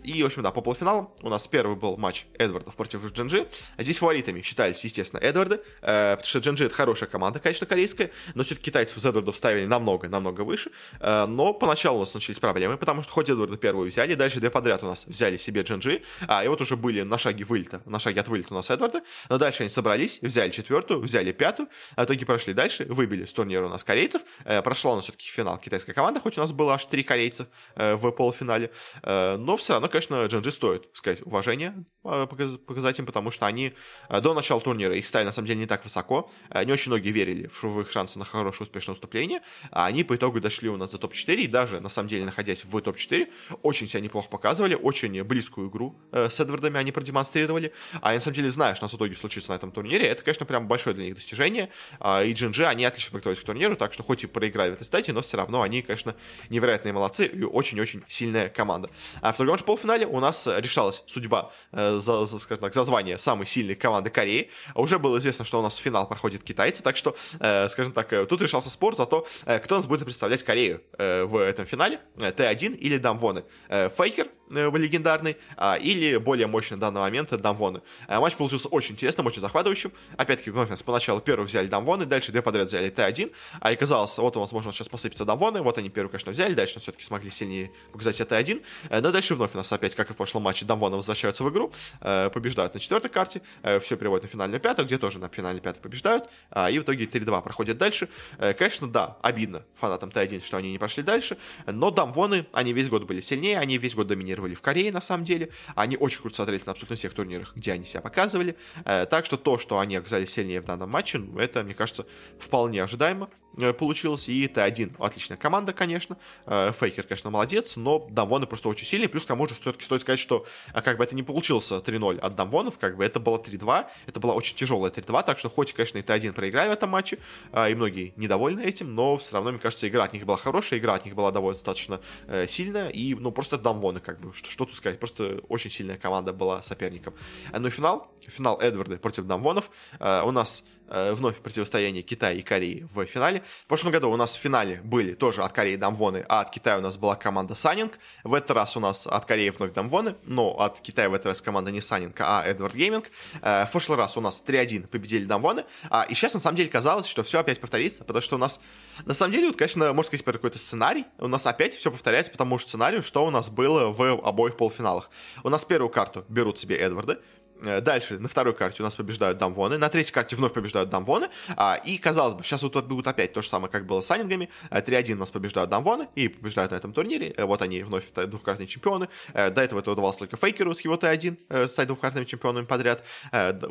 И, 0.04 0.22
в 0.22 0.26
общем, 0.26 0.42
да, 0.42 0.50
по 0.52 0.60
полуфиналам 0.60 1.10
у 1.22 1.28
нас 1.28 1.46
первый 1.48 1.76
был 1.76 1.96
матч 1.96 2.26
Эдвардов 2.38 2.76
против 2.76 3.02
Джинджи. 3.24 3.46
Здесь 3.78 3.98
фаворитами 3.98 4.42
считались, 4.42 4.82
естественно, 4.84 5.20
Эдварды, 5.20 5.60
э, 5.82 6.16
потому 6.16 6.24
что 6.24 6.38
Джинджи 6.38 6.66
это 6.66 6.74
хорошая 6.74 7.08
команда, 7.08 7.38
конечно, 7.38 7.66
корейская, 7.66 8.10
но 8.34 8.44
все-таки 8.44 8.70
китайцев 8.70 8.98
из 8.98 9.06
Эдвардов 9.06 9.36
ставили 9.36 9.66
намного-намного 9.66 10.42
выше. 10.42 10.70
Э, 11.00 11.26
но 11.26 11.52
поначалу 11.54 11.98
у 11.98 12.00
нас 12.00 12.12
начались 12.14 12.38
проблемы, 12.38 12.76
потому 12.76 13.02
что 13.02 13.12
хоть 13.12 13.28
Эдварда 13.28 13.56
первую 13.56 13.90
взяли, 13.90 14.14
дальше 14.14 14.40
две 14.40 14.50
подряд 14.50 14.82
у 14.82 14.86
нас 14.86 15.06
взяли 15.06 15.36
себе 15.36 15.62
Джинджи, 15.62 16.02
а 16.26 16.44
и 16.44 16.48
вот 16.48 16.60
уже 16.60 16.76
были 16.76 17.02
на 17.02 17.18
шаге 17.18 17.44
вылета, 17.44 17.82
на 17.86 17.98
шаге 17.98 18.20
от 18.20 18.28
вылета 18.28 18.52
у 18.52 18.56
нас 18.56 18.70
Эдварды, 18.70 19.02
но 19.28 19.38
дальше 19.38 19.62
они 19.62 19.70
собрались, 19.70 20.18
взяли 20.20 20.50
четвертую, 20.50 21.00
взяли 21.00 21.32
пятую, 21.32 21.68
а 21.96 22.02
в 22.02 22.04
итоге 22.06 22.26
прошли 22.26 22.52
дальше, 22.52 22.84
выбили 22.84 23.24
с 23.24 23.32
турнира 23.32 23.66
у 23.66 23.68
нас 23.68 23.84
корейцев, 23.84 24.22
э, 24.44 24.62
прошла 24.62 24.92
у 24.92 24.96
нас 24.96 25.04
все-таки 25.04 25.28
финал 25.28 25.58
китайская 25.58 25.92
команда, 25.92 26.20
хоть 26.20 26.36
у 26.36 26.40
нас 26.40 26.52
было 26.52 26.74
аж 26.74 26.84
три 26.86 27.02
корейца 27.02 27.48
в 27.76 28.10
полуфинале, 28.12 28.70
но 29.02 29.56
все 29.56 29.74
равно, 29.74 29.88
конечно, 29.88 30.24
Джинджи 30.26 30.50
стоит 30.50 30.88
сказать 30.92 31.22
уважение, 31.22 31.84
показать 32.02 32.98
им, 32.98 33.06
потому 33.14 33.30
что 33.30 33.46
они 33.46 33.72
э, 34.08 34.20
до 34.20 34.34
начала 34.34 34.60
турнира 34.60 34.94
их 34.94 35.06
ставили, 35.06 35.26
на 35.26 35.32
самом 35.32 35.46
деле, 35.46 35.60
не 35.60 35.66
так 35.66 35.84
высоко. 35.84 36.30
Не 36.52 36.72
очень 36.72 36.90
многие 36.90 37.10
верили 37.10 37.46
в 37.46 37.80
их 37.80 37.90
шансы 37.90 38.18
на 38.18 38.24
хорошее 38.24 38.62
успешное 38.62 38.94
выступление, 38.94 39.40
а 39.70 39.86
они 39.86 40.02
по 40.04 40.16
итогу 40.16 40.40
дошли 40.40 40.68
у 40.68 40.76
нас 40.76 40.90
до 40.90 40.98
топ-4, 40.98 41.36
и 41.36 41.46
даже, 41.46 41.80
на 41.80 41.88
самом 41.88 42.08
деле, 42.08 42.24
находясь 42.24 42.64
в 42.64 42.80
топ-4, 42.80 43.28
очень 43.62 43.86
себя 43.88 44.00
неплохо 44.00 44.28
показывали, 44.28 44.74
очень 44.74 45.22
близкую 45.22 45.70
игру 45.70 45.96
с 46.12 46.40
Эдвардами 46.40 46.78
они 46.78 46.92
продемонстрировали. 46.92 47.72
А 48.00 48.10
я, 48.10 48.18
на 48.18 48.20
самом 48.20 48.34
деле, 48.34 48.50
знаю, 48.50 48.74
что 48.76 48.84
нас 48.84 48.92
в 48.92 48.96
итоге 48.96 49.14
случится 49.14 49.50
на 49.50 49.56
этом 49.56 49.70
турнире. 49.70 50.06
Это, 50.06 50.22
конечно, 50.22 50.46
прям 50.46 50.66
большое 50.68 50.94
для 50.94 51.04
них 51.06 51.14
достижение. 51.14 51.70
А, 52.00 52.22
и 52.22 52.32
GNG, 52.32 52.64
они 52.64 52.84
отлично 52.84 53.12
подготовились 53.12 53.42
к 53.42 53.46
турниру, 53.46 53.76
так 53.76 53.92
что 53.92 54.02
хоть 54.02 54.24
и 54.24 54.26
проиграли 54.26 54.70
в 54.70 54.74
этой 54.74 54.84
стадии, 54.84 55.12
но 55.12 55.22
все 55.22 55.36
равно 55.36 55.62
они, 55.62 55.82
конечно, 55.82 56.14
невероятные 56.50 56.92
молодцы 56.92 57.26
и 57.26 57.42
очень-очень 57.42 58.02
сильная 58.08 58.48
команда. 58.48 58.90
А 59.20 59.32
в 59.32 59.36
другом 59.36 59.58
же 59.58 59.64
полуфинале 59.64 60.06
у 60.06 60.20
нас 60.20 60.46
решалась 60.46 61.02
судьба, 61.06 61.52
э, 61.72 61.98
за, 62.00 62.24
за, 62.24 62.38
скажем 62.38 62.62
так, 62.62 62.74
за 62.74 62.84
звание 62.84 63.03
самой 63.18 63.46
сильной 63.46 63.74
команды 63.74 64.10
Кореи. 64.10 64.50
Уже 64.74 64.98
было 64.98 65.18
известно, 65.18 65.44
что 65.44 65.58
у 65.58 65.62
нас 65.62 65.76
финал 65.76 66.08
проходит 66.08 66.42
китайцы, 66.42 66.82
так 66.82 66.96
что, 66.96 67.16
э, 67.40 67.68
скажем 67.68 67.92
так, 67.92 68.12
э, 68.12 68.26
тут 68.26 68.42
решался 68.42 68.70
спор 68.70 68.96
за 68.96 69.06
то, 69.06 69.26
э, 69.46 69.58
кто 69.58 69.76
нас 69.76 69.86
будет 69.86 70.04
представлять 70.04 70.42
Корею 70.42 70.82
э, 70.98 71.24
в 71.24 71.36
этом 71.36 71.66
финале, 71.66 72.00
э, 72.20 72.30
Т1 72.30 72.76
или 72.76 72.98
Дамвоны. 72.98 73.44
Э, 73.68 73.90
Фейкер 73.96 74.28
легендарный, 74.54 75.36
э, 75.56 75.78
или 75.80 76.16
более 76.16 76.46
мощный 76.46 76.74
на 76.74 76.80
данный 76.80 77.00
момент 77.00 77.30
Дамвоны. 77.30 77.82
Э, 78.08 78.18
матч 78.18 78.34
получился 78.34 78.68
очень 78.68 78.94
интересным, 78.94 79.26
очень 79.26 79.40
захватывающим. 79.40 79.92
Опять-таки, 80.16 80.50
вновь 80.50 80.68
нас 80.70 80.82
поначалу 80.82 81.20
первый 81.20 81.46
взяли 81.46 81.66
Дамвоны, 81.66 82.06
дальше 82.06 82.32
две 82.32 82.42
подряд 82.42 82.68
взяли 82.68 82.90
Т1, 82.90 83.32
а 83.60 83.72
и 83.72 83.76
казалось, 83.76 84.16
вот 84.18 84.36
у 84.36 84.40
нас 84.40 84.52
можно 84.52 84.72
сейчас 84.72 84.88
посыпется 84.88 85.24
Дамвоны, 85.24 85.62
вот 85.62 85.78
они 85.78 85.88
первую, 85.88 86.10
конечно, 86.10 86.32
взяли, 86.32 86.54
дальше 86.54 86.80
все-таки 86.80 87.04
смогли 87.04 87.30
сильнее 87.30 87.70
показать 87.92 88.20
Т1, 88.20 88.62
э, 88.90 89.00
но 89.00 89.10
дальше 89.10 89.34
вновь 89.34 89.54
у 89.54 89.56
нас 89.56 89.72
опять, 89.72 89.94
как 89.94 90.10
и 90.10 90.12
в 90.12 90.16
прошлом 90.16 90.42
матче, 90.42 90.64
Дамвоны 90.64 90.96
возвращаются 90.96 91.44
в 91.44 91.50
игру, 91.50 91.72
э, 92.00 92.30
побеждают 92.30 92.74
на 92.74 92.80
четвертой 92.80 93.10
карте, 93.10 93.42
э, 93.62 93.80
все 93.80 93.96
переводят 93.96 94.24
на 94.24 94.28
финальную 94.28 94.60
пятую, 94.60 94.86
где 94.86 94.98
тоже 94.98 95.18
на 95.18 95.28
финальной 95.28 95.60
пятой 95.60 95.80
побеждают, 95.80 96.28
а, 96.50 96.70
и 96.70 96.78
в 96.78 96.82
итоге 96.82 97.06
3-2 97.06 97.42
проходят 97.42 97.78
дальше. 97.78 98.08
Конечно, 98.38 98.88
да, 98.88 99.16
обидно 99.22 99.62
фанатам 99.76 100.10
Т1, 100.10 100.44
что 100.44 100.56
они 100.56 100.72
не 100.72 100.78
пошли 100.78 101.02
дальше, 101.02 101.36
но 101.66 101.90
Дамвоны, 101.90 102.46
они 102.52 102.72
весь 102.72 102.88
год 102.88 103.04
были 103.04 103.20
сильнее, 103.20 103.58
они 103.58 103.78
весь 103.78 103.94
год 103.94 104.06
доминировали 104.06 104.43
в 104.52 104.60
Корее, 104.60 104.92
на 104.92 105.00
самом 105.00 105.24
деле, 105.24 105.48
они 105.74 105.96
очень 105.96 106.20
круто 106.20 106.36
смотрелись 106.36 106.66
на 106.66 106.72
абсолютно 106.72 106.96
всех 106.96 107.14
турнирах, 107.14 107.56
где 107.56 107.72
они 107.72 107.84
себя 107.84 108.02
показывали, 108.02 108.56
так 108.84 109.24
что 109.24 109.38
то, 109.38 109.56
что 109.56 109.78
они 109.78 109.96
оказались 109.96 110.30
сильнее 110.32 110.60
в 110.60 110.66
данном 110.66 110.90
матче, 110.90 111.16
ну, 111.16 111.38
это, 111.38 111.64
мне 111.64 111.72
кажется, 111.72 112.04
вполне 112.38 112.82
ожидаемо. 112.82 113.30
Э, 113.56 113.72
получилось, 113.72 114.28
и 114.28 114.46
Т1 114.46 114.96
отличная 114.98 115.36
команда, 115.36 115.72
конечно, 115.72 116.16
э, 116.46 116.72
Фейкер, 116.78 117.04
конечно, 117.04 117.30
молодец, 117.30 117.76
но 117.76 118.06
Дамвоны 118.10 118.46
просто 118.46 118.68
очень 118.68 118.86
сильный, 118.86 119.08
плюс 119.08 119.24
к 119.24 119.28
тому 119.28 119.46
же 119.46 119.54
все-таки 119.54 119.84
стоит 119.84 120.00
сказать, 120.00 120.18
что 120.18 120.44
а, 120.72 120.82
как 120.82 120.98
бы 120.98 121.04
это 121.04 121.14
не 121.14 121.22
получился 121.22 121.76
3-0 121.76 122.18
от 122.18 122.34
Дамвонов, 122.34 122.78
как 122.78 122.96
бы 122.96 123.04
это 123.04 123.20
было 123.20 123.38
3-2, 123.38 123.86
это 124.06 124.20
была 124.20 124.34
очень 124.34 124.56
тяжелая 124.56 124.90
3-2, 124.90 125.24
так 125.24 125.38
что 125.38 125.50
хоть, 125.50 125.72
конечно, 125.72 125.98
и 125.98 126.02
Т1 126.02 126.32
проиграли 126.32 126.70
в 126.70 126.72
этом 126.72 126.90
матче, 126.90 127.18
и 127.52 127.74
многие 127.74 128.12
недовольны 128.16 128.60
этим, 128.60 128.94
но 128.94 129.16
все 129.18 129.34
равно, 129.34 129.52
мне 129.52 129.60
кажется, 129.60 129.88
игра 129.88 130.04
от 130.04 130.12
них 130.12 130.24
была 130.24 130.36
хорошая, 130.36 130.80
игра 130.80 130.94
от 130.94 131.04
них 131.04 131.14
была 131.14 131.30
довольно 131.30 131.54
достаточно 131.54 132.00
э, 132.26 132.48
сильная, 132.48 132.88
и, 132.88 133.14
ну, 133.14 133.30
просто 133.30 133.58
Дамвоны, 133.58 134.00
как 134.00 134.20
бы, 134.20 134.32
что, 134.32 134.50
что 134.50 134.64
тут 134.64 134.74
сказать, 134.74 134.98
просто 134.98 135.40
очень 135.48 135.70
сильная 135.70 135.96
команда 135.96 136.32
была 136.32 136.62
соперником. 136.62 137.14
Ну 137.52 137.66
и 137.68 137.70
финал, 137.70 138.10
финал 138.26 138.60
Эдварда 138.60 138.98
против 138.98 139.24
Дамвонов, 139.24 139.70
у 140.00 140.30
нас 140.30 140.64
Э, 140.83 140.83
вновь 140.88 141.36
противостояние 141.38 142.02
Китая 142.02 142.32
и 142.32 142.42
Кореи 142.42 142.86
в 142.92 143.04
финале. 143.06 143.42
В 143.64 143.68
прошлом 143.68 143.92
году 143.92 144.10
у 144.10 144.16
нас 144.16 144.34
в 144.34 144.38
финале 144.38 144.80
были 144.82 145.14
тоже 145.14 145.42
от 145.42 145.52
Кореи 145.52 145.76
Дамвоны, 145.76 146.24
а 146.28 146.40
от 146.40 146.50
Китая 146.50 146.78
у 146.78 146.80
нас 146.80 146.96
была 146.96 147.16
команда 147.16 147.54
Санинг. 147.54 147.98
В 148.22 148.34
этот 148.34 148.50
раз 148.52 148.76
у 148.76 148.80
нас 148.80 149.06
от 149.06 149.26
Кореи 149.26 149.50
вновь 149.50 149.72
Дамвоны, 149.72 150.16
но 150.24 150.58
от 150.60 150.80
Китая 150.80 151.08
в 151.08 151.14
этот 151.14 151.26
раз 151.26 151.42
команда 151.42 151.70
не 151.70 151.80
Санинг, 151.80 152.16
а 152.20 152.44
Edward 152.44 152.74
Gaming. 152.74 153.10
Э, 153.42 153.66
в 153.66 153.70
прошлый 153.72 153.98
раз 153.98 154.16
у 154.16 154.20
нас 154.20 154.42
3-1 154.46 154.88
победили 154.88 155.24
Дамвоны, 155.24 155.64
а, 155.90 156.04
и 156.08 156.14
сейчас 156.14 156.34
на 156.34 156.40
самом 156.40 156.56
деле 156.56 156.68
казалось, 156.68 157.06
что 157.06 157.22
все 157.22 157.40
опять 157.40 157.60
повторится, 157.60 158.04
потому 158.04 158.22
что 158.22 158.36
у 158.36 158.38
нас, 158.38 158.60
на 159.04 159.14
самом 159.14 159.32
деле, 159.32 159.48
вот, 159.48 159.56
конечно, 159.56 159.92
можно 159.92 160.08
сказать, 160.08 160.24
какой-то 160.24 160.58
сценарий, 160.58 161.04
у 161.18 161.28
нас 161.28 161.46
опять 161.46 161.74
все 161.74 161.90
повторяется 161.90 162.30
по 162.30 162.38
тому 162.38 162.58
же 162.58 162.66
сценарию, 162.66 163.02
что 163.02 163.24
у 163.24 163.30
нас 163.30 163.48
было 163.48 163.90
в 163.90 164.20
обоих 164.26 164.56
полуфиналах. 164.56 165.10
У 165.42 165.48
нас 165.48 165.64
первую 165.64 165.90
карту 165.90 166.24
берут 166.28 166.58
себе 166.58 166.76
Эдварды, 166.76 167.18
Э, 167.18 167.18
дальше 167.62 168.18
на 168.18 168.28
второй 168.28 168.54
карте 168.54 168.82
у 168.82 168.84
нас 168.84 168.94
побеждают 168.94 169.38
Дамвоны, 169.38 169.78
на 169.78 169.88
третьей 169.88 170.12
карте 170.12 170.36
вновь 170.36 170.52
побеждают 170.52 170.90
Дамвоны, 170.90 171.28
а, 171.56 171.76
и 171.76 171.98
казалось 171.98 172.34
бы, 172.34 172.42
сейчас 172.42 172.62
вот 172.62 172.84
будут 172.86 173.06
опять 173.06 173.32
то 173.32 173.42
же 173.42 173.48
самое, 173.48 173.70
как 173.70 173.86
было 173.86 174.00
с 174.00 174.10
Анингами, 174.10 174.50
3-1 174.70 175.12
э, 175.12 175.14
у 175.14 175.18
нас 175.18 175.30
побеждают 175.30 175.70
Дамвоны 175.70 176.08
и 176.14 176.28
побеждают 176.28 176.72
на 176.72 176.76
этом 176.76 176.92
турнире, 176.92 177.30
э, 177.30 177.44
вот 177.44 177.62
они 177.62 177.82
вновь 177.82 178.10
двухкратные 178.12 178.66
чемпионы, 178.66 179.08
до 179.32 179.62
этого 179.62 179.80
это 179.80 179.92
удавалось 179.92 180.16
только 180.16 180.36
Фейкеру 180.36 180.74
с 180.74 180.80
его 180.82 180.96
Т1, 180.96 181.66
стать 181.66 181.86
двухкратными 181.86 182.24
чемпионами 182.24 182.66
подряд, 182.66 183.04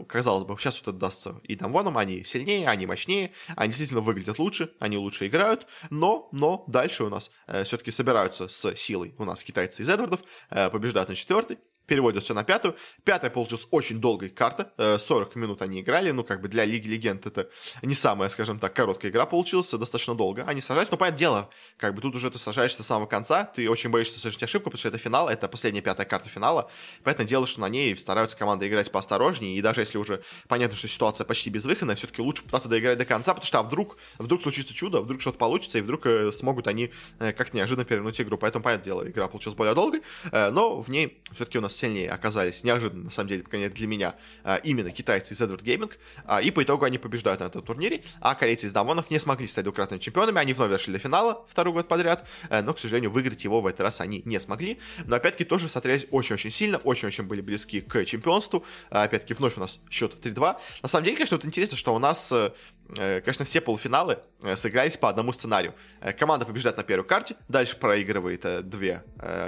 казалось 0.07 0.45
бы, 0.45 0.57
сейчас 0.57 0.79
вот 0.79 0.89
это 0.89 0.97
дастся 0.97 1.35
и 1.43 1.55
Дамвонам, 1.55 1.97
они 1.97 2.23
сильнее, 2.23 2.67
они 2.67 2.85
мощнее, 2.85 3.31
они 3.55 3.69
действительно 3.69 4.01
выглядят 4.01 4.39
лучше, 4.39 4.71
они 4.79 4.97
лучше 4.97 5.27
играют, 5.27 5.67
но, 5.89 6.29
но 6.31 6.63
дальше 6.67 7.03
у 7.03 7.09
нас 7.09 7.31
все-таки 7.63 7.91
собираются 7.91 8.47
с 8.47 8.75
силой 8.75 9.13
у 9.17 9.25
нас 9.25 9.43
китайцы 9.43 9.83
из 9.83 9.89
Эдвардов, 9.89 10.21
побеждают 10.49 11.09
на 11.09 11.15
четвертый, 11.15 11.59
переводят 11.85 12.23
все 12.23 12.33
на 12.33 12.43
пятую. 12.43 12.75
Пятая 13.03 13.29
получилась 13.29 13.67
очень 13.71 13.99
долгой 13.99 14.29
карта, 14.29 14.71
40 14.99 15.35
э, 15.35 15.39
минут 15.39 15.61
они 15.61 15.81
играли, 15.81 16.11
ну, 16.11 16.23
как 16.23 16.41
бы 16.41 16.47
для 16.47 16.65
Лиги 16.65 16.87
Легенд 16.87 17.25
это 17.25 17.49
не 17.81 17.93
самая, 17.93 18.29
скажем 18.29 18.59
так, 18.59 18.73
короткая 18.73 19.11
игра 19.11 19.25
получилась, 19.25 19.69
достаточно 19.71 20.15
долго. 20.15 20.43
Они 20.47 20.61
сражаются, 20.61 20.93
но, 20.93 20.97
понятное 20.97 21.19
дело, 21.19 21.49
как 21.77 21.95
бы 21.95 22.01
тут 22.01 22.15
уже 22.15 22.31
ты 22.31 22.37
сражаешься 22.37 22.83
с 22.83 22.87
самого 22.87 23.07
конца, 23.07 23.45
ты 23.45 23.69
очень 23.69 23.89
боишься 23.89 24.19
совершить 24.19 24.43
ошибку, 24.43 24.69
потому 24.69 24.79
что 24.79 24.87
это 24.89 24.97
финал, 24.97 25.29
это 25.29 25.47
последняя 25.47 25.81
пятая 25.81 26.05
карта 26.05 26.29
финала, 26.29 26.69
поэтому 27.03 27.27
дело, 27.27 27.47
что 27.47 27.61
на 27.61 27.69
ней 27.69 27.95
стараются 27.97 28.37
команды 28.37 28.67
играть 28.67 28.91
поосторожнее, 28.91 29.55
и 29.55 29.61
даже 29.61 29.81
если 29.81 29.97
уже 29.97 30.23
понятно, 30.47 30.77
что 30.77 30.87
ситуация 30.87 31.25
почти 31.25 31.49
безвыходная, 31.49 31.95
все-таки 31.95 32.21
лучше 32.21 32.43
пытаться 32.43 32.69
доиграть 32.69 32.97
до 32.97 33.05
конца, 33.05 33.33
потому 33.33 33.45
что 33.45 33.59
а 33.59 33.63
вдруг, 33.63 33.97
вдруг 34.17 34.41
случится 34.41 34.73
чудо, 34.73 35.01
вдруг 35.01 35.21
что-то 35.21 35.37
получится, 35.37 35.77
и 35.77 35.81
вдруг 35.81 36.05
э, 36.05 36.31
смогут 36.31 36.67
они 36.67 36.91
э, 37.19 37.33
как 37.33 37.53
неожиданно 37.53 37.85
перевернуть 37.85 38.19
игру, 38.21 38.37
поэтому, 38.37 38.63
понятное 38.63 38.85
дело, 38.85 39.09
игра 39.09 39.27
получилась 39.27 39.57
более 39.57 39.75
долгой, 39.75 40.01
но 40.31 40.81
в 40.81 40.89
ней 40.89 41.21
все-таки 41.33 41.57
у 41.57 41.61
нас 41.61 41.72
сильнее 41.75 42.11
оказались, 42.11 42.63
неожиданно, 42.63 43.05
на 43.05 43.11
самом 43.11 43.29
деле, 43.29 43.43
конечно, 43.43 43.75
для 43.75 43.87
меня, 43.87 44.15
а, 44.43 44.57
именно 44.57 44.91
китайцы 44.91 45.33
из 45.33 45.41
Edward 45.41 45.63
Gaming, 45.63 45.91
а, 46.25 46.41
и 46.41 46.51
по 46.51 46.63
итогу 46.63 46.85
они 46.85 46.97
побеждают 46.97 47.39
на 47.39 47.45
этом 47.45 47.63
турнире, 47.63 48.03
а 48.19 48.35
корейцы 48.35 48.67
из 48.67 48.73
Дамонов 48.73 49.09
не 49.09 49.19
смогли 49.19 49.47
стать 49.47 49.63
двукратными 49.63 49.99
чемпионами, 49.99 50.39
они 50.39 50.53
вновь 50.53 50.69
дошли 50.69 50.93
до 50.93 50.99
финала 50.99 51.45
второй 51.47 51.73
год 51.73 51.87
подряд, 51.87 52.27
э, 52.49 52.61
но, 52.61 52.73
к 52.73 52.79
сожалению, 52.79 53.11
выиграть 53.11 53.43
его 53.43 53.61
в 53.61 53.67
этот 53.67 53.81
раз 53.81 54.01
они 54.01 54.21
не 54.25 54.39
смогли, 54.39 54.79
но, 55.05 55.15
опять-таки, 55.15 55.45
тоже 55.45 55.69
смотрелись 55.69 56.07
очень-очень 56.11 56.51
сильно, 56.51 56.77
очень-очень 56.79 57.23
были 57.23 57.41
близки 57.41 57.81
к 57.81 58.05
чемпионству, 58.05 58.65
а, 58.89 59.03
опять-таки, 59.03 59.33
вновь 59.33 59.57
у 59.57 59.61
нас 59.61 59.79
счет 59.89 60.13
3-2. 60.21 60.57
На 60.81 60.89
самом 60.89 61.05
деле, 61.05 61.15
конечно, 61.15 61.37
вот 61.37 61.45
интересно, 61.45 61.77
что 61.77 61.95
у 61.95 61.99
нас 61.99 62.33
Э, 62.33 62.51
конечно, 62.95 63.45
все 63.45 63.61
полуфиналы 63.61 64.19
э, 64.41 64.55
сыгрались 64.55 64.97
по 64.97 65.09
одному 65.09 65.33
сценарию. 65.33 65.73
Э, 66.01 66.13
команда 66.13 66.45
побеждает 66.45 66.77
на 66.77 66.83
первой 66.83 67.05
карте, 67.05 67.35
дальше 67.47 67.77
проигрывает 67.77 68.69
две 68.69 69.03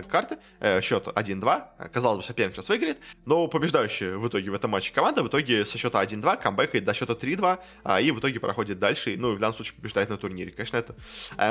карты, 0.09 0.37
счет 0.81 1.07
1-2. 1.07 1.89
Казалось 1.91 2.17
бы, 2.17 2.23
соперник 2.23 2.55
сейчас 2.55 2.69
выиграет, 2.69 2.97
но 3.25 3.47
побеждающая 3.47 4.17
в 4.17 4.27
итоге 4.27 4.49
в 4.49 4.53
этом 4.53 4.71
матче 4.71 4.93
команда 4.93 5.23
в 5.23 5.27
итоге 5.27 5.65
со 5.65 5.77
счета 5.77 6.03
1-2 6.03 6.41
камбэкает 6.41 6.85
до 6.85 6.93
счета 6.93 7.13
3-2, 7.13 7.59
а, 7.83 8.01
и 8.01 8.11
в 8.11 8.19
итоге 8.19 8.39
проходит 8.39 8.79
дальше, 8.79 9.15
ну 9.17 9.33
и 9.33 9.35
в 9.35 9.39
данном 9.39 9.55
случае 9.55 9.75
побеждает 9.75 10.09
на 10.09 10.17
турнире. 10.17 10.51
Конечно, 10.51 10.77
это 10.77 10.95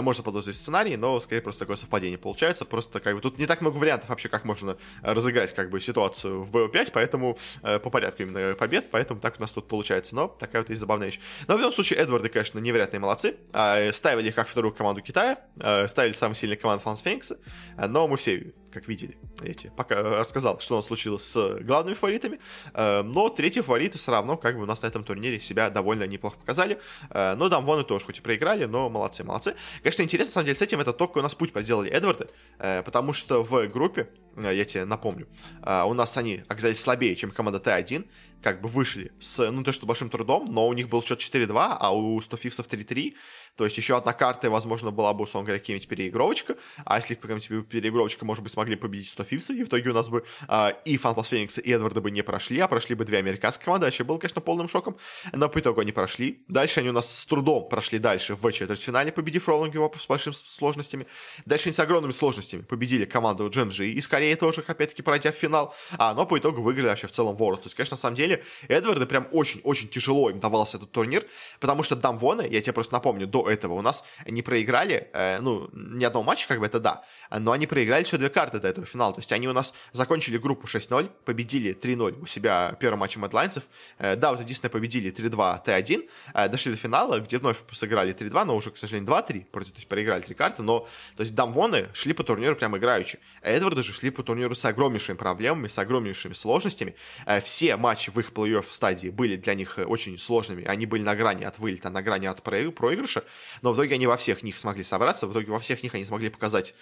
можно 0.02 0.22
подозревать 0.22 0.56
сценарий, 0.56 0.96
но 0.96 1.20
скорее 1.20 1.42
просто 1.42 1.60
такое 1.60 1.76
совпадение 1.76 2.18
получается. 2.18 2.64
Просто 2.64 3.00
как 3.00 3.14
бы 3.14 3.20
тут 3.20 3.38
не 3.38 3.46
так 3.46 3.60
много 3.60 3.76
вариантов 3.76 4.08
вообще, 4.08 4.28
как 4.28 4.44
можно 4.44 4.76
разыграть 5.02 5.54
как 5.54 5.70
бы 5.70 5.80
ситуацию 5.80 6.42
в 6.42 6.50
BO5, 6.50 6.90
поэтому 6.92 7.38
по 7.62 7.90
порядку 7.90 8.22
именно 8.22 8.54
побед, 8.54 8.90
поэтому 8.90 9.20
так 9.20 9.36
у 9.38 9.40
нас 9.40 9.52
тут 9.52 9.68
получается. 9.68 10.14
Но 10.14 10.28
такая 10.28 10.62
вот 10.62 10.70
есть 10.70 10.80
забавная 10.80 11.08
вещь. 11.08 11.20
Но 11.46 11.56
в 11.56 11.58
любом 11.58 11.73
случае, 11.74 11.98
Эдварды, 11.98 12.28
конечно, 12.28 12.58
невероятные 12.58 13.00
молодцы. 13.00 13.36
А, 13.52 13.92
ставили 13.92 14.28
их 14.28 14.34
как 14.34 14.48
вторую 14.48 14.72
команду 14.72 15.02
Китая, 15.02 15.38
а, 15.60 15.86
ставили 15.88 16.12
самую 16.12 16.34
сильную 16.34 16.60
команду 16.60 16.82
Фанс 16.84 17.00
Феникса, 17.00 17.38
но 17.76 18.08
мы 18.08 18.16
все, 18.16 18.54
как 18.72 18.88
видели, 18.88 19.18
эти, 19.42 19.72
пока 19.76 20.02
рассказал, 20.02 20.60
что 20.60 20.74
у 20.74 20.76
нас 20.78 20.86
случилось 20.86 21.24
с 21.24 21.58
главными 21.60 21.94
фаворитами, 21.94 22.40
но 22.74 23.28
третьи 23.28 23.60
фавориты 23.60 23.98
все 23.98 24.10
равно, 24.10 24.36
как 24.36 24.56
бы 24.56 24.62
у 24.62 24.66
нас 24.66 24.82
на 24.82 24.86
этом 24.86 25.04
турнире 25.04 25.38
себя 25.38 25.70
довольно 25.70 26.04
неплохо 26.04 26.36
показали, 26.38 26.80
но 27.10 27.48
Дамвоны 27.48 27.84
тоже, 27.84 28.04
хоть 28.04 28.18
и 28.18 28.20
проиграли, 28.20 28.64
но 28.64 28.88
молодцы, 28.88 29.24
молодцы. 29.24 29.54
Конечно, 29.82 30.02
интересно, 30.02 30.30
на 30.30 30.34
самом 30.34 30.46
деле, 30.46 30.58
с 30.58 30.62
этим, 30.62 30.80
это 30.80 30.92
только 30.92 31.18
у 31.18 31.22
нас 31.22 31.34
путь 31.34 31.52
проделали 31.52 31.90
Эдварды, 31.90 32.28
потому 32.58 33.12
что 33.12 33.42
в 33.42 33.66
группе, 33.68 34.08
я 34.36 34.64
тебе 34.64 34.84
напомню, 34.84 35.28
у 35.62 35.94
нас 35.94 36.16
они 36.16 36.42
оказались 36.48 36.80
слабее, 36.80 37.14
чем 37.16 37.30
команда 37.30 37.58
Т1, 37.58 38.06
как 38.44 38.60
бы 38.60 38.68
вышли 38.68 39.10
с, 39.20 39.50
ну, 39.50 39.64
то, 39.64 39.72
что 39.72 39.86
большим 39.86 40.10
трудом, 40.10 40.52
но 40.52 40.68
у 40.68 40.72
них 40.74 40.90
был 40.90 41.02
счет 41.02 41.18
4-2, 41.18 41.76
а 41.80 41.94
у 41.94 42.20
100 42.20 42.36
фифсов 42.36 42.68
3-3, 42.68 43.14
то 43.56 43.64
есть 43.64 43.78
еще 43.78 43.96
одна 43.96 44.12
карта, 44.12 44.50
возможно, 44.50 44.90
была 44.90 45.14
бы, 45.14 45.22
условно 45.22 45.46
говоря, 45.46 45.60
какая-нибудь 45.60 45.88
переигровочка, 45.88 46.56
а 46.84 46.96
если 46.96 47.14
какая-нибудь 47.14 47.68
переигровочка, 47.68 48.24
может 48.24 48.42
быть, 48.42 48.52
смогли 48.52 48.76
победить 48.76 49.08
100 49.08 49.24
фифса, 49.24 49.52
и 49.54 49.62
в 49.62 49.68
итоге 49.68 49.90
у 49.90 49.94
нас 49.94 50.08
бы 50.08 50.24
э, 50.48 50.72
и 50.84 50.96
Фанфас 50.96 51.28
Феникс, 51.28 51.58
и 51.58 51.70
Эдварда 51.70 52.00
бы 52.00 52.10
не 52.10 52.22
прошли, 52.22 52.58
а 52.58 52.68
прошли 52.68 52.94
бы 52.94 53.04
две 53.04 53.18
американские 53.18 53.64
команды, 53.64 53.86
вообще 53.86 54.04
было, 54.04 54.18
конечно, 54.18 54.40
полным 54.40 54.68
шоком, 54.68 54.98
но 55.32 55.48
по 55.48 55.60
итогу 55.60 55.80
они 55.80 55.92
прошли. 55.92 56.44
Дальше 56.48 56.80
они 56.80 56.90
у 56.90 56.92
нас 56.92 57.20
с 57.20 57.26
трудом 57.26 57.68
прошли 57.68 57.98
дальше 57.98 58.34
в 58.34 58.52
четвертьфинале, 58.52 59.12
победив 59.12 59.48
Роллинг 59.48 59.74
его 59.74 59.92
с 59.98 60.06
большими 60.06 60.34
сложностями. 60.34 61.06
Дальше 61.46 61.68
они 61.68 61.74
с 61.74 61.78
огромными 61.78 62.12
сложностями 62.12 62.62
победили 62.62 63.04
команду 63.04 63.46
из 63.48 63.54
Кореи, 63.54 64.00
Кореи 64.00 64.34
тоже, 64.34 64.64
опять-таки, 64.66 65.02
пройдя 65.02 65.30
в 65.32 65.34
финал, 65.34 65.74
а, 65.98 66.14
но 66.14 66.26
по 66.26 66.38
итогу 66.38 66.62
выиграли 66.62 66.88
вообще 66.88 67.06
в 67.06 67.12
целом 67.12 67.36
Ворот. 67.36 67.62
То 67.62 67.66
есть, 67.66 67.76
конечно, 67.76 67.96
на 67.96 68.00
самом 68.00 68.16
деле, 68.16 68.33
Эдварды 68.68 69.06
прям 69.06 69.28
очень-очень 69.32 69.88
тяжело 69.88 70.30
им 70.30 70.40
давался 70.40 70.76
этот 70.76 70.90
турнир, 70.90 71.26
потому 71.60 71.82
что 71.82 71.96
Дамвоны, 71.96 72.46
я 72.50 72.60
тебе 72.60 72.72
просто 72.72 72.94
напомню, 72.94 73.26
до 73.26 73.48
этого 73.48 73.74
у 73.74 73.82
нас 73.82 74.04
не 74.26 74.42
проиграли, 74.42 75.08
э, 75.12 75.40
ну, 75.40 75.68
ни 75.72 76.04
одного 76.04 76.24
матча, 76.24 76.48
как 76.48 76.60
бы 76.60 76.66
это 76.66 76.80
да, 76.80 77.04
но 77.30 77.52
они 77.52 77.66
проиграли 77.66 78.04
все 78.04 78.18
две 78.18 78.28
карты 78.28 78.60
до 78.60 78.68
этого 78.68 78.86
финала. 78.86 79.12
То 79.14 79.20
есть 79.20 79.32
они 79.32 79.48
у 79.48 79.52
нас 79.52 79.74
закончили 79.92 80.38
группу 80.38 80.66
6-0, 80.66 81.10
победили 81.24 81.74
3-0 81.74 82.22
у 82.22 82.26
себя 82.26 82.76
первым 82.78 83.00
матчем 83.00 83.22
Мэдлайнцев. 83.22 83.64
Э, 83.98 84.16
да, 84.16 84.32
вот 84.32 84.40
единственное, 84.40 84.70
победили 84.70 85.12
3-2, 85.12 85.64
Т1. 85.64 86.08
Э, 86.34 86.48
дошли 86.48 86.72
до 86.72 86.78
финала, 86.78 87.20
где 87.20 87.38
вновь 87.38 87.58
сыграли 87.72 88.14
3-2, 88.14 88.44
но 88.44 88.56
уже, 88.56 88.70
к 88.70 88.76
сожалению, 88.76 89.10
2-3. 89.10 89.46
Против, 89.46 89.72
то 89.72 89.78
есть 89.78 89.88
проиграли 89.88 90.22
три 90.22 90.34
карты, 90.34 90.62
но 90.62 90.80
то 91.16 91.22
есть 91.22 91.34
Дамвоны 91.34 91.88
шли 91.92 92.12
по 92.12 92.24
турниру 92.24 92.56
прям 92.56 92.76
играючи. 92.76 93.18
Эдварды 93.42 93.82
же 93.82 93.92
шли 93.92 94.10
по 94.10 94.22
турниру 94.22 94.54
с 94.54 94.64
огромнейшими 94.64 95.16
проблемами, 95.16 95.68
с 95.68 95.78
огромнейшими 95.78 96.32
сложностями. 96.32 96.94
Э, 97.26 97.40
все 97.40 97.76
матчи 97.76 98.10
в 98.14 98.20
их 98.20 98.32
плей-офф 98.32 98.66
стадии 98.70 99.08
были 99.08 99.36
для 99.36 99.54
них 99.54 99.78
очень 99.78 100.18
сложными. 100.18 100.64
Они 100.64 100.86
были 100.86 101.02
на 101.02 101.14
грани 101.16 101.44
от 101.44 101.58
вылета, 101.58 101.90
на 101.90 102.02
грани 102.02 102.26
от 102.26 102.42
проигрыша, 102.42 103.24
но 103.62 103.72
в 103.72 103.76
итоге 103.76 103.94
они 103.94 104.06
во 104.06 104.16
всех 104.16 104.42
них 104.42 104.58
смогли 104.58 104.84
собраться, 104.84 105.26
в 105.26 105.32
итоге 105.32 105.50
во 105.50 105.58
всех 105.58 105.82
них 105.82 105.94
они 105.94 106.04
смогли 106.04 106.30
показать 106.30 106.74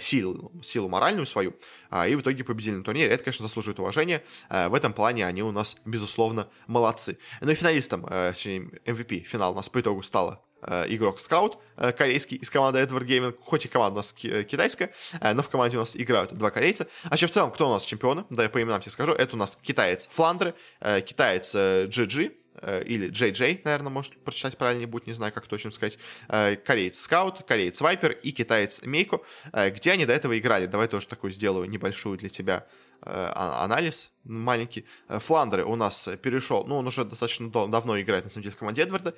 силу, 0.00 0.52
силу 0.62 0.88
моральную 0.88 1.26
свою, 1.26 1.54
а, 1.90 2.06
и 2.06 2.14
в 2.14 2.20
итоге 2.20 2.44
победили 2.44 2.76
на 2.76 2.84
турнире. 2.84 3.10
Это, 3.10 3.24
конечно, 3.24 3.42
заслуживает 3.42 3.80
уважения. 3.80 4.22
А, 4.48 4.68
в 4.68 4.74
этом 4.74 4.92
плане 4.92 5.26
они 5.26 5.42
у 5.42 5.52
нас, 5.52 5.76
безусловно, 5.84 6.48
молодцы. 6.66 7.18
Ну 7.40 7.50
и 7.50 7.54
финалистом, 7.54 8.06
э, 8.08 8.32
MVP 8.32 9.20
финал 9.20 9.52
у 9.52 9.56
нас 9.56 9.68
по 9.68 9.80
итогу 9.80 10.02
стала 10.02 10.42
э, 10.62 10.86
игрок 10.88 11.20
Скаут, 11.20 11.58
э, 11.76 11.92
корейский, 11.92 12.36
из 12.36 12.50
команды 12.50 12.80
Edward 12.80 13.06
Gaming, 13.06 13.36
хоть 13.40 13.64
и 13.66 13.68
команда 13.68 13.94
у 13.94 13.96
нас 13.98 14.12
китайская, 14.12 14.92
но 15.20 15.42
в 15.42 15.48
команде 15.48 15.76
у 15.76 15.80
нас 15.80 15.96
играют 15.96 16.32
два 16.32 16.50
корейца. 16.50 16.86
А 17.04 17.14
еще 17.14 17.26
в 17.26 17.30
целом, 17.30 17.50
кто 17.50 17.68
у 17.68 17.72
нас 17.72 17.84
чемпионы, 17.84 18.24
да, 18.30 18.44
я 18.44 18.48
по 18.48 18.62
именам 18.62 18.80
тебе 18.80 18.90
скажу, 18.90 19.12
это 19.12 19.36
у 19.36 19.38
нас 19.38 19.58
китаец 19.62 20.08
Фландры, 20.10 20.54
китаец 20.80 21.54
GG, 21.54 22.32
Э, 22.62 22.82
или 22.82 23.10
JJ, 23.10 23.62
наверное, 23.64 23.90
может 23.90 24.16
прочитать 24.22 24.58
правильнее 24.58 24.86
будет, 24.86 25.06
не 25.06 25.12
знаю, 25.12 25.32
как 25.32 25.46
точно 25.46 25.70
сказать, 25.70 25.98
э, 26.28 26.56
кореец 26.56 26.98
Скаут, 26.98 27.42
кореец 27.46 27.80
Вайпер 27.80 28.12
и 28.12 28.32
китаец 28.32 28.82
Мейко, 28.82 29.20
э, 29.52 29.70
где 29.70 29.92
они 29.92 30.06
до 30.06 30.12
этого 30.12 30.38
играли. 30.38 30.66
Давай 30.66 30.88
тоже 30.88 31.06
такую 31.06 31.32
сделаю 31.32 31.68
небольшую 31.68 32.18
для 32.18 32.28
тебя 32.28 32.66
а, 33.02 33.64
анализ 33.64 34.12
маленький. 34.24 34.84
Фландры 35.08 35.64
у 35.64 35.74
нас 35.74 36.06
перешел, 36.22 36.66
ну, 36.66 36.76
он 36.76 36.86
уже 36.86 37.06
достаточно 37.06 37.48
давно 37.48 37.98
играет, 37.98 38.24
на 38.24 38.30
самом 38.30 38.42
деле, 38.42 38.54
в 38.54 38.58
команде 38.58 38.82
Эдварда. 38.82 39.14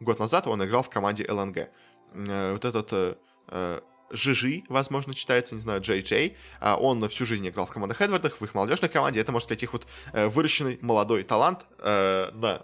Год 0.00 0.18
назад 0.18 0.46
он 0.46 0.64
играл 0.64 0.82
в 0.82 0.90
команде 0.90 1.26
ЛНГ. 1.30 1.68
Вот 2.14 2.64
этот 2.64 3.18
Жижи, 4.10 4.64
возможно, 4.68 5.14
читается, 5.14 5.54
не 5.54 5.60
знаю, 5.60 5.80
Джей 5.80 6.00
Джей. 6.00 6.36
А, 6.60 6.76
он 6.76 7.08
всю 7.08 7.24
жизнь 7.24 7.46
играл 7.48 7.66
в 7.66 7.70
командах 7.70 8.00
Эдвардах, 8.00 8.40
в 8.40 8.44
их 8.44 8.54
молодежной 8.54 8.90
команде. 8.90 9.20
Это, 9.20 9.30
можно 9.30 9.46
сказать, 9.46 9.62
их 9.62 9.72
вот 9.72 9.86
э, 10.12 10.26
выращенный 10.26 10.78
молодой 10.82 11.22
талант 11.22 11.64
э, 11.78 12.30
на 12.32 12.56
э, 12.56 12.60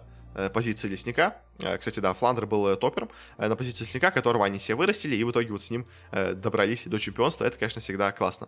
позиции 0.53 0.87
лесника. 0.87 1.41
Кстати, 1.57 1.99
да, 1.99 2.13
Фландер 2.13 2.45
был 2.45 2.75
топером 2.75 3.09
на 3.37 3.55
позиции 3.55 3.83
лесника, 3.83 4.11
которого 4.11 4.45
они 4.45 4.59
себе 4.59 4.75
вырастили, 4.75 5.15
и 5.15 5.23
в 5.23 5.31
итоге 5.31 5.51
вот 5.51 5.61
с 5.61 5.71
ним 5.71 5.87
добрались 6.11 6.85
до 6.85 6.99
чемпионства. 6.99 7.45
Это, 7.45 7.57
конечно, 7.57 7.81
всегда 7.81 8.11
классно. 8.11 8.47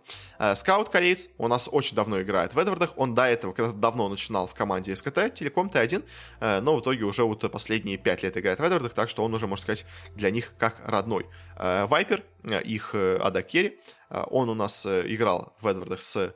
Скаут 0.54 0.90
кореец 0.90 1.28
у 1.38 1.48
нас 1.48 1.68
очень 1.70 1.96
давно 1.96 2.22
играет 2.22 2.54
в 2.54 2.58
Эдвардах. 2.58 2.92
Он 2.96 3.14
до 3.14 3.24
этого 3.24 3.52
когда-то 3.52 3.76
давно 3.76 4.08
начинал 4.08 4.46
в 4.46 4.54
команде 4.54 4.94
СКТ, 4.94 5.34
Телеком 5.34 5.68
Т1, 5.68 6.60
но 6.60 6.76
в 6.76 6.80
итоге 6.80 7.04
уже 7.04 7.24
вот 7.24 7.50
последние 7.50 7.98
пять 7.98 8.22
лет 8.22 8.36
играет 8.36 8.58
в 8.58 8.62
Эдвардах, 8.62 8.92
так 8.92 9.08
что 9.08 9.24
он 9.24 9.34
уже, 9.34 9.46
можно 9.46 9.62
сказать, 9.62 9.84
для 10.14 10.30
них 10.30 10.52
как 10.58 10.80
родной. 10.86 11.26
Вайпер, 11.56 12.24
их 12.64 12.94
Ада 12.94 13.42
Керри, 13.42 13.80
он 14.08 14.48
у 14.48 14.54
нас 14.54 14.86
играл 14.86 15.54
в 15.60 15.66
Эдвардах 15.66 16.00
с 16.02 16.34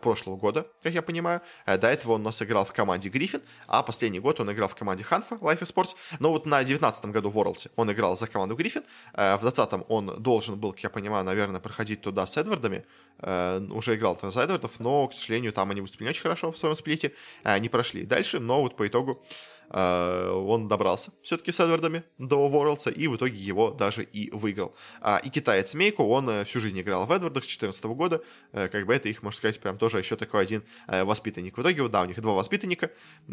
прошлого 0.00 0.36
года, 0.36 0.66
как 0.82 0.92
я 0.92 1.02
понимаю. 1.02 1.40
До 1.66 1.88
этого 1.88 2.12
он 2.12 2.22
у 2.22 2.24
нас 2.24 2.42
играл 2.42 2.64
в 2.64 2.72
команде 2.72 3.08
Гриффин, 3.08 3.40
а 3.66 3.82
последний 3.82 4.20
год 4.20 4.40
он 4.40 4.50
играл 4.52 4.68
в 4.68 4.74
команде 4.74 5.04
Ханфа, 5.04 5.36
Life 5.36 5.60
Sports. 5.60 5.94
Но 6.18 6.30
вот 6.30 6.46
на 6.46 6.62
19 6.64 7.06
году 7.06 7.30
в 7.30 7.38
Worlds 7.38 7.70
он 7.76 7.92
играл 7.92 8.16
за 8.16 8.26
команду 8.26 8.56
Гриффин. 8.56 8.82
В 9.14 9.38
20 9.40 9.84
он 9.88 10.22
должен 10.22 10.58
был, 10.58 10.72
как 10.72 10.82
я 10.82 10.90
понимаю, 10.90 11.24
наверное, 11.24 11.60
проходить 11.60 12.00
туда 12.00 12.26
с 12.26 12.36
Эдвардами. 12.36 12.84
Уже 13.18 13.94
играл 13.94 14.18
за 14.20 14.40
Эдвардов, 14.42 14.80
но, 14.80 15.06
к 15.08 15.14
сожалению, 15.14 15.52
там 15.52 15.70
они 15.70 15.80
выступили 15.80 16.06
не 16.06 16.10
очень 16.10 16.22
хорошо 16.22 16.50
в 16.52 16.58
своем 16.58 16.74
сплите, 16.74 17.12
не 17.60 17.68
прошли 17.68 18.04
дальше, 18.04 18.40
но 18.40 18.62
вот 18.62 18.76
по 18.76 18.86
итогу 18.86 19.22
Э, 19.59 19.59
он 19.72 20.68
добрался 20.68 21.12
все-таки 21.22 21.52
с 21.52 21.60
Эдвардами 21.60 22.02
до 22.18 22.48
Ворлдса 22.48 22.90
и 22.90 23.06
в 23.06 23.16
итоге 23.16 23.38
его 23.38 23.70
даже 23.70 24.02
и 24.02 24.30
выиграл. 24.32 24.74
А, 25.00 25.18
и 25.18 25.30
китаец 25.30 25.74
Мейко, 25.74 26.00
он 26.00 26.28
э, 26.28 26.44
всю 26.44 26.60
жизнь 26.60 26.80
играл 26.80 27.06
в 27.06 27.12
Эдвардах 27.12 27.44
с 27.44 27.46
2014 27.46 27.84
года, 27.84 28.22
э, 28.52 28.68
как 28.68 28.86
бы 28.86 28.94
это 28.94 29.08
их, 29.08 29.22
можно 29.22 29.36
сказать, 29.36 29.60
прям 29.60 29.78
тоже 29.78 29.98
еще 29.98 30.16
такой 30.16 30.42
один 30.42 30.64
воспитанник. 30.88 31.56
В 31.56 31.62
итоге, 31.62 31.88
да, 31.88 32.02
у 32.02 32.06
них 32.06 32.20
два 32.20 32.34
воспитанника, 32.34 32.90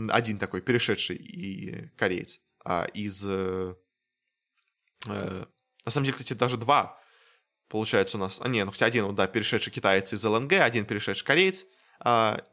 один 0.10 0.38
такой 0.38 0.62
перешедший 0.62 1.16
и 1.16 1.90
кореец 1.96 2.40
а, 2.64 2.86
из... 2.94 3.24
На 3.24 3.76
самом 5.92 6.06
деле, 6.06 6.14
кстати, 6.14 6.34
даже 6.34 6.58
два 6.58 7.00
получается 7.70 8.18
у 8.18 8.20
нас. 8.20 8.40
А, 8.42 8.48
не, 8.48 8.64
ну 8.64 8.72
хотя 8.72 8.86
один, 8.86 9.14
да, 9.16 9.28
перешедший 9.28 9.72
китаец 9.72 10.14
из 10.14 10.24
ЛНГ, 10.24 10.54
один 10.54 10.86
перешедший 10.86 11.26
кореец, 11.26 11.66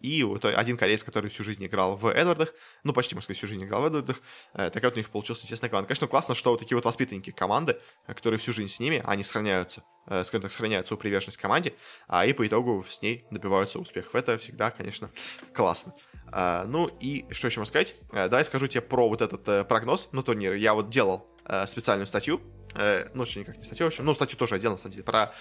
и 0.01 0.23
вот 0.23 0.45
один 0.45 0.77
кореец, 0.77 1.03
который 1.03 1.31
всю 1.31 1.45
жизнь 1.45 1.65
играл 1.65 1.97
в 1.97 2.07
Эдвардах, 2.07 2.55
ну, 2.83 2.93
почти, 2.93 3.15
можно 3.15 3.25
сказать, 3.25 3.39
всю 3.39 3.47
жизнь 3.47 3.65
играл 3.65 3.83
в 3.83 3.87
Эдвардах, 3.87 4.21
uh, 4.55 4.71
такая 4.71 4.91
вот 4.91 4.95
у 4.95 4.99
них 4.99 5.11
получилась 5.11 5.43
интересная 5.43 5.71
команда. 5.71 5.89
Конечно, 5.89 6.07
классно, 6.07 6.35
что 6.35 6.51
вот 6.51 6.61
такие 6.61 6.77
вот 6.77 6.85
воспитанники 6.85 7.31
команды, 7.31 7.79
которые 8.07 8.39
всю 8.39 8.53
жизнь 8.53 8.73
с 8.73 8.81
ними, 8.81 9.03
они 9.05 9.23
сохраняются, 9.23 9.83
uh, 10.07 10.25
скажем 10.25 10.43
так, 10.43 10.53
сохраняют 10.53 10.87
свою 10.87 10.99
приверженность 10.99 11.39
команде, 11.39 11.75
а 12.09 12.27
и 12.27 12.33
по 12.33 12.47
итогу 12.47 12.85
с 12.89 13.03
ней 13.03 13.27
добиваются 13.31 13.79
успехов. 13.79 14.15
Это 14.15 14.39
всегда, 14.39 14.71
конечно, 14.71 15.11
классно. 15.55 15.95
Ну 16.33 16.91
и 17.01 17.27
что 17.31 17.47
еще 17.47 17.61
можно 17.61 17.69
сказать? 17.69 17.95
Давай 18.11 18.45
скажу 18.45 18.67
тебе 18.67 18.81
про 18.81 19.09
вот 19.09 19.23
этот 19.23 19.47
э, 19.47 19.63
прогноз 19.65 20.09
на 20.11 20.23
турнир. 20.25 20.55
Я 20.55 20.75
вот 20.75 20.89
делал 20.89 21.29
э, 21.45 21.65
специальную 21.67 22.09
статью, 22.09 22.41
э, 22.75 23.09
ну, 23.15 23.25
никак 23.37 23.57
не 23.57 23.63
статью, 23.63 23.87
в 23.87 23.89
общем, 23.89 24.05
ну, 24.05 24.15
статью 24.15 24.37
тоже 24.37 24.59
делал, 24.59 24.75
на 24.75 24.79
самом 24.79 24.93
деле, 24.93 25.05
про 25.05 25.33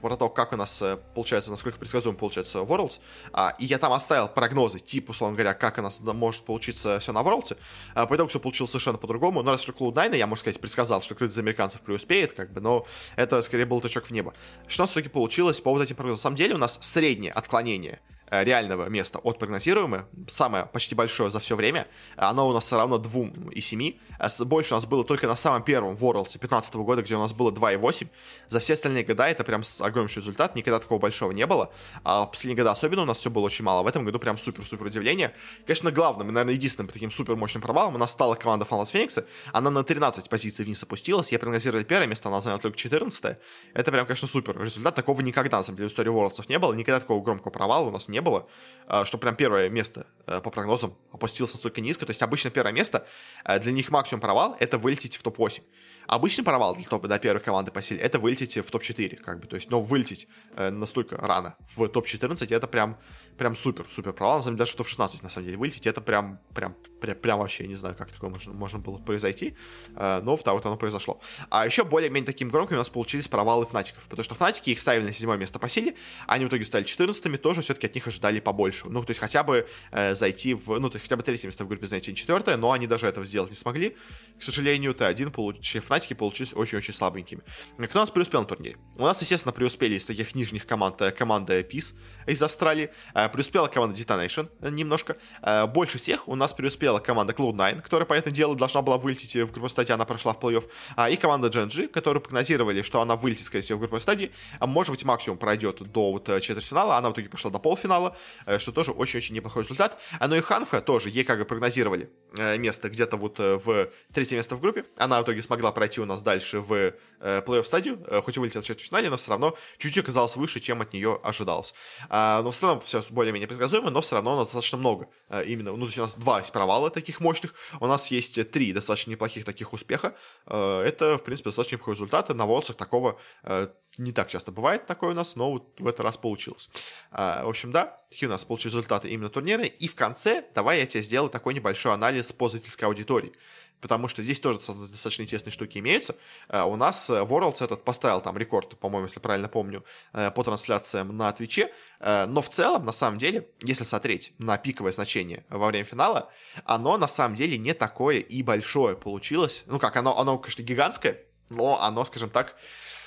про 0.00 0.16
то, 0.16 0.28
как 0.28 0.52
у 0.52 0.56
нас 0.56 0.80
э, 0.82 0.98
получается, 1.14 1.50
насколько 1.50 1.78
предсказуем 1.78 2.16
получается 2.16 2.58
Worlds, 2.58 3.00
а, 3.32 3.54
и 3.58 3.66
я 3.66 3.78
там 3.78 3.92
оставил 3.92 4.28
прогнозы, 4.28 4.78
типа, 4.78 5.10
условно 5.10 5.36
говоря, 5.36 5.54
как 5.54 5.78
у 5.78 5.82
нас 5.82 6.00
может 6.00 6.44
получиться 6.44 6.98
все 6.98 7.12
на 7.12 7.20
Worlds, 7.20 7.56
а, 7.94 8.06
по 8.06 8.16
итогу 8.16 8.28
все 8.28 8.40
получилось 8.40 8.70
совершенно 8.70 8.98
по-другому, 8.98 9.42
но 9.42 9.50
раз 9.50 9.62
что 9.62 9.72
Cloud9, 9.72 10.16
я, 10.16 10.26
можно 10.26 10.40
сказать, 10.40 10.60
предсказал, 10.60 11.02
что 11.02 11.14
кто-то 11.14 11.32
из 11.32 11.38
американцев 11.38 11.80
преуспеет, 11.82 12.32
как 12.32 12.52
бы, 12.52 12.60
но 12.60 12.86
это 13.16 13.40
скорее 13.42 13.66
был 13.66 13.80
точок 13.80 14.06
в 14.06 14.10
небо. 14.10 14.34
Что 14.66 14.82
у 14.82 14.84
нас 14.84 14.90
в 14.90 14.94
итоге 14.94 15.10
получилось 15.10 15.60
по 15.60 15.70
вот 15.70 15.82
этим 15.82 15.96
прогнозам? 15.96 16.20
На 16.20 16.22
самом 16.22 16.36
деле 16.36 16.54
у 16.54 16.58
нас 16.58 16.78
среднее 16.82 17.32
отклонение 17.32 18.00
реального 18.30 18.88
места 18.88 19.18
от 19.18 19.38
прогнозируемого, 19.38 20.08
самое 20.28 20.66
почти 20.66 20.94
большое 20.94 21.30
за 21.30 21.40
все 21.40 21.56
время, 21.56 21.86
оно 22.16 22.48
у 22.48 22.52
нас 22.52 22.64
все 22.64 22.76
равно 22.76 22.98
2 22.98 23.50
и 23.52 23.60
7. 23.60 23.94
А 24.20 24.28
больше 24.44 24.74
у 24.74 24.76
нас 24.76 24.84
было 24.84 25.02
только 25.02 25.26
на 25.26 25.36
самом 25.36 25.62
первом 25.62 25.94
Worlds 25.94 26.38
15 26.38 26.74
года, 26.76 27.02
где 27.02 27.16
у 27.16 27.18
нас 27.18 27.32
было 27.32 27.50
2,8. 27.50 28.06
За 28.48 28.60
все 28.60 28.74
остальные 28.74 29.04
года 29.04 29.26
это 29.26 29.44
прям 29.44 29.62
огромнейший 29.80 30.20
результат, 30.20 30.54
никогда 30.54 30.78
такого 30.78 30.98
большого 30.98 31.32
не 31.32 31.46
было. 31.46 31.72
А 32.04 32.26
последние 32.26 32.56
годы 32.56 32.68
особенно 32.68 33.02
у 33.02 33.06
нас 33.06 33.18
все 33.18 33.30
было 33.30 33.44
очень 33.44 33.64
мало. 33.64 33.82
В 33.82 33.86
этом 33.86 34.04
году 34.04 34.18
прям 34.18 34.36
супер-супер 34.36 34.86
удивление. 34.86 35.32
Конечно, 35.64 35.90
главным 35.90 36.28
и, 36.28 36.32
наверное, 36.32 36.54
единственным 36.54 36.92
таким 36.92 37.10
супер 37.10 37.36
мощным 37.36 37.62
провалом 37.62 37.94
у 37.94 37.98
нас 37.98 38.10
стала 38.10 38.34
команда 38.34 38.66
Фаналс 38.66 38.90
Феникса. 38.90 39.24
Она 39.52 39.70
на 39.70 39.84
13 39.84 40.28
позиций 40.28 40.66
вниз 40.66 40.82
опустилась. 40.82 41.32
Я 41.32 41.38
прогнозировал 41.38 41.82
первое 41.84 42.06
место, 42.06 42.28
она 42.28 42.42
заняла 42.42 42.60
только 42.60 42.76
14 42.76 43.38
Это 43.72 43.90
прям, 43.90 44.04
конечно, 44.04 44.28
супер 44.28 44.60
результат. 44.60 44.94
Такого 44.94 45.22
никогда, 45.22 45.58
на 45.58 45.62
самом 45.62 45.78
деле, 45.78 45.88
в 45.88 45.92
истории 45.92 46.12
Worlds 46.12 46.44
не 46.48 46.58
было. 46.58 46.74
Никогда 46.74 47.00
такого 47.00 47.22
громкого 47.22 47.50
провала 47.50 47.86
у 47.86 47.90
нас 47.90 48.08
не 48.08 48.19
было. 48.20 48.48
А, 48.92 49.04
что 49.04 49.18
прям 49.18 49.36
первое 49.36 49.68
место 49.68 50.08
э, 50.26 50.40
по 50.40 50.50
прогнозам 50.50 50.96
опустилось 51.12 51.52
настолько 51.52 51.80
низко. 51.80 52.06
То 52.06 52.10
есть 52.10 52.22
обычно 52.22 52.50
первое 52.50 52.72
место, 52.72 53.06
э, 53.44 53.60
для 53.60 53.70
них 53.70 53.90
максимум 53.90 54.20
провал— 54.20 54.56
это 54.58 54.78
вылететь 54.78 55.16
в 55.16 55.22
топ-8. 55.22 55.62
Обычный 56.08 56.42
провал 56.42 56.74
для 56.74 56.84
топ, 56.86 57.06
до 57.06 57.18
первой 57.20 57.40
команды 57.40 57.70
по 57.70 57.82
силе— 57.82 58.00
это 58.02 58.18
вылететь 58.18 58.56
в 58.56 58.68
топ-4, 58.68 59.14
как 59.18 59.38
бы, 59.38 59.46
то 59.46 59.54
есть, 59.54 59.70
но 59.70 59.80
вылететь 59.80 60.26
э, 60.56 60.70
настолько 60.70 61.16
рано 61.18 61.56
в 61.68 61.86
топ-14— 61.86 62.48
это 62.52 62.66
прям 62.66 62.98
прям 63.40 63.56
супер, 63.56 63.86
супер 63.88 64.12
провал. 64.12 64.36
На 64.36 64.42
самом 64.42 64.56
деле, 64.56 64.66
даже 64.66 64.72
в 64.72 64.76
топ-16, 64.76 65.22
на 65.22 65.30
самом 65.30 65.46
деле, 65.46 65.56
вылететь, 65.56 65.86
это 65.86 66.02
прям, 66.02 66.40
прям, 66.54 66.76
прям, 67.00 67.16
прям 67.16 67.38
вообще, 67.38 67.66
не 67.66 67.74
знаю, 67.74 67.96
как 67.96 68.12
такое 68.12 68.28
можно, 68.28 68.52
можно 68.52 68.78
было 68.78 68.98
произойти, 68.98 69.56
э, 69.96 70.20
но 70.22 70.36
вот 70.36 70.46
оно 70.46 70.76
произошло. 70.76 71.22
А 71.48 71.64
еще 71.64 71.84
более-менее 71.84 72.26
таким 72.26 72.50
громкими 72.50 72.74
у 72.74 72.80
нас 72.80 72.90
получились 72.90 73.28
провалы 73.28 73.64
фнатиков, 73.64 74.04
потому 74.08 74.24
что 74.24 74.34
фнатики 74.34 74.68
их 74.68 74.78
ставили 74.78 75.06
на 75.06 75.12
седьмое 75.14 75.38
место 75.38 75.58
по 75.58 75.70
силе, 75.70 75.94
они 76.26 76.44
в 76.44 76.48
итоге 76.48 76.66
стали 76.66 76.84
14 76.84 77.40
тоже 77.40 77.62
все-таки 77.62 77.86
от 77.86 77.94
них 77.94 78.06
ожидали 78.06 78.40
побольше. 78.40 78.90
Ну, 78.90 79.02
то 79.02 79.10
есть 79.10 79.20
хотя 79.20 79.42
бы 79.42 79.66
э, 79.90 80.14
зайти 80.14 80.52
в, 80.52 80.78
ну, 80.78 80.90
то 80.90 80.96
есть 80.96 81.04
хотя 81.04 81.16
бы 81.16 81.22
третье 81.22 81.46
место 81.46 81.64
в 81.64 81.68
группе, 81.68 81.86
знаете, 81.86 82.10
не 82.10 82.18
четвертое, 82.18 82.58
но 82.58 82.72
они 82.72 82.86
даже 82.86 83.06
этого 83.06 83.24
сделать 83.24 83.48
не 83.48 83.56
смогли. 83.56 83.96
К 84.38 84.42
сожалению, 84.42 84.92
Т1 84.92 85.30
получили, 85.30 85.80
Фнатики 85.80 86.12
получились 86.12 86.52
очень-очень 86.52 86.92
слабенькими. 86.92 87.40
Кто 87.78 88.00
у 88.00 88.02
нас 88.02 88.10
преуспел 88.10 88.40
на 88.40 88.46
турнире? 88.46 88.76
У 88.96 89.02
нас, 89.02 89.18
естественно, 89.22 89.52
преуспели 89.52 89.94
из 89.94 90.04
таких 90.04 90.34
нижних 90.34 90.66
команд 90.66 91.00
э, 91.00 91.10
команда 91.10 91.58
PIS 91.60 91.94
из 92.26 92.42
Австралии, 92.42 92.90
э, 93.14 93.28
преуспела 93.28 93.68
команда 93.68 93.98
Detonation 93.98 94.48
немножко. 94.70 95.16
Э, 95.42 95.66
больше 95.66 95.98
всех 95.98 96.28
у 96.28 96.34
нас 96.34 96.52
преуспела 96.52 96.98
команда 96.98 97.32
Cloud9, 97.32 97.82
которая, 97.82 98.06
по 98.06 98.14
этому 98.14 98.34
делу, 98.34 98.54
должна 98.54 98.82
была 98.82 98.98
вылететь 98.98 99.34
в 99.36 99.52
группу 99.52 99.68
стадии, 99.68 99.92
она 99.92 100.04
прошла 100.04 100.32
в 100.32 100.38
плей-офф, 100.38 100.64
а, 100.96 101.10
и 101.10 101.16
команда 101.16 101.48
GNG, 101.48 101.88
которую 101.88 102.22
прогнозировали, 102.22 102.82
что 102.82 103.00
она 103.00 103.16
вылетит, 103.16 103.44
скорее 103.44 103.62
всего, 103.62 103.78
в 103.78 103.80
группу 103.80 103.98
стадии, 104.00 104.32
а 104.58 104.66
может 104.66 104.92
быть, 104.92 105.04
максимум 105.04 105.38
пройдет 105.38 105.80
до 105.80 106.12
вот 106.12 106.26
четвертьфинала, 106.40 106.96
она 106.96 107.10
в 107.10 107.12
итоге 107.12 107.28
пошла 107.28 107.50
до 107.50 107.58
полуфинала, 107.58 108.16
что 108.58 108.72
тоже 108.72 108.92
очень-очень 108.92 109.34
неплохой 109.34 109.62
результат. 109.62 109.98
А 110.18 110.28
ну 110.28 110.36
и 110.36 110.40
Ханфа 110.40 110.80
тоже, 110.80 111.10
ей 111.10 111.24
как 111.24 111.38
бы 111.38 111.44
прогнозировали 111.44 112.10
место 112.36 112.88
где-то 112.88 113.16
вот 113.16 113.38
в 113.38 113.90
третье 114.12 114.36
место 114.36 114.56
в 114.56 114.60
группе, 114.60 114.84
она 114.96 115.20
в 115.20 115.24
итоге 115.24 115.42
смогла 115.42 115.72
пройти 115.72 116.00
у 116.00 116.04
нас 116.04 116.22
дальше 116.22 116.60
в 116.60 116.72
э, 116.72 116.92
плей-офф 117.20 117.64
стадию, 117.64 118.04
э, 118.06 118.20
хоть 118.22 118.36
и 118.36 118.40
вылетела 118.40 118.62
в 118.62 118.66
четвертьфинале, 118.66 119.10
но 119.10 119.16
все 119.16 119.30
равно 119.30 119.56
чуть-чуть 119.78 120.04
оказалось 120.04 120.36
выше, 120.36 120.60
чем 120.60 120.80
от 120.80 120.92
нее 120.92 121.18
ожидалось. 121.22 121.74
А, 122.08 122.42
но 122.42 122.50
в 122.50 122.56
целом 122.56 122.80
все 122.80 123.02
более-менее 123.10 123.48
предсказуемо, 123.48 123.90
но 123.90 124.00
все 124.00 124.14
равно 124.14 124.34
у 124.34 124.36
нас 124.36 124.46
достаточно 124.46 124.78
много. 124.78 125.08
Именно, 125.46 125.72
ну, 125.72 125.78
то 125.78 125.84
есть 125.86 125.98
у 125.98 126.02
нас 126.02 126.14
два 126.14 126.42
провала 126.52 126.90
таких 126.90 127.20
мощных, 127.20 127.54
у 127.80 127.86
нас 127.86 128.10
есть 128.10 128.50
три 128.50 128.72
достаточно 128.72 129.10
неплохих 129.10 129.44
таких 129.44 129.72
успеха. 129.72 130.14
Это, 130.46 131.18
в 131.18 131.24
принципе, 131.24 131.50
достаточно 131.50 131.76
неплохой 131.76 131.94
результат. 131.94 132.28
На 132.30 132.46
волосах 132.46 132.76
такого 132.76 133.18
э, 133.42 133.68
не 134.00 134.12
так 134.12 134.28
часто 134.28 134.50
бывает 134.50 134.86
такое 134.86 135.10
у 135.10 135.14
нас, 135.14 135.36
но 135.36 135.52
вот 135.52 135.78
в 135.78 135.86
этот 135.86 136.00
раз 136.00 136.16
получилось. 136.16 136.70
А, 137.10 137.44
в 137.44 137.48
общем, 137.48 137.70
да, 137.70 137.96
такие 138.08 138.28
у 138.28 138.32
нас 138.32 138.44
получились 138.44 138.74
результаты 138.74 139.08
именно 139.08 139.28
турнира. 139.28 139.64
И 139.64 139.88
в 139.88 139.94
конце 139.94 140.44
давай 140.54 140.80
я 140.80 140.86
тебе 140.86 141.02
сделаю 141.02 141.30
такой 141.30 141.54
небольшой 141.54 141.92
анализ 141.92 142.32
по 142.32 142.48
зрительской 142.48 142.88
аудитории 142.88 143.32
потому 143.80 144.08
что 144.08 144.22
здесь 144.22 144.38
тоже 144.40 144.58
достаточно 144.58 145.22
интересные 145.22 145.52
штуки 145.52 145.78
имеются. 145.78 146.14
Uh, 146.50 146.70
у 146.70 146.76
нас 146.76 147.08
uh, 147.08 147.26
Worlds 147.26 147.64
этот 147.64 147.82
поставил 147.82 148.20
там 148.20 148.36
рекорд, 148.36 148.78
по-моему, 148.78 149.06
если 149.06 149.20
правильно 149.20 149.48
помню, 149.48 149.86
uh, 150.12 150.30
по 150.32 150.44
трансляциям 150.44 151.16
на 151.16 151.32
Твиче, 151.32 151.72
но 151.98 152.42
в 152.42 152.50
целом, 152.50 152.84
на 152.84 152.92
самом 152.92 153.16
деле, 153.18 153.48
если 153.62 153.84
смотреть 153.84 154.34
на 154.36 154.58
пиковое 154.58 154.92
значение 154.92 155.44
во 155.48 155.66
время 155.66 155.86
финала, 155.86 156.30
оно 156.66 156.98
на 156.98 157.08
самом 157.08 157.36
деле 157.36 157.56
не 157.56 157.72
такое 157.72 158.18
и 158.18 158.42
большое 158.42 158.96
получилось. 158.96 159.64
Ну 159.66 159.78
как, 159.78 159.96
оно, 159.96 160.18
оно 160.18 160.36
конечно, 160.36 160.62
гигантское, 160.62 161.18
но 161.48 161.80
оно, 161.80 162.04
скажем 162.04 162.28
так, 162.28 162.54
Э, 162.54 162.99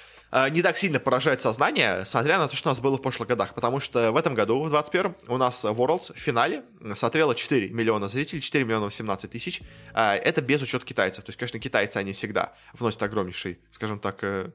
не 0.52 0.62
так 0.62 0.78
сильно 0.78 1.00
поражает 1.00 1.42
сознание, 1.42 2.06
смотря 2.06 2.40
на 2.40 2.48
то, 2.48 2.56
что 2.56 2.70
у 2.70 2.72
нас 2.72 2.80
было 2.80 2.98
в 2.98 3.02
прошлых 3.02 3.30
годах. 3.30 3.54
Потому 3.54 3.80
что 3.80 4.12
в 4.12 4.18
этом 4.18 4.34
году, 4.34 4.64
в 4.64 4.70
21 4.70 5.16
у 5.28 5.38
нас 5.38 5.64
Worlds 5.64 6.14
в 6.14 6.18
финале 6.18 6.64
смотрело 6.96 7.36
4 7.36 7.70
миллиона 7.70 8.08
зрителей, 8.08 8.42
4 8.42 8.66
миллиона 8.66 8.86
18 8.86 9.30
тысяч. 9.30 9.62
Э, 9.94 10.16
это 10.16 10.42
без 10.42 10.62
учета 10.62 10.86
китайцев. 10.86 11.24
То 11.24 11.30
есть, 11.30 11.40
конечно, 11.40 11.60
китайцы, 11.60 11.98
они 11.98 12.14
всегда 12.14 12.54
вносят 12.74 13.04
огромнейший, 13.04 13.60
скажем 13.72 14.00
так, 14.00 14.24
э, 14.24 14.52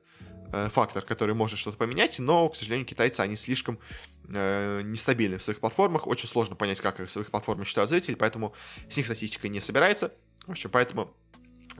фактор, 0.51 1.05
который 1.05 1.35
может 1.35 1.59
что-то 1.59 1.77
поменять, 1.77 2.19
но, 2.19 2.49
к 2.49 2.57
сожалению, 2.57 2.87
китайцы, 2.87 3.21
они 3.21 3.37
слишком 3.37 3.79
э, 4.29 4.83
нестабильны 4.83 5.39
в 5.39 5.43
своих 5.43 5.61
платформах, 5.61 6.07
очень 6.07 6.29
сложно 6.29 6.57
понять, 6.57 6.81
как 6.81 7.01
их 7.01 7.09
в 7.09 7.11
своих 7.11 7.31
платформах 7.31 7.67
считают 7.67 7.91
зрители, 7.91 8.15
поэтому 8.15 8.55
с 8.89 8.97
них 8.97 9.07
статистика 9.07 9.49
не 9.49 9.61
собирается. 9.61 10.13
В 10.47 10.53
общем, 10.53 10.71
поэтому 10.71 11.15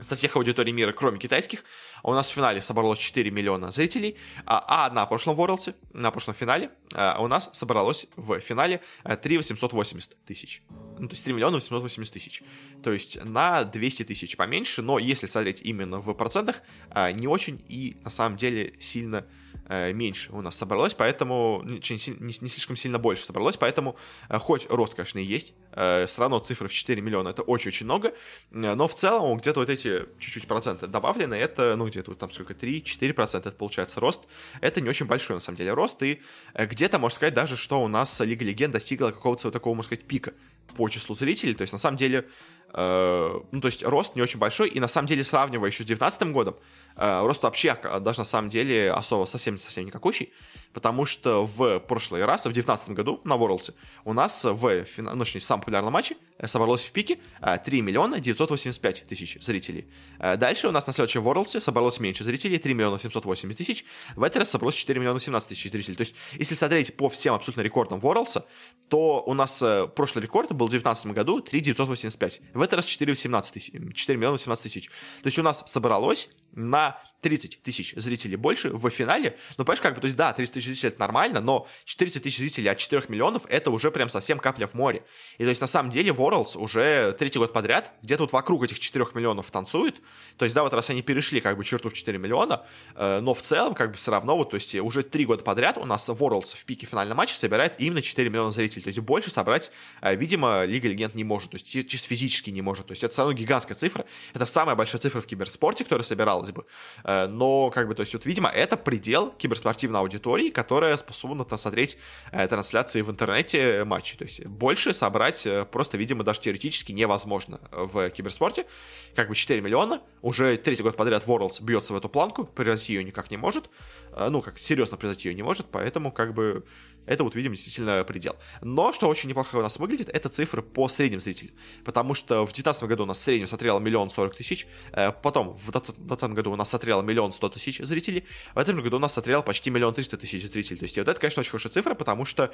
со 0.01 0.15
всех 0.15 0.35
аудиторий 0.35 0.71
мира, 0.71 0.91
кроме 0.91 1.19
китайских, 1.19 1.63
у 2.03 2.13
нас 2.13 2.29
в 2.29 2.33
финале 2.33 2.61
собралось 2.61 2.99
4 2.99 3.29
миллиона 3.31 3.71
зрителей, 3.71 4.15
а, 4.45 4.87
а 4.87 4.93
на 4.93 5.05
прошлом 5.05 5.35
Worlds, 5.35 5.75
на 5.93 6.11
прошлом 6.11 6.35
финале, 6.35 6.71
а, 6.93 7.21
у 7.21 7.27
нас 7.27 7.49
собралось 7.53 8.07
в 8.15 8.39
финале 8.39 8.81
3 9.03 9.37
880 9.37 10.15
тысяч. 10.25 10.63
Ну, 10.97 11.07
то 11.07 11.13
есть 11.13 11.23
3 11.23 11.33
миллиона 11.33 11.57
880 11.57 12.13
тысяч. 12.13 12.43
То 12.83 12.91
есть 12.91 13.23
на 13.23 13.63
200 13.63 14.03
тысяч 14.03 14.37
поменьше, 14.37 14.81
но 14.81 14.99
если 14.99 15.27
смотреть 15.27 15.61
именно 15.61 15.99
в 15.99 16.13
процентах, 16.13 16.61
а, 16.89 17.11
не 17.11 17.27
очень 17.27 17.63
и 17.67 17.97
на 18.03 18.09
самом 18.09 18.37
деле 18.37 18.73
сильно 18.79 19.25
Э, 19.25 19.38
меньше 19.69 20.31
у 20.31 20.41
нас 20.41 20.55
собралось, 20.55 20.93
поэтому 20.93 21.61
не, 21.63 21.79
не, 22.19 22.49
слишком 22.49 22.75
сильно 22.75 22.97
больше 22.97 23.23
собралось, 23.23 23.55
поэтому 23.57 23.95
э, 24.27 24.39
хоть 24.39 24.67
рост, 24.69 24.95
конечно, 24.95 25.19
и 25.19 25.23
есть, 25.23 25.53
э, 25.73 26.05
все 26.07 26.21
равно 26.21 26.39
цифры 26.39 26.67
в 26.67 26.73
4 26.73 27.01
миллиона 27.01 27.29
это 27.29 27.43
очень-очень 27.43 27.85
много, 27.85 28.13
но 28.51 28.87
в 28.87 28.95
целом 28.95 29.37
где-то 29.37 29.59
вот 29.59 29.69
эти 29.69 30.05
чуть-чуть 30.19 30.47
проценты 30.47 30.87
добавлены, 30.87 31.35
это, 31.35 31.75
ну, 31.77 31.87
где-то 31.87 32.11
вот 32.11 32.19
там 32.19 32.31
сколько, 32.31 32.53
3-4 32.53 33.13
процента, 33.13 33.49
это 33.49 33.57
получается 33.57 33.99
рост, 33.99 34.21
это 34.61 34.81
не 34.81 34.89
очень 34.89 35.05
большой, 35.05 35.35
на 35.35 35.41
самом 35.41 35.57
деле, 35.57 35.73
рост, 35.73 36.01
и 36.01 36.21
где-то, 36.57 36.97
можно 36.99 37.15
сказать, 37.15 37.33
даже, 37.33 37.55
что 37.55 37.81
у 37.83 37.87
нас 37.87 38.19
Лига 38.21 38.43
Легенд 38.43 38.73
достигла 38.73 39.11
какого-то 39.11 39.47
вот 39.47 39.53
такого, 39.53 39.75
можно 39.75 39.89
сказать, 39.89 40.05
пика 40.05 40.33
по 40.75 40.89
числу 40.89 41.15
зрителей, 41.15 41.53
то 41.53 41.61
есть, 41.61 41.73
на 41.73 41.79
самом 41.79 41.97
деле, 41.97 42.27
ну, 42.73 43.61
то 43.61 43.65
есть 43.65 43.83
рост 43.83 44.15
не 44.15 44.21
очень 44.21 44.39
большой, 44.39 44.69
и 44.69 44.79
на 44.79 44.87
самом 44.87 45.07
деле, 45.07 45.23
сравнивая 45.23 45.69
еще 45.69 45.83
с 45.83 45.87
2019 45.87 46.31
годом, 46.31 46.55
Э, 46.99 47.25
рост 47.25 47.41
вообще 47.43 47.77
даже 48.01 48.19
на 48.19 48.25
самом 48.25 48.49
деле 48.49 48.91
особо 48.91 49.25
совсем-совсем 49.25 49.85
никакущий 49.85 50.33
потому 50.73 51.05
что 51.05 51.45
в 51.45 51.79
прошлый 51.79 52.25
раз, 52.25 52.41
в 52.41 52.51
2019 52.51 52.89
году 52.89 53.21
на 53.23 53.33
Worlds, 53.33 53.73
у 54.05 54.13
нас 54.13 54.43
в, 54.45 54.85
ну, 54.97 55.19
точнее, 55.19 55.41
в 55.41 55.43
самом 55.43 55.61
популярном 55.61 55.93
матче 55.93 56.15
э, 56.37 56.47
собралось 56.47 56.83
в 56.83 56.91
пике 56.91 57.19
3 57.41 57.79
э, 57.79 57.81
миллиона 57.81 58.19
985 58.19 59.05
тысяч 59.07 59.37
зрителей. 59.41 59.87
Э, 60.19 60.37
дальше 60.37 60.67
у 60.67 60.71
нас 60.71 60.85
на 60.87 60.93
следующем 60.93 61.27
Worlds 61.27 61.59
собралось 61.59 61.99
меньше 61.99 62.23
зрителей, 62.23 62.59
3 62.59 62.73
миллиона 62.73 62.99
780 62.99 63.57
тысяч. 63.57 63.85
В 64.15 64.23
этот 64.23 64.37
раз 64.37 64.51
собралось 64.51 64.75
4 64.75 64.99
миллиона 64.99 65.19
17 65.19 65.49
тысяч 65.49 65.71
зрителей. 65.71 65.95
То 65.95 66.01
есть, 66.01 66.15
если 66.33 66.55
смотреть 66.55 66.95
по 66.95 67.09
всем 67.09 67.33
абсолютно 67.33 67.61
рекордам 67.61 67.99
Worlds, 67.99 68.43
то 68.87 69.23
у 69.25 69.33
нас 69.33 69.63
прошлый 69.95 70.23
рекорд 70.23 70.51
был 70.53 70.67
в 70.67 70.69
2019 70.69 71.07
году 71.07 71.41
3 71.41 71.59
985. 71.59 72.41
В 72.53 72.61
этот 72.61 72.75
раз 72.75 72.85
4 72.85 73.11
18 73.11 73.53
тысяч, 73.53 73.71
4 73.95 74.17
миллиона 74.17 74.33
18 74.33 74.63
тысяч. 74.63 74.87
То 74.87 75.27
есть, 75.27 75.39
у 75.39 75.43
нас 75.43 75.63
собралось 75.65 76.29
на 76.51 76.97
30 77.21 77.61
тысяч 77.61 77.93
зрителей 77.95 78.35
больше 78.35 78.69
в 78.69 78.89
финале. 78.89 79.37
Ну, 79.57 79.65
понимаешь, 79.65 79.81
как 79.81 79.95
бы, 79.95 80.01
то 80.01 80.07
есть, 80.07 80.17
да, 80.17 80.33
30 80.33 80.53
тысяч 80.53 80.65
зрителей 80.67 80.89
это 80.89 80.99
нормально, 80.99 81.41
но 81.41 81.67
40 81.85 82.13
тысяч 82.21 82.37
зрителей 82.37 82.69
от 82.69 82.77
4 82.77 83.03
миллионов 83.09 83.43
это 83.49 83.71
уже 83.71 83.91
прям 83.91 84.09
совсем 84.09 84.39
капля 84.39 84.67
в 84.67 84.73
море. 84.73 85.03
И 85.37 85.43
то 85.43 85.49
есть, 85.49 85.61
на 85.61 85.67
самом 85.67 85.91
деле, 85.91 86.11
Worlds 86.11 86.57
уже 86.57 87.15
третий 87.17 87.39
год 87.39 87.53
подряд 87.53 87.91
где-то 88.01 88.23
вот 88.23 88.31
вокруг 88.31 88.63
этих 88.63 88.79
4 88.79 89.07
миллионов 89.13 89.51
танцует. 89.51 90.01
То 90.37 90.45
есть, 90.45 90.55
да, 90.55 90.63
вот 90.63 90.73
раз 90.73 90.89
они 90.89 91.01
перешли 91.01 91.41
как 91.41 91.57
бы 91.57 91.63
черту 91.63 91.89
в 91.89 91.93
4 91.93 92.17
миллиона, 92.17 92.65
э, 92.95 93.19
но 93.19 93.33
в 93.33 93.41
целом, 93.41 93.73
как 93.73 93.91
бы, 93.91 93.97
все 93.97 94.11
равно, 94.11 94.37
вот, 94.37 94.51
то 94.51 94.55
есть, 94.55 94.73
уже 94.75 95.03
3 95.03 95.25
года 95.25 95.43
подряд 95.43 95.77
у 95.77 95.85
нас 95.85 96.07
Worlds 96.07 96.55
в 96.55 96.63
пике 96.65 96.85
финального 96.85 97.17
матча 97.17 97.35
собирает 97.35 97.73
именно 97.77 98.01
4 98.01 98.29
миллиона 98.29 98.51
зрителей. 98.51 98.83
То 98.83 98.89
есть, 98.89 98.99
больше 98.99 99.29
собрать, 99.29 99.71
э, 100.01 100.15
видимо, 100.15 100.63
Лига 100.65 100.87
Легенд 100.87 101.15
не 101.15 101.23
может, 101.23 101.51
то 101.51 101.57
есть, 101.57 101.67
чисто 101.89 102.07
физически 102.07 102.49
не 102.51 102.61
может. 102.61 102.87
То 102.87 102.91
есть, 102.91 103.03
это 103.03 103.11
все 103.11 103.23
равно 103.23 103.33
гигантская 103.33 103.75
цифра. 103.75 104.05
Это 104.33 104.45
самая 104.45 104.75
большая 104.75 105.01
цифра 105.01 105.21
в 105.21 105.25
киберспорте, 105.25 105.83
которая 105.83 106.03
собиралась 106.03 106.51
бы. 106.51 106.65
Э, 107.09 107.27
но, 107.27 107.71
как 107.71 107.87
бы, 107.87 107.95
то 107.95 108.01
есть, 108.01 108.13
вот, 108.13 108.25
видимо, 108.25 108.49
это 108.49 108.77
предел 108.77 109.31
киберспортивной 109.31 109.99
аудитории, 109.99 110.51
которая 110.51 110.95
способна 110.97 111.45
смотреть 111.57 111.97
э, 112.31 112.47
трансляции 112.47 113.01
в 113.01 113.09
интернете 113.09 113.83
матчей. 113.83 114.17
То 114.17 114.25
есть, 114.25 114.45
больше 114.45 114.93
собрать 114.93 115.45
э, 115.47 115.65
просто, 115.65 115.97
видимо, 115.97 116.23
даже 116.23 116.39
теоретически 116.41 116.91
невозможно 116.91 117.59
в 117.71 118.11
киберспорте. 118.11 118.67
Как 119.15 119.27
бы 119.27 119.35
4 119.35 119.59
миллиона, 119.59 120.01
уже 120.21 120.55
третий 120.57 120.83
год 120.83 120.95
подряд 120.95 121.25
Worlds 121.25 121.63
бьется 121.63 121.93
в 121.93 121.95
эту 121.95 122.09
планку, 122.09 122.45
превзойти 122.45 122.93
ее 122.93 123.03
никак 123.03 123.31
не 123.31 123.37
может. 123.37 123.69
Ну, 124.15 124.41
как 124.41 124.59
серьезно 124.59 124.97
превзойти 124.97 125.29
ее 125.29 125.35
не 125.35 125.43
может, 125.43 125.67
поэтому, 125.71 126.11
как 126.11 126.33
бы, 126.33 126.63
это 127.09 127.23
вот, 127.23 127.33
видимо, 127.33 127.55
действительно 127.55 128.03
предел. 128.03 128.35
Но, 128.61 128.93
что 128.93 129.07
очень 129.07 129.29
неплохо 129.29 129.55
у 129.55 129.61
нас 129.63 129.79
выглядит, 129.79 130.09
это 130.09 130.29
цифры 130.29 130.61
по 130.61 130.87
средним 130.87 131.19
зрителям. 131.19 131.55
Потому 131.83 132.13
что 132.13 132.43
в 132.43 132.53
2019 132.53 132.83
году 132.83 133.03
у 133.03 133.05
нас 133.07 133.17
в 133.17 133.21
среднем 133.21 133.47
смотрело 133.47 133.79
миллион 133.79 134.11
сорок 134.11 134.35
тысяч, 134.35 134.67
э, 134.93 135.11
потом 135.11 135.57
в 135.57 135.71
2020 135.71 136.31
году 136.33 136.51
у 136.51 136.55
нас 136.55 136.69
смотрело 136.69 137.01
миллион 137.01 137.33
сто 137.33 137.49
тысяч 137.49 137.79
зрителей, 137.79 138.25
в 138.53 138.59
этом 138.59 138.77
году 138.77 138.97
у 138.97 138.99
нас 138.99 139.13
смотрело 139.13 139.41
почти 139.41 139.71
миллион 139.71 139.95
триста 139.95 140.17
тысяч 140.17 140.43
зрителей. 140.43 140.77
То 140.77 140.83
есть 140.83 140.97
вот 140.97 141.07
это, 141.07 141.19
конечно, 141.19 141.41
очень 141.41 141.49
хорошая 141.49 141.71
цифра, 141.71 141.95
потому 141.95 142.25
что 142.25 142.53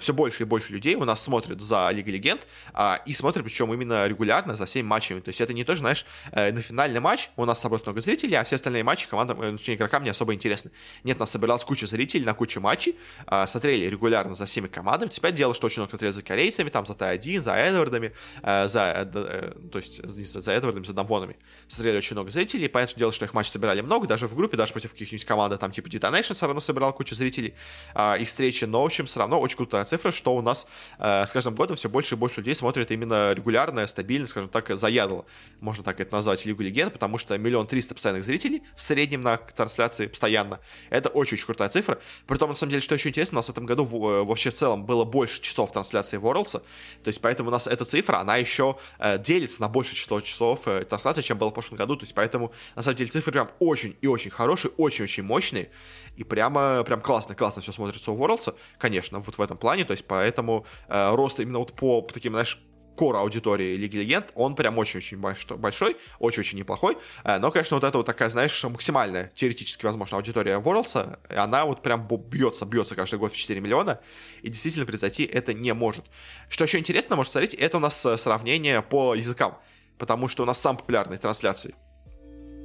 все 0.00 0.12
больше 0.12 0.42
и 0.42 0.46
больше 0.46 0.72
людей 0.72 0.96
у 0.96 1.04
нас 1.04 1.22
смотрят 1.22 1.60
за 1.60 1.88
Лигой 1.92 2.14
Легенд, 2.14 2.44
а, 2.74 3.00
и 3.06 3.12
смотрят 3.12 3.44
причем 3.44 3.72
именно 3.72 4.08
регулярно 4.08 4.56
за 4.56 4.66
всеми 4.66 4.86
матчами. 4.86 5.20
То 5.20 5.28
есть 5.28 5.40
это 5.40 5.52
не 5.52 5.62
то, 5.62 5.76
знаешь, 5.76 6.04
э, 6.32 6.52
на 6.52 6.60
финальный 6.60 6.98
матч 6.98 7.30
у 7.36 7.44
нас 7.44 7.60
собралось 7.60 7.86
много 7.86 8.00
зрителей, 8.00 8.34
а 8.34 8.42
все 8.42 8.56
остальные 8.56 8.82
матчи 8.82 9.08
командам, 9.08 9.40
э, 9.40 9.52
точнее, 9.52 9.76
игрокам 9.76 10.02
не 10.02 10.10
особо 10.10 10.34
интересны. 10.34 10.72
Нет, 11.04 11.18
у 11.18 11.20
нас 11.20 11.30
собиралась 11.30 11.62
куча 11.62 11.86
зрителей 11.86 12.24
на 12.24 12.34
кучу 12.34 12.60
матчей, 12.60 12.96
а, 13.26 13.46
смотрели 13.46 13.91
регулярно 13.92 14.34
за 14.34 14.46
всеми 14.46 14.66
командами. 14.66 15.10
Теперь 15.10 15.32
дело, 15.32 15.54
что 15.54 15.66
очень 15.66 15.80
много 15.80 15.90
смотрели 15.90 16.12
за 16.12 16.22
корейцами, 16.22 16.68
там 16.68 16.86
за 16.86 16.94
Т1, 16.94 17.42
за 17.42 17.52
Эдвардами, 17.52 18.12
э, 18.42 18.68
за, 18.68 19.08
э, 19.14 19.52
то 19.70 19.78
есть 19.78 20.04
за, 20.04 20.40
за 20.40 20.52
Эдвардами, 20.52 20.84
за 20.84 20.94
Дамвонами. 20.94 21.36
Смотрели 21.68 21.98
очень 21.98 22.14
много 22.14 22.30
зрителей. 22.30 22.68
Понятное 22.68 22.98
дело, 22.98 23.12
что 23.12 23.24
их 23.24 23.34
матчи 23.34 23.50
собирали 23.50 23.80
много, 23.80 24.06
даже 24.06 24.26
в 24.26 24.34
группе, 24.34 24.56
даже 24.56 24.72
против 24.72 24.92
каких-нибудь 24.92 25.24
команд, 25.24 25.58
там 25.60 25.70
типа 25.70 25.88
Detonation 25.88 26.34
все 26.34 26.46
равно 26.46 26.60
собирал 26.60 26.92
кучу 26.92 27.14
зрителей 27.14 27.54
э, 27.94 28.18
их 28.20 28.28
встречи. 28.28 28.64
Но, 28.64 28.82
в 28.82 28.86
общем, 28.86 29.06
все 29.06 29.20
равно 29.20 29.40
очень 29.40 29.56
крутая 29.56 29.84
цифра, 29.84 30.10
что 30.10 30.34
у 30.34 30.42
нас 30.42 30.66
э, 30.98 31.26
с 31.26 31.30
каждым 31.32 31.54
годом 31.54 31.76
все 31.76 31.88
больше 31.88 32.14
и 32.14 32.18
больше 32.18 32.40
людей 32.40 32.54
смотрят 32.54 32.90
именно 32.90 33.32
регулярно, 33.32 33.86
стабильно, 33.86 34.26
скажем 34.26 34.48
так, 34.48 34.68
заядло. 34.76 35.24
Можно 35.60 35.84
так 35.84 36.00
это 36.00 36.14
назвать 36.14 36.44
Лигу 36.44 36.62
Легенд, 36.62 36.92
потому 36.92 37.18
что 37.18 37.36
миллион 37.38 37.66
триста 37.66 37.94
постоянных 37.94 38.24
зрителей 38.24 38.62
в 38.76 38.82
среднем 38.82 39.22
на 39.22 39.36
трансляции 39.36 40.06
постоянно. 40.06 40.60
Это 40.90 41.08
очень-очень 41.08 41.46
крутая 41.46 41.68
цифра. 41.68 42.00
Притом, 42.26 42.50
на 42.50 42.56
самом 42.56 42.70
деле, 42.70 42.82
что 42.82 42.94
еще 42.94 43.08
интересно, 43.08 43.36
у 43.36 43.38
нас 43.38 43.46
в 43.46 43.50
этом 43.50 43.66
году 43.66 43.71
в, 43.80 44.24
вообще 44.24 44.50
в 44.50 44.54
целом 44.54 44.84
было 44.84 45.04
больше 45.04 45.40
часов 45.40 45.72
трансляции 45.72 46.18
Worlds, 46.18 46.52
то 46.52 46.62
есть 47.06 47.20
поэтому 47.20 47.48
у 47.48 47.52
нас 47.52 47.66
эта 47.66 47.84
цифра, 47.84 48.18
она 48.18 48.36
еще 48.36 48.76
э, 48.98 49.18
делится 49.18 49.60
на 49.62 49.68
больше 49.68 49.94
число 49.94 50.20
часов 50.20 50.66
э, 50.66 50.84
трансляции, 50.84 51.22
чем 51.22 51.38
было 51.38 51.50
в 51.50 51.54
прошлом 51.54 51.78
году, 51.78 51.96
то 51.96 52.04
есть 52.04 52.14
поэтому, 52.14 52.52
на 52.76 52.82
самом 52.82 52.96
деле, 52.96 53.10
цифры 53.10 53.32
прям 53.32 53.50
очень 53.58 53.96
и 54.00 54.06
очень 54.06 54.30
хорошие, 54.30 54.72
очень-очень 54.76 55.22
мощные, 55.22 55.70
и 56.16 56.24
прямо, 56.24 56.84
прям 56.84 57.00
классно, 57.00 57.34
классно 57.34 57.62
все 57.62 57.72
смотрится 57.72 58.12
у 58.12 58.16
Worlds, 58.16 58.54
конечно, 58.78 59.18
вот 59.18 59.38
в 59.38 59.40
этом 59.40 59.56
плане, 59.56 59.84
то 59.84 59.92
есть 59.92 60.06
поэтому 60.06 60.66
э, 60.88 61.14
рост 61.14 61.40
именно 61.40 61.58
вот 61.58 61.72
по, 61.72 62.02
по 62.02 62.12
таким, 62.12 62.32
знаешь, 62.32 62.60
кор 62.96 63.16
аудитории 63.16 63.76
Лиги 63.76 63.96
Легенд, 63.96 64.30
он 64.34 64.54
прям 64.54 64.78
очень-очень 64.78 65.18
большой, 65.18 65.96
очень-очень 66.18 66.58
неплохой. 66.58 66.98
Э, 67.24 67.38
но, 67.38 67.50
конечно, 67.50 67.76
вот 67.76 67.84
эта 67.84 67.98
вот 67.98 68.06
такая, 68.06 68.28
знаешь, 68.28 68.62
максимальная, 68.64 69.32
теоретически 69.34 69.84
возможно, 69.84 70.16
аудитория 70.16 70.58
Worlds, 70.58 71.18
она 71.28 71.64
вот 71.64 71.82
прям 71.82 72.06
бьется, 72.06 72.66
бьется 72.66 72.94
каждый 72.94 73.18
год 73.18 73.32
в 73.32 73.36
4 73.36 73.60
миллиона, 73.60 74.00
и 74.42 74.50
действительно 74.50 74.86
произойти 74.86 75.24
это 75.24 75.54
не 75.54 75.72
может. 75.74 76.04
Что 76.48 76.64
еще 76.64 76.78
интересно, 76.78 77.16
можно 77.16 77.32
смотреть, 77.32 77.54
это 77.54 77.76
у 77.76 77.80
нас 77.80 78.04
э, 78.06 78.16
сравнение 78.18 78.82
по 78.82 79.14
языкам, 79.14 79.58
потому 79.98 80.28
что 80.28 80.42
у 80.42 80.46
нас 80.46 80.60
самые 80.60 80.80
популярные 80.80 81.18
трансляции 81.18 81.74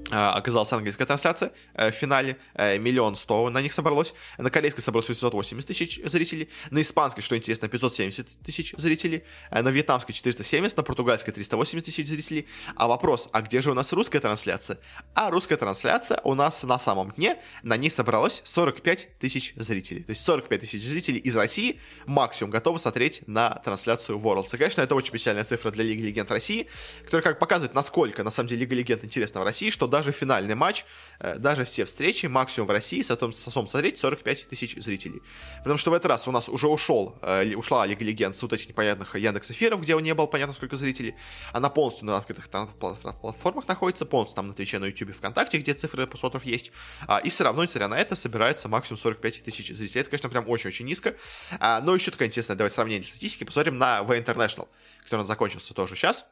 оказалась 0.10 0.72
английская 0.72 1.06
трансляция 1.06 1.52
э, 1.74 1.92
в 1.92 1.94
финале. 1.94 2.38
Э, 2.54 2.78
миллион 2.78 3.16
сто 3.16 3.50
на 3.50 3.62
них 3.62 3.74
собралось. 3.74 4.14
На 4.38 4.50
корейской 4.50 4.82
собралось 4.82 5.10
880 5.10 5.68
тысяч 5.68 6.00
зрителей. 6.06 6.50
На 6.72 6.82
испанской, 6.82 7.22
что 7.22 7.36
интересно, 7.36 7.68
570 7.68 8.28
тысяч 8.46 8.74
зрителей. 8.78 9.24
Э, 9.52 9.62
на 9.62 9.70
вьетнамской 9.70 10.14
470, 10.14 10.78
на 10.78 10.84
португальской 10.84 11.34
380 11.34 11.86
тысяч 11.86 12.08
зрителей. 12.08 12.48
А 12.76 12.88
вопрос, 12.88 13.30
а 13.32 13.42
где 13.42 13.62
же 13.62 13.72
у 13.72 13.74
нас 13.74 13.92
русская 13.94 14.20
трансляция? 14.20 14.80
А 15.14 15.30
русская 15.30 15.58
трансляция 15.58 16.22
у 16.24 16.34
нас 16.36 16.64
на 16.64 16.80
самом 16.80 17.12
дне, 17.12 17.38
на 17.64 17.78
ней 17.78 17.90
собралось 17.90 18.42
45 18.46 19.20
тысяч 19.20 19.54
зрителей. 19.56 20.04
То 20.04 20.12
есть 20.12 20.24
45 20.24 20.62
тысяч 20.62 20.84
зрителей 20.84 21.20
из 21.20 21.36
России 21.36 21.80
максимум 22.06 22.52
готовы 22.52 22.80
смотреть 22.80 23.28
на 23.28 23.50
трансляцию 23.64 24.20
Worlds. 24.20 24.50
И, 24.54 24.58
конечно, 24.58 24.82
это 24.82 24.96
очень 24.96 25.12
печальная 25.12 25.44
цифра 25.44 25.72
для 25.72 25.84
Лиги 25.84 26.02
Легенд 26.02 26.32
России, 26.32 26.68
которая 27.04 27.24
как 27.24 27.40
показывает, 27.40 27.74
насколько 27.74 28.24
на 28.24 28.30
самом 28.30 28.48
деле 28.50 28.62
Лига 28.62 28.76
Легенд 28.76 29.04
интересна 29.04 29.42
в 29.42 29.44
России, 29.44 29.70
что 29.70 29.88
даже 29.98 30.12
финальный 30.12 30.56
матч, 30.56 30.86
э, 31.20 31.38
даже 31.38 31.66
все 31.66 31.86
встречи, 31.86 32.28
максимум 32.28 32.68
в 32.68 32.72
России, 32.72 33.02
с 33.02 33.10
отом 33.10 33.32
смотреть 33.32 33.98
45 33.98 34.48
тысяч 34.50 34.76
зрителей. 34.78 35.22
Потому 35.60 35.78
что 35.78 35.92
в 35.92 35.94
этот 35.94 36.06
раз 36.08 36.28
у 36.28 36.32
нас 36.32 36.50
уже 36.50 36.68
ушел, 36.68 37.18
э, 37.22 37.56
ушла 37.56 37.86
Лига 37.86 38.06
Легенд 38.06 38.36
с 38.36 38.42
вот 38.42 38.54
этих 38.54 38.70
непонятных 38.70 39.16
Яндекс 39.16 39.52
эфиров, 39.52 39.82
где 39.82 39.96
не 39.96 40.14
было 40.14 40.28
понятно 40.28 40.54
сколько 40.54 40.78
зрителей. 40.78 41.16
Она 41.52 41.70
полностью 41.70 42.06
на 42.06 42.18
открытых 42.18 42.48
платформах 42.50 43.68
находится, 43.68 44.06
полностью 44.06 44.36
там 44.36 44.48
на 44.48 44.54
Твиче, 44.54 44.80
на 44.80 44.86
Ютубе, 44.86 45.14
ВКонтакте, 45.14 45.58
где 45.58 45.74
цифры 45.74 46.06
просмотров 46.06 46.46
есть. 46.46 46.72
А, 47.08 47.18
и 47.18 47.30
все 47.30 47.44
равно, 47.44 47.64
несмотря 47.64 47.88
на 47.88 47.98
это, 47.98 48.16
собирается 48.16 48.70
максимум 48.70 49.00
45 49.00 49.44
тысяч 49.44 49.76
зрителей. 49.76 50.02
Это, 50.02 50.12
конечно, 50.12 50.30
прям 50.30 50.48
очень-очень 50.48 50.86
низко. 50.86 51.16
А, 51.60 51.82
но 51.82 51.96
еще 51.96 52.12
такое 52.12 52.28
интересное, 52.28 52.56
давай 52.56 52.70
сравнение 52.70 53.08
статистики, 53.08 53.44
посмотрим 53.44 53.78
на 53.78 54.04
V 54.04 54.20
International, 54.20 54.68
который 55.06 55.26
закончился 55.26 55.74
тоже 55.74 55.96
сейчас 55.96 56.26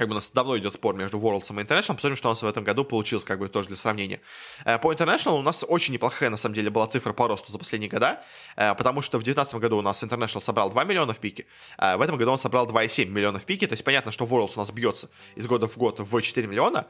как 0.00 0.08
бы 0.08 0.12
у 0.12 0.14
нас 0.14 0.30
давно 0.30 0.56
идет 0.56 0.72
спор 0.72 0.94
между 0.94 1.18
Worlds 1.18 1.50
и 1.50 1.62
International, 1.62 1.94
посмотрим, 1.94 2.16
что 2.16 2.28
у 2.28 2.32
нас 2.32 2.42
в 2.42 2.46
этом 2.46 2.64
году 2.64 2.84
получилось, 2.86 3.22
как 3.22 3.38
бы 3.38 3.50
тоже 3.50 3.68
для 3.68 3.76
сравнения. 3.76 4.22
Э, 4.64 4.78
по 4.78 4.90
International 4.90 5.38
у 5.38 5.42
нас 5.42 5.62
очень 5.68 5.92
неплохая, 5.92 6.30
на 6.30 6.38
самом 6.38 6.54
деле, 6.54 6.70
была 6.70 6.86
цифра 6.86 7.12
по 7.12 7.28
росту 7.28 7.52
за 7.52 7.58
последние 7.58 7.90
года, 7.90 8.22
э, 8.56 8.74
потому 8.76 9.02
что 9.02 9.18
в 9.18 9.22
2019 9.24 9.60
году 9.60 9.76
у 9.76 9.82
нас 9.82 10.02
International 10.02 10.40
собрал 10.40 10.70
2 10.70 10.84
миллиона 10.84 11.12
в 11.12 11.18
пике, 11.18 11.44
а 11.76 11.98
в 11.98 12.00
этом 12.00 12.16
году 12.16 12.30
он 12.30 12.38
собрал 12.38 12.66
2,7 12.66 13.10
миллиона 13.10 13.38
в 13.38 13.44
пике, 13.44 13.66
то 13.66 13.74
есть 13.74 13.84
понятно, 13.84 14.10
что 14.10 14.24
Worlds 14.24 14.52
у 14.56 14.60
нас 14.60 14.70
бьется 14.70 15.10
из 15.34 15.46
года 15.46 15.68
в 15.68 15.76
год 15.76 16.00
в 16.00 16.20
4 16.22 16.46
миллиона, 16.46 16.86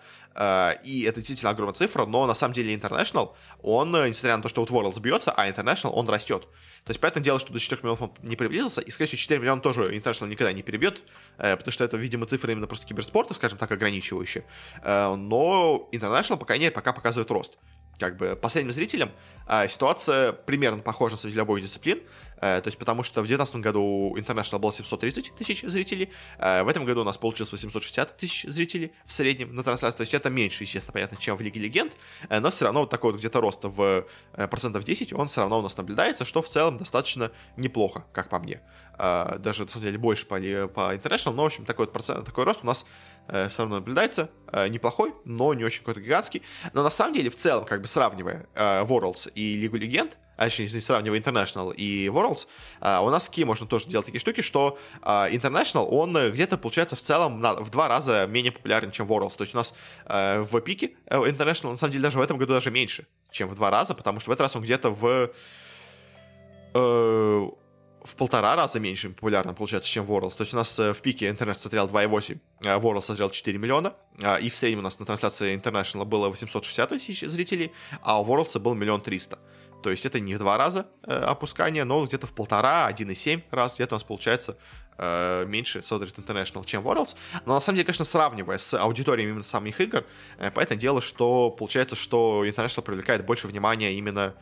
и 0.85 1.05
это 1.09 1.17
действительно 1.17 1.51
огромная 1.51 1.75
цифра, 1.75 2.07
но 2.07 2.27
на 2.27 2.35
самом 2.35 2.55
деле 2.55 2.73
International, 2.73 3.33
он, 3.61 3.91
несмотря 3.91 4.37
на 4.37 4.43
то, 4.45 4.49
что 4.49 4.65
вот 4.65 4.71
Worlds 4.71 5.01
бьется, 5.01 5.33
а 5.33 5.49
International, 5.49 5.91
он 5.91 6.09
растет. 6.09 6.47
То 6.85 6.91
есть, 6.91 7.01
понятное 7.01 7.23
дело, 7.23 7.39
что 7.39 7.53
до 7.53 7.59
4 7.59 7.83
миллионов 7.83 8.03
он 8.03 8.13
не 8.23 8.37
приблизился, 8.37 8.81
и, 8.81 8.91
скорее 8.91 9.09
всего, 9.09 9.19
4 9.19 9.41
миллиона 9.41 9.61
тоже 9.61 9.95
International 9.95 10.29
никогда 10.29 10.53
не 10.53 10.63
перебьет, 10.63 11.03
э, 11.39 11.57
потому 11.57 11.73
что 11.73 11.85
это, 11.85 11.97
видимо, 11.97 12.27
цифры 12.27 12.53
именно 12.53 12.67
просто 12.67 12.87
киберспорта, 12.87 13.35
скажем 13.35 13.59
так, 13.59 13.71
ограничивающие. 13.71 14.45
Э, 14.83 15.15
но 15.15 15.89
International, 15.93 16.39
пока 16.39 16.57
нет, 16.57 16.75
пока 16.75 16.93
показывает 16.93 17.31
рост. 17.31 17.59
Как 18.01 18.17
бы 18.17 18.35
последним 18.35 18.73
зрителям 18.73 19.13
э, 19.47 19.69
ситуация 19.69 20.33
примерно 20.33 20.83
похожа 20.83 21.17
на 21.23 21.29
любой 21.29 21.63
дисциплин, 21.63 22.01
Э, 22.41 22.61
то 22.61 22.69
есть 22.69 22.79
потому 22.79 23.03
что 23.03 23.21
в 23.21 23.27
2019 23.27 23.57
году 23.57 24.17
International 24.17 24.59
было 24.59 24.73
730 24.73 25.35
тысяч 25.35 25.63
зрителей, 25.63 26.11
э, 26.39 26.63
в 26.63 26.69
этом 26.69 26.85
году 26.85 27.03
у 27.03 27.05
нас 27.05 27.19
получилось 27.19 27.53
860 27.53 28.17
тысяч 28.17 28.45
зрителей 28.49 28.93
в 29.05 29.13
среднем 29.13 29.55
на 29.55 29.63
трансляции, 29.63 29.99
то 29.99 30.03
есть 30.03 30.15
это 30.15 30.31
меньше, 30.31 30.65
естественно, 30.65 30.93
понятно, 30.93 31.19
чем 31.19 31.37
в 31.37 31.41
Лиге 31.41 31.61
Легенд, 31.61 31.93
э, 32.29 32.41
но 32.41 32.51
все 32.51 32.65
равно 32.65 32.81
вот 32.81 32.91
такой 32.91 33.13
вот 33.13 33.19
где-то 33.19 33.41
рост 33.41 33.61
в 33.63 34.07
процентов 34.33 34.85
10, 34.85 35.13
он 35.13 35.29
все 35.29 35.43
равно 35.43 35.59
у 35.59 35.63
нас 35.63 35.77
наблюдается, 35.77 36.25
что 36.25 36.41
в 36.41 36.49
целом 36.49 36.79
достаточно 36.79 37.31
неплохо, 37.57 38.05
как 38.13 38.29
по 38.29 38.39
мне. 38.39 38.61
Даже, 38.99 39.65
на 39.65 39.71
самом 39.71 39.85
деле, 39.87 39.99
больше 39.99 40.27
по, 40.27 40.37
по 40.37 40.95
International, 40.95 41.33
но, 41.33 41.43
в 41.45 41.47
общем, 41.47 41.65
такой, 41.65 41.87
вот 41.87 41.93
процент, 41.93 42.27
такой 42.27 42.45
рост 42.45 42.61
у 42.63 42.67
нас 42.67 42.85
все 43.29 43.63
равно 43.63 43.77
наблюдается. 43.77 44.31
Неплохой, 44.69 45.15
но 45.25 45.55
не 45.55 45.65
очень 45.65 45.81
какой-то 45.81 46.01
гигантский. 46.01 46.43
Но 46.73 46.83
на 46.83 46.91
самом 46.91 47.15
деле, 47.15 47.31
в 47.31 47.37
целом, 47.37 47.65
как 47.65 47.81
бы 47.81 47.87
сравнивая 47.87 48.47
Worlds 48.55 49.31
и 49.35 49.57
Лигу 49.57 49.77
Легенд, 49.77 50.17
а 50.37 50.45
точнее, 50.45 50.69
сравнивая 50.69 51.21
International 51.21 51.73
и 51.75 52.07
Worlds, 52.07 52.47
у 52.81 53.11
нас 53.11 53.29
какие 53.29 53.45
можно 53.45 53.67
тоже 53.67 53.87
делать 53.89 54.07
такие 54.07 54.21
штуки, 54.21 54.41
что 54.41 54.79
International, 55.03 55.85
он 55.85 56.17
где-то, 56.33 56.57
получается, 56.57 56.97
в 56.97 57.01
целом 57.01 57.41
в 57.41 57.71
два 57.71 57.89
раза 57.89 58.27
менее 58.27 58.51
популярен, 58.51 58.91
чем 58.91 59.07
Worlds. 59.07 59.37
То 59.37 59.43
есть 59.43 59.55
у 59.55 59.59
нас 59.59 59.75
в 60.07 60.61
пике 60.63 60.93
э, 61.07 61.17
International, 61.17 61.73
на 61.73 61.77
самом 61.77 61.93
деле, 61.93 62.03
даже 62.03 62.19
в 62.19 62.23
этом 62.23 62.39
году 62.39 62.55
даже 62.55 62.71
меньше, 62.71 63.07
чем 63.31 63.49
в 63.51 63.55
два 63.55 63.71
раза, 63.71 63.95
потому 63.95 64.19
что 64.19 64.31
в 64.31 64.33
этот 64.33 64.41
раз 64.43 64.57
он 64.57 64.63
где-то 64.63 64.91
в... 64.91 65.31
В 68.03 68.17
полтора 68.17 68.57
раза 68.57 68.81
меньше 68.81 69.11
популярным 69.11 69.55
получается, 69.55 69.89
чем 69.91 70.07
Worlds. 70.07 70.37
То 70.37 70.43
есть 70.43 70.55
у 70.55 70.57
нас 70.57 70.79
э, 70.79 70.95
в 70.95 71.03
пике 71.03 71.29
International 71.29 71.55
смотрел 71.55 71.87
2,8, 71.87 72.39
а 72.65 72.79
Worlds 72.79 73.03
смотрел 73.03 73.31
4 73.31 73.59
миллиона, 73.59 73.95
и 74.41 74.49
в 74.49 74.57
среднем 74.57 74.79
у 74.79 74.83
нас 74.83 74.99
на 74.99 75.05
трансляции 75.05 75.55
International 75.55 76.07
было 76.07 76.29
860 76.29 76.89
тысяч 76.89 77.21
зрителей, 77.21 77.73
а 78.01 78.21
у 78.21 78.25
Worlds 78.25 78.59
был 78.59 78.75
миллион 78.75 79.03
триста. 79.03 79.39
То 79.83 79.91
есть 79.91 80.07
это 80.07 80.19
не 80.19 80.35
в 80.35 80.39
два 80.39 80.57
раза 80.57 80.87
э, 81.03 81.13
опускание, 81.13 81.85
но 81.85 82.05
где-то 82.05 82.27
в 82.27 82.33
полтора, 82.33 82.91
1,7 82.91 83.43
раз 83.51 83.75
где-то 83.75 83.95
у 83.95 83.97
нас 83.97 84.05
получается 84.05 84.57
э, 84.97 85.45
меньше 85.47 85.81
Southern 85.81 86.15
International, 86.15 86.65
чем 86.65 86.87
Worlds. 86.87 87.17
Но 87.45 87.55
на 87.55 87.61
самом 87.61 87.77
деле, 87.77 87.87
конечно, 87.87 88.07
сравнивая 88.07 88.59
с 88.59 88.73
аудиторией 88.75 89.29
именно 89.29 89.43
самих 89.43 89.81
игр, 89.81 90.05
понятное 90.55 90.79
дело, 90.79 91.03
что 91.03 91.51
получается, 91.51 91.97
что 91.97 92.45
International 92.47 92.83
привлекает 92.83 93.27
больше 93.27 93.47
внимания 93.47 93.93
именно... 93.95 94.35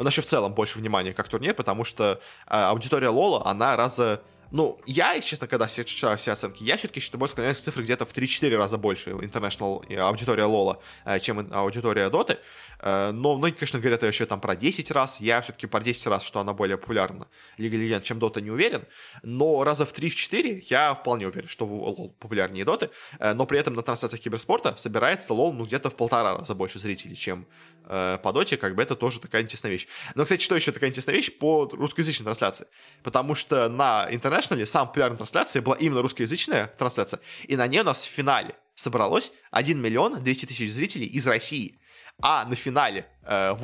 Ну, 0.00 0.08
еще 0.08 0.22
в 0.22 0.26
целом 0.26 0.54
больше 0.54 0.78
внимания 0.78 1.12
как 1.12 1.28
турнир, 1.28 1.54
потому 1.54 1.84
что 1.84 2.20
э, 2.46 2.50
аудитория 2.50 3.08
Лола, 3.08 3.46
она 3.46 3.76
раза 3.76 4.22
ну, 4.50 4.80
я, 4.84 5.12
если 5.12 5.28
честно, 5.28 5.46
когда 5.46 5.66
все 5.66 5.84
читаю 5.84 6.18
все 6.18 6.32
оценки, 6.32 6.64
я 6.64 6.76
все-таки 6.76 6.98
считаю, 6.98 7.20
больше 7.20 7.32
склоняюсь 7.32 7.58
к 7.58 7.60
цифре 7.60 7.84
где-то 7.84 8.04
в 8.04 8.12
3-4 8.12 8.56
раза 8.56 8.78
больше 8.78 9.10
International 9.10 9.96
аудитория 9.96 10.44
Лола, 10.44 10.80
э, 11.04 11.20
чем 11.20 11.52
аудитория 11.52 12.10
Доты. 12.10 12.38
Э, 12.82 13.10
но 13.12 13.36
многие, 13.36 13.54
конечно, 13.54 13.78
говорят 13.78 14.02
еще 14.02 14.26
там 14.26 14.40
про 14.40 14.56
10 14.56 14.90
раз. 14.90 15.20
Я 15.20 15.40
все-таки 15.42 15.66
про 15.66 15.80
10 15.80 16.06
раз, 16.06 16.22
что 16.22 16.40
она 16.40 16.52
более 16.52 16.78
популярна. 16.78 17.28
Лига 17.58 17.76
Легенд, 17.76 18.04
чем 18.04 18.18
Дота, 18.18 18.40
не 18.40 18.50
уверен. 18.50 18.84
Но 19.22 19.64
раза 19.64 19.86
в 19.86 19.92
3-4 19.92 20.64
я 20.68 20.94
вполне 20.94 21.26
уверен, 21.26 21.48
что 21.48 21.66
LoL 21.66 22.12
популярнее 22.18 22.64
Доты. 22.64 22.90
Э, 23.18 23.34
но 23.34 23.46
при 23.46 23.58
этом 23.58 23.74
на 23.74 23.82
трансляциях 23.82 24.22
киберспорта 24.22 24.76
собирается 24.76 25.32
LoL 25.32 25.52
ну, 25.52 25.66
где-то 25.66 25.90
в 25.90 25.96
полтора 25.96 26.38
раза 26.38 26.54
больше 26.54 26.78
зрителей, 26.78 27.16
чем 27.16 27.46
э, 27.84 28.18
по 28.22 28.32
Доте. 28.32 28.56
Как 28.56 28.74
бы 28.74 28.82
это 28.82 28.96
тоже 28.96 29.20
такая 29.20 29.42
интересная 29.42 29.70
вещь. 29.70 29.86
Но, 30.14 30.24
кстати, 30.24 30.42
что 30.42 30.56
еще 30.56 30.72
такая 30.72 30.90
интересная 30.90 31.14
вещь 31.14 31.36
по 31.36 31.68
русскоязычной 31.72 32.24
трансляции? 32.24 32.66
Потому 33.02 33.34
что 33.34 33.68
на 33.68 34.08
International 34.10 34.64
самая 34.66 34.86
популярная 34.86 35.18
трансляция 35.18 35.62
была 35.62 35.76
именно 35.76 36.02
русскоязычная 36.02 36.68
трансляция. 36.78 37.20
И 37.46 37.56
на 37.56 37.66
ней 37.66 37.80
у 37.80 37.84
нас 37.84 38.02
в 38.02 38.08
финале 38.08 38.54
собралось 38.74 39.32
1 39.50 39.80
миллион 39.80 40.22
200 40.22 40.46
тысяч 40.46 40.72
зрителей 40.72 41.06
из 41.06 41.26
России. 41.26 41.79
А 42.22 42.44
на 42.44 42.54
финале 42.54 43.06
э, 43.22 43.54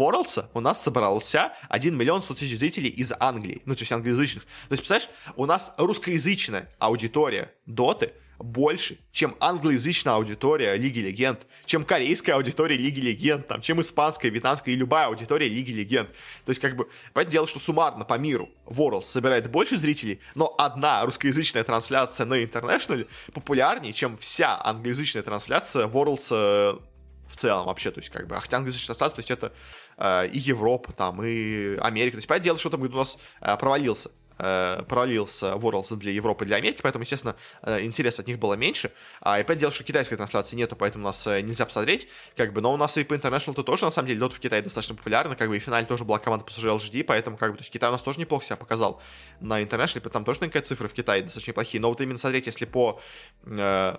у 0.55 0.61
нас 0.61 0.83
собрался 0.83 1.53
1 1.69 1.97
миллион 1.97 2.23
100 2.23 2.35
тысяч 2.35 2.59
зрителей 2.59 2.89
из 2.89 3.13
Англии, 3.19 3.63
ну, 3.65 3.75
то 3.75 3.83
есть 3.83 3.93
англоязычных. 3.93 4.45
То 4.45 4.73
есть, 4.73 4.83
представляешь, 4.83 5.11
у 5.37 5.47
нас 5.47 5.73
русскоязычная 5.79 6.71
аудитория 6.79 7.53
Доты 7.67 8.13
больше, 8.39 8.99
чем 9.13 9.35
англоязычная 9.41 10.15
аудитория 10.15 10.77
Лиги 10.77 11.01
Легенд, 11.01 11.41
чем 11.65 11.85
корейская 11.85 12.35
аудитория 12.35 12.77
Лиги 12.77 13.01
Легенд, 13.01 13.49
там, 13.49 13.61
чем 13.61 13.81
испанская, 13.81 14.31
вьетнамская 14.31 14.75
и 14.75 14.77
любая 14.77 15.07
аудитория 15.07 15.49
Лиги 15.49 15.73
Легенд. 15.73 16.11
То 16.45 16.51
есть, 16.51 16.61
как 16.61 16.77
бы, 16.77 16.89
понятное 17.13 17.33
дело, 17.33 17.47
что 17.47 17.61
суммарно 17.61 18.05
по 18.05 18.19
миру 18.19 18.51
Worlds 18.67 19.05
собирает 19.05 19.51
больше 19.51 19.77
зрителей, 19.77 20.21
но 20.35 20.55
одна 20.59 21.05
русскоязычная 21.05 21.65
трансляция 21.65 22.27
на 22.27 22.43
International 22.43 23.07
популярнее, 23.33 23.93
чем 23.93 24.17
вся 24.17 24.61
англоязычная 24.63 25.23
трансляция 25.23 25.87
Worlds 25.87 26.29
э, 26.31 26.79
в 27.27 27.37
целом 27.37 27.67
вообще, 27.67 27.91
то 27.91 28.01
есть 28.01 28.11
как 28.11 28.27
бы 28.27 28.37
хотя 28.37 28.59
англоязычный 28.59 28.87
состав, 28.87 29.13
то 29.13 29.19
есть 29.19 29.31
это 29.31 29.53
э, 29.97 30.29
и 30.29 30.39
Европа 30.39 30.93
там, 30.93 31.23
и 31.25 31.77
Америка, 31.79 32.13
то 32.13 32.19
есть 32.19 32.29
понятное 32.29 32.45
дело, 32.45 32.59
что 32.59 32.71
там 32.71 32.83
у 32.83 32.89
нас 32.89 33.19
э, 33.41 33.57
провалился 33.57 34.11
э, 34.39 34.83
провалился 34.89 35.53
Worlds 35.53 35.97
для 35.97 36.13
Европы 36.13 36.45
и 36.45 36.47
для 36.47 36.57
Америки, 36.57 36.81
поэтому, 36.83 37.03
естественно, 37.03 37.37
э, 37.63 37.85
интерес 37.85 38.19
от 38.19 38.27
них 38.27 38.39
было 38.39 38.55
меньше. 38.55 38.93
А 39.21 39.37
опять 39.37 39.59
дело, 39.59 39.73
что 39.73 39.85
китайской 39.85 40.17
трансляции 40.17 40.57
нету, 40.57 40.77
поэтому 40.77 41.05
нас 41.05 41.27
э, 41.27 41.41
нельзя 41.41 41.65
посмотреть, 41.65 42.09
как 42.37 42.53
бы, 42.53 42.61
но 42.61 42.73
у 42.73 42.77
нас 42.77 42.97
и 42.99 43.05
по 43.05 43.15
International 43.15 43.55
то 43.55 43.63
тоже, 43.63 43.85
на 43.85 43.91
самом 43.91 44.09
деле, 44.09 44.21
Dota 44.21 44.35
в 44.35 44.41
Китае 44.41 44.63
достаточно 44.63 44.95
популярна, 44.95 45.37
как 45.37 45.49
бы, 45.49 45.57
и 45.57 45.61
в 45.61 45.63
финале 45.63 45.87
тоже 45.87 46.05
была 46.05 46.19
команда 46.19 46.45
PSG 46.45 46.77
LGD, 46.77 47.05
поэтому, 47.05 47.37
как 47.37 47.53
бы, 47.53 47.57
то 47.57 47.63
есть 47.63 47.73
Китай 47.73 47.89
у 47.89 47.93
нас 47.93 48.03
тоже 48.03 48.21
неплохо 48.21 48.45
себя 48.45 48.57
показал 48.57 49.01
на 49.41 49.63
International, 49.63 50.09
там 50.11 50.25
тоже 50.25 50.41
какие 50.41 50.63
цифры 50.63 50.89
в 50.89 50.93
Китае 50.93 51.23
достаточно 51.23 51.53
неплохие, 51.53 51.81
но 51.81 51.89
вот 51.89 52.01
именно 52.01 52.19
смотреть, 52.19 52.47
если 52.47 52.65
по 52.65 53.01
э 53.47 53.97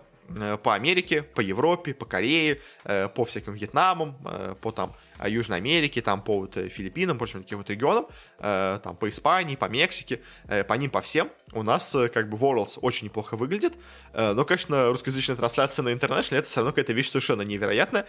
по 0.63 0.73
Америке, 0.73 1.23
по 1.23 1.41
Европе, 1.41 1.93
по 1.93 2.05
Корее, 2.05 2.61
э, 2.83 3.07
по 3.09 3.25
всяким 3.25 3.53
Вьетнамам, 3.53 4.17
э, 4.25 4.55
по 4.61 4.71
там 4.71 4.95
а, 5.17 5.29
Южной 5.29 5.57
Америки, 5.57 6.01
там 6.01 6.21
по 6.21 6.39
вот, 6.39 6.57
э, 6.57 6.69
Филиппинам, 6.69 7.17
прочим 7.17 7.43
таким 7.43 7.57
вот 7.57 7.69
регионам, 7.69 8.07
э, 8.39 8.79
там 8.83 8.95
по 8.95 9.09
Испании, 9.09 9.55
по 9.55 9.65
Мексике, 9.65 10.21
э, 10.47 10.63
по 10.63 10.73
ним, 10.73 10.91
по 10.91 11.01
всем, 11.01 11.31
у 11.53 11.63
нас 11.63 11.95
как 12.13 12.29
бы 12.29 12.37
Worlds 12.37 12.77
очень 12.81 13.05
неплохо 13.05 13.37
выглядит, 13.37 13.75
но, 14.13 14.43
конечно, 14.43 14.89
русскоязычная 14.89 15.37
трансляция 15.37 15.83
на 15.83 15.89
International 15.89 16.39
это 16.39 16.47
все 16.47 16.59
равно 16.59 16.73
какая-то 16.73 16.91
вещь 16.91 17.09
совершенно 17.09 17.41
невероятная. 17.41 18.05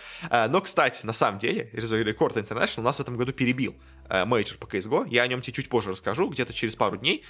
Но, 0.48 0.60
кстати, 0.60 1.06
на 1.06 1.12
самом 1.12 1.38
деле, 1.38 1.70
рекорд 1.72 2.36
International 2.36 2.80
у 2.80 2.82
нас 2.82 2.96
в 2.96 3.00
этом 3.00 3.16
году 3.16 3.32
перебил 3.32 3.76
мейджор 4.10 4.58
по 4.58 4.66
CSGO. 4.66 5.06
Я 5.08 5.22
о 5.22 5.26
нем 5.26 5.40
тебе 5.40 5.52
чуть 5.54 5.68
позже 5.68 5.90
расскажу, 5.90 6.28
где-то 6.28 6.52
через 6.52 6.76
пару 6.76 6.96
дней. 6.96 7.24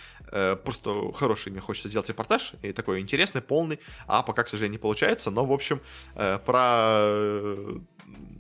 Просто 0.65 1.13
хороший 1.13 1.53
мне 1.53 1.61
хочется 1.61 1.89
сделать 1.89 2.09
репортаж, 2.09 2.53
и 2.63 2.73
такой 2.73 3.01
интересный, 3.01 3.41
полный, 3.41 3.81
а 4.07 4.23
пока, 4.23 4.45
к 4.45 4.49
сожалению, 4.49 4.73
не 4.73 4.79
получается. 4.79 5.31
Но, 5.31 5.45
в 5.45 5.53
общем, 5.53 5.81
про 6.15 6.99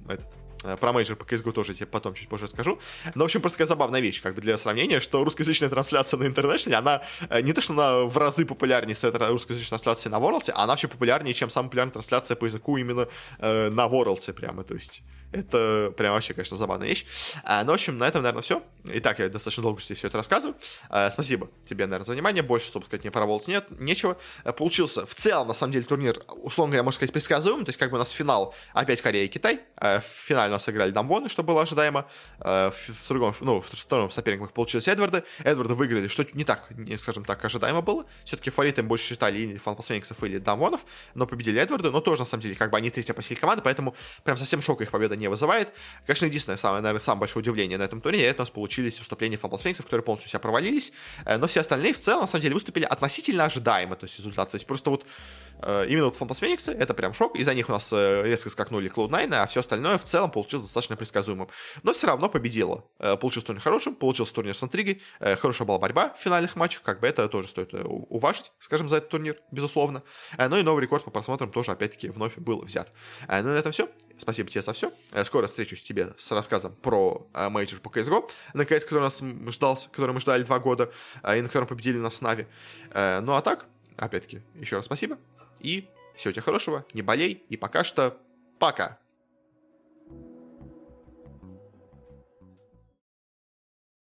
этот, 0.08 0.26
Э, 0.26 0.37
про 0.80 0.92
мейджор 0.92 1.16
по 1.16 1.24
CSGO 1.24 1.52
тоже 1.52 1.74
тебе 1.74 1.86
потом 1.86 2.14
чуть 2.14 2.28
позже 2.28 2.48
скажу. 2.48 2.78
Но, 3.14 3.24
в 3.24 3.26
общем, 3.26 3.40
просто 3.40 3.56
такая 3.56 3.68
забавная 3.68 4.00
вещь, 4.00 4.22
как 4.22 4.34
бы 4.34 4.40
для 4.40 4.56
сравнения, 4.56 5.00
что 5.00 5.24
русскоязычная 5.24 5.68
трансляция 5.68 6.18
на 6.18 6.26
International, 6.26 6.74
она 6.74 7.02
э, 7.28 7.40
не 7.42 7.52
то, 7.52 7.60
что 7.60 7.72
она 7.72 8.04
в 8.04 8.16
разы 8.18 8.44
популярнее 8.44 8.94
с 8.94 9.04
этой 9.04 9.28
русскоязычной 9.30 9.68
трансляции 9.68 10.08
на 10.08 10.16
Worlds, 10.16 10.50
а 10.50 10.64
она 10.64 10.72
вообще 10.72 10.88
популярнее, 10.88 11.34
чем 11.34 11.50
самая 11.50 11.68
популярная 11.68 11.92
трансляция 11.92 12.36
по 12.36 12.44
языку 12.44 12.76
именно 12.76 13.08
э, 13.38 13.68
на 13.70 13.86
Worlds 13.86 14.32
прямо, 14.32 14.64
то 14.64 14.74
есть 14.74 15.02
это 15.30 15.92
прям 15.96 16.14
вообще, 16.14 16.32
конечно, 16.32 16.56
забавная 16.56 16.88
вещь. 16.88 17.04
А, 17.44 17.62
ну, 17.64 17.72
в 17.72 17.74
общем, 17.74 17.98
на 17.98 18.08
этом, 18.08 18.22
наверное, 18.22 18.42
все. 18.42 18.62
Итак, 18.84 19.18
я 19.18 19.28
достаточно 19.28 19.62
долго 19.62 19.80
тебе 19.80 19.94
все 19.94 20.06
это 20.06 20.16
рассказываю. 20.16 20.56
А, 20.88 21.10
спасибо 21.10 21.50
тебе, 21.68 21.84
наверное, 21.84 22.06
за 22.06 22.12
внимание. 22.14 22.42
Больше, 22.42 22.66
собственно 22.66 22.86
сказать, 22.86 23.04
не 23.04 23.10
про 23.10 23.26
Волц 23.26 23.46
нет, 23.46 23.66
нечего. 23.78 24.16
А, 24.44 24.52
получился 24.52 25.04
в 25.04 25.14
целом, 25.14 25.48
на 25.48 25.54
самом 25.54 25.72
деле, 25.72 25.84
турнир, 25.84 26.22
условно 26.28 26.72
говоря, 26.72 26.82
можно 26.82 26.96
сказать, 26.96 27.12
предсказуемый. 27.12 27.66
То 27.66 27.70
есть, 27.70 27.78
как 27.78 27.90
бы 27.90 27.96
у 27.96 27.98
нас 27.98 28.10
финал 28.10 28.54
опять 28.72 29.02
Корея 29.02 29.26
и 29.26 29.28
Китай. 29.28 29.60
В 29.76 30.02
нас 30.50 30.68
играли 30.68 30.90
Дамвоны, 30.90 31.28
что 31.28 31.42
было 31.42 31.62
ожидаемо. 31.62 32.06
А, 32.40 32.70
в, 32.70 32.88
в 32.88 33.08
другом, 33.08 33.34
ну, 33.40 33.60
в 33.60 33.66
втором 33.66 34.10
соперником 34.10 34.48
получилось 34.48 34.88
Эдварды. 34.88 35.24
Эдварды 35.44 35.74
выиграли, 35.74 36.08
что 36.08 36.24
не 36.32 36.44
так, 36.44 36.70
не, 36.70 36.96
скажем 36.96 37.24
так, 37.24 37.44
ожидаемо 37.44 37.82
было. 37.82 38.06
Все-таки 38.24 38.50
фаворитами 38.50 38.86
больше 38.86 39.06
считали 39.06 39.38
или 39.38 39.58
Фанпасфениксов, 39.58 40.22
или 40.24 40.38
Дамвонов, 40.38 40.84
но 41.14 41.26
победили 41.26 41.60
Эдварды. 41.60 41.90
Но 41.90 42.00
тоже, 42.00 42.22
на 42.22 42.26
самом 42.26 42.42
деле, 42.42 42.54
как 42.54 42.70
бы 42.70 42.76
они 42.76 42.90
третья 42.90 43.14
по 43.14 43.22
силе 43.22 43.40
команды, 43.40 43.62
поэтому 43.62 43.94
прям 44.24 44.36
совсем 44.38 44.62
шока 44.62 44.84
их 44.84 44.90
победа 44.90 45.16
не 45.16 45.28
вызывает. 45.28 45.72
Конечно, 46.06 46.26
единственное, 46.26 46.58
самое, 46.58 46.82
наверное, 46.82 47.00
самое 47.00 47.20
большое 47.20 47.42
удивление 47.42 47.78
на 47.78 47.82
этом 47.82 48.00
турнире, 48.00 48.26
это 48.26 48.40
у 48.40 48.42
нас 48.42 48.50
получились 48.50 48.98
выступления 48.98 49.36
Фанпас 49.36 49.62
Фениксов, 49.62 49.86
которые 49.86 50.04
полностью 50.04 50.30
себя 50.30 50.40
провалились, 50.40 50.92
э, 51.24 51.36
но 51.38 51.46
все 51.46 51.60
остальные 51.60 51.92
в 51.92 51.98
целом, 51.98 52.22
на 52.22 52.26
самом 52.26 52.42
деле, 52.42 52.54
выступили 52.54 52.84
относительно 52.84 53.44
ожидаемо, 53.44 53.96
то 53.96 54.04
есть 54.04 54.18
результат. 54.18 54.50
То 54.50 54.56
есть 54.56 54.66
просто 54.66 54.90
вот 54.90 55.04
Э, 55.04 55.37
именно 55.62 56.06
вот 56.06 56.16
Фантас 56.16 56.38
Фениксы, 56.38 56.72
это 56.72 56.94
прям 56.94 57.14
шок, 57.14 57.36
из-за 57.36 57.54
них 57.54 57.68
у 57.68 57.72
нас 57.72 57.92
э, 57.92 58.22
резко 58.24 58.50
скакнули 58.50 58.90
Cloud9, 58.90 59.34
а 59.34 59.46
все 59.46 59.60
остальное 59.60 59.98
в 59.98 60.04
целом 60.04 60.30
получилось 60.30 60.66
достаточно 60.66 60.96
предсказуемым. 60.96 61.48
Но 61.82 61.92
все 61.92 62.06
равно 62.06 62.28
победило. 62.28 62.84
Э, 62.98 63.16
получился 63.16 63.48
турнир 63.48 63.62
хорошим, 63.62 63.94
получился 63.94 64.34
турнир 64.34 64.54
с 64.54 64.62
интригой, 64.62 65.02
хорошая 65.20 65.66
была 65.66 65.78
борьба 65.78 66.14
в 66.14 66.20
финальных 66.20 66.56
матчах, 66.56 66.82
как 66.82 67.00
бы 67.00 67.06
это 67.06 67.28
тоже 67.28 67.48
стоит 67.48 67.70
уважить, 67.72 68.52
скажем, 68.58 68.88
за 68.88 68.98
этот 68.98 69.10
турнир, 69.10 69.40
безусловно. 69.50 70.02
Ну 70.36 70.56
и 70.56 70.62
новый 70.62 70.82
рекорд 70.82 71.04
по 71.04 71.10
просмотрам 71.10 71.50
тоже, 71.50 71.72
опять-таки, 71.72 72.08
вновь 72.08 72.36
был 72.36 72.60
взят. 72.60 72.92
Ну 73.28 73.48
на 73.48 73.58
этом 73.58 73.72
все. 73.72 73.88
Спасибо 74.16 74.50
тебе 74.50 74.62
за 74.62 74.72
все. 74.72 74.92
Скоро 75.24 75.46
встречусь 75.46 75.82
тебе 75.82 76.14
с 76.18 76.30
рассказом 76.32 76.74
про 76.74 77.26
мейджор 77.34 77.80
по 77.80 77.88
CSGO, 77.88 78.28
наконец, 78.54 78.84
который 78.84 79.02
нас 79.02 79.22
ждался, 79.52 79.88
который 79.90 80.12
мы 80.12 80.20
ждали 80.20 80.42
два 80.42 80.58
года, 80.58 80.92
и 81.22 81.40
на 81.40 81.48
котором 81.48 81.66
победили 81.66 81.98
нас 81.98 82.20
Нави. 82.20 82.46
Ну 82.92 83.32
а 83.34 83.42
так, 83.42 83.66
опять-таки, 83.96 84.42
еще 84.54 84.76
раз 84.76 84.86
спасибо. 84.86 85.18
И 85.60 85.88
всего 86.14 86.32
тебе 86.32 86.42
хорошего, 86.42 86.84
не 86.92 87.02
болей, 87.02 87.44
и 87.48 87.56
пока 87.56 87.84
что 87.84 88.20
пока. 88.58 88.98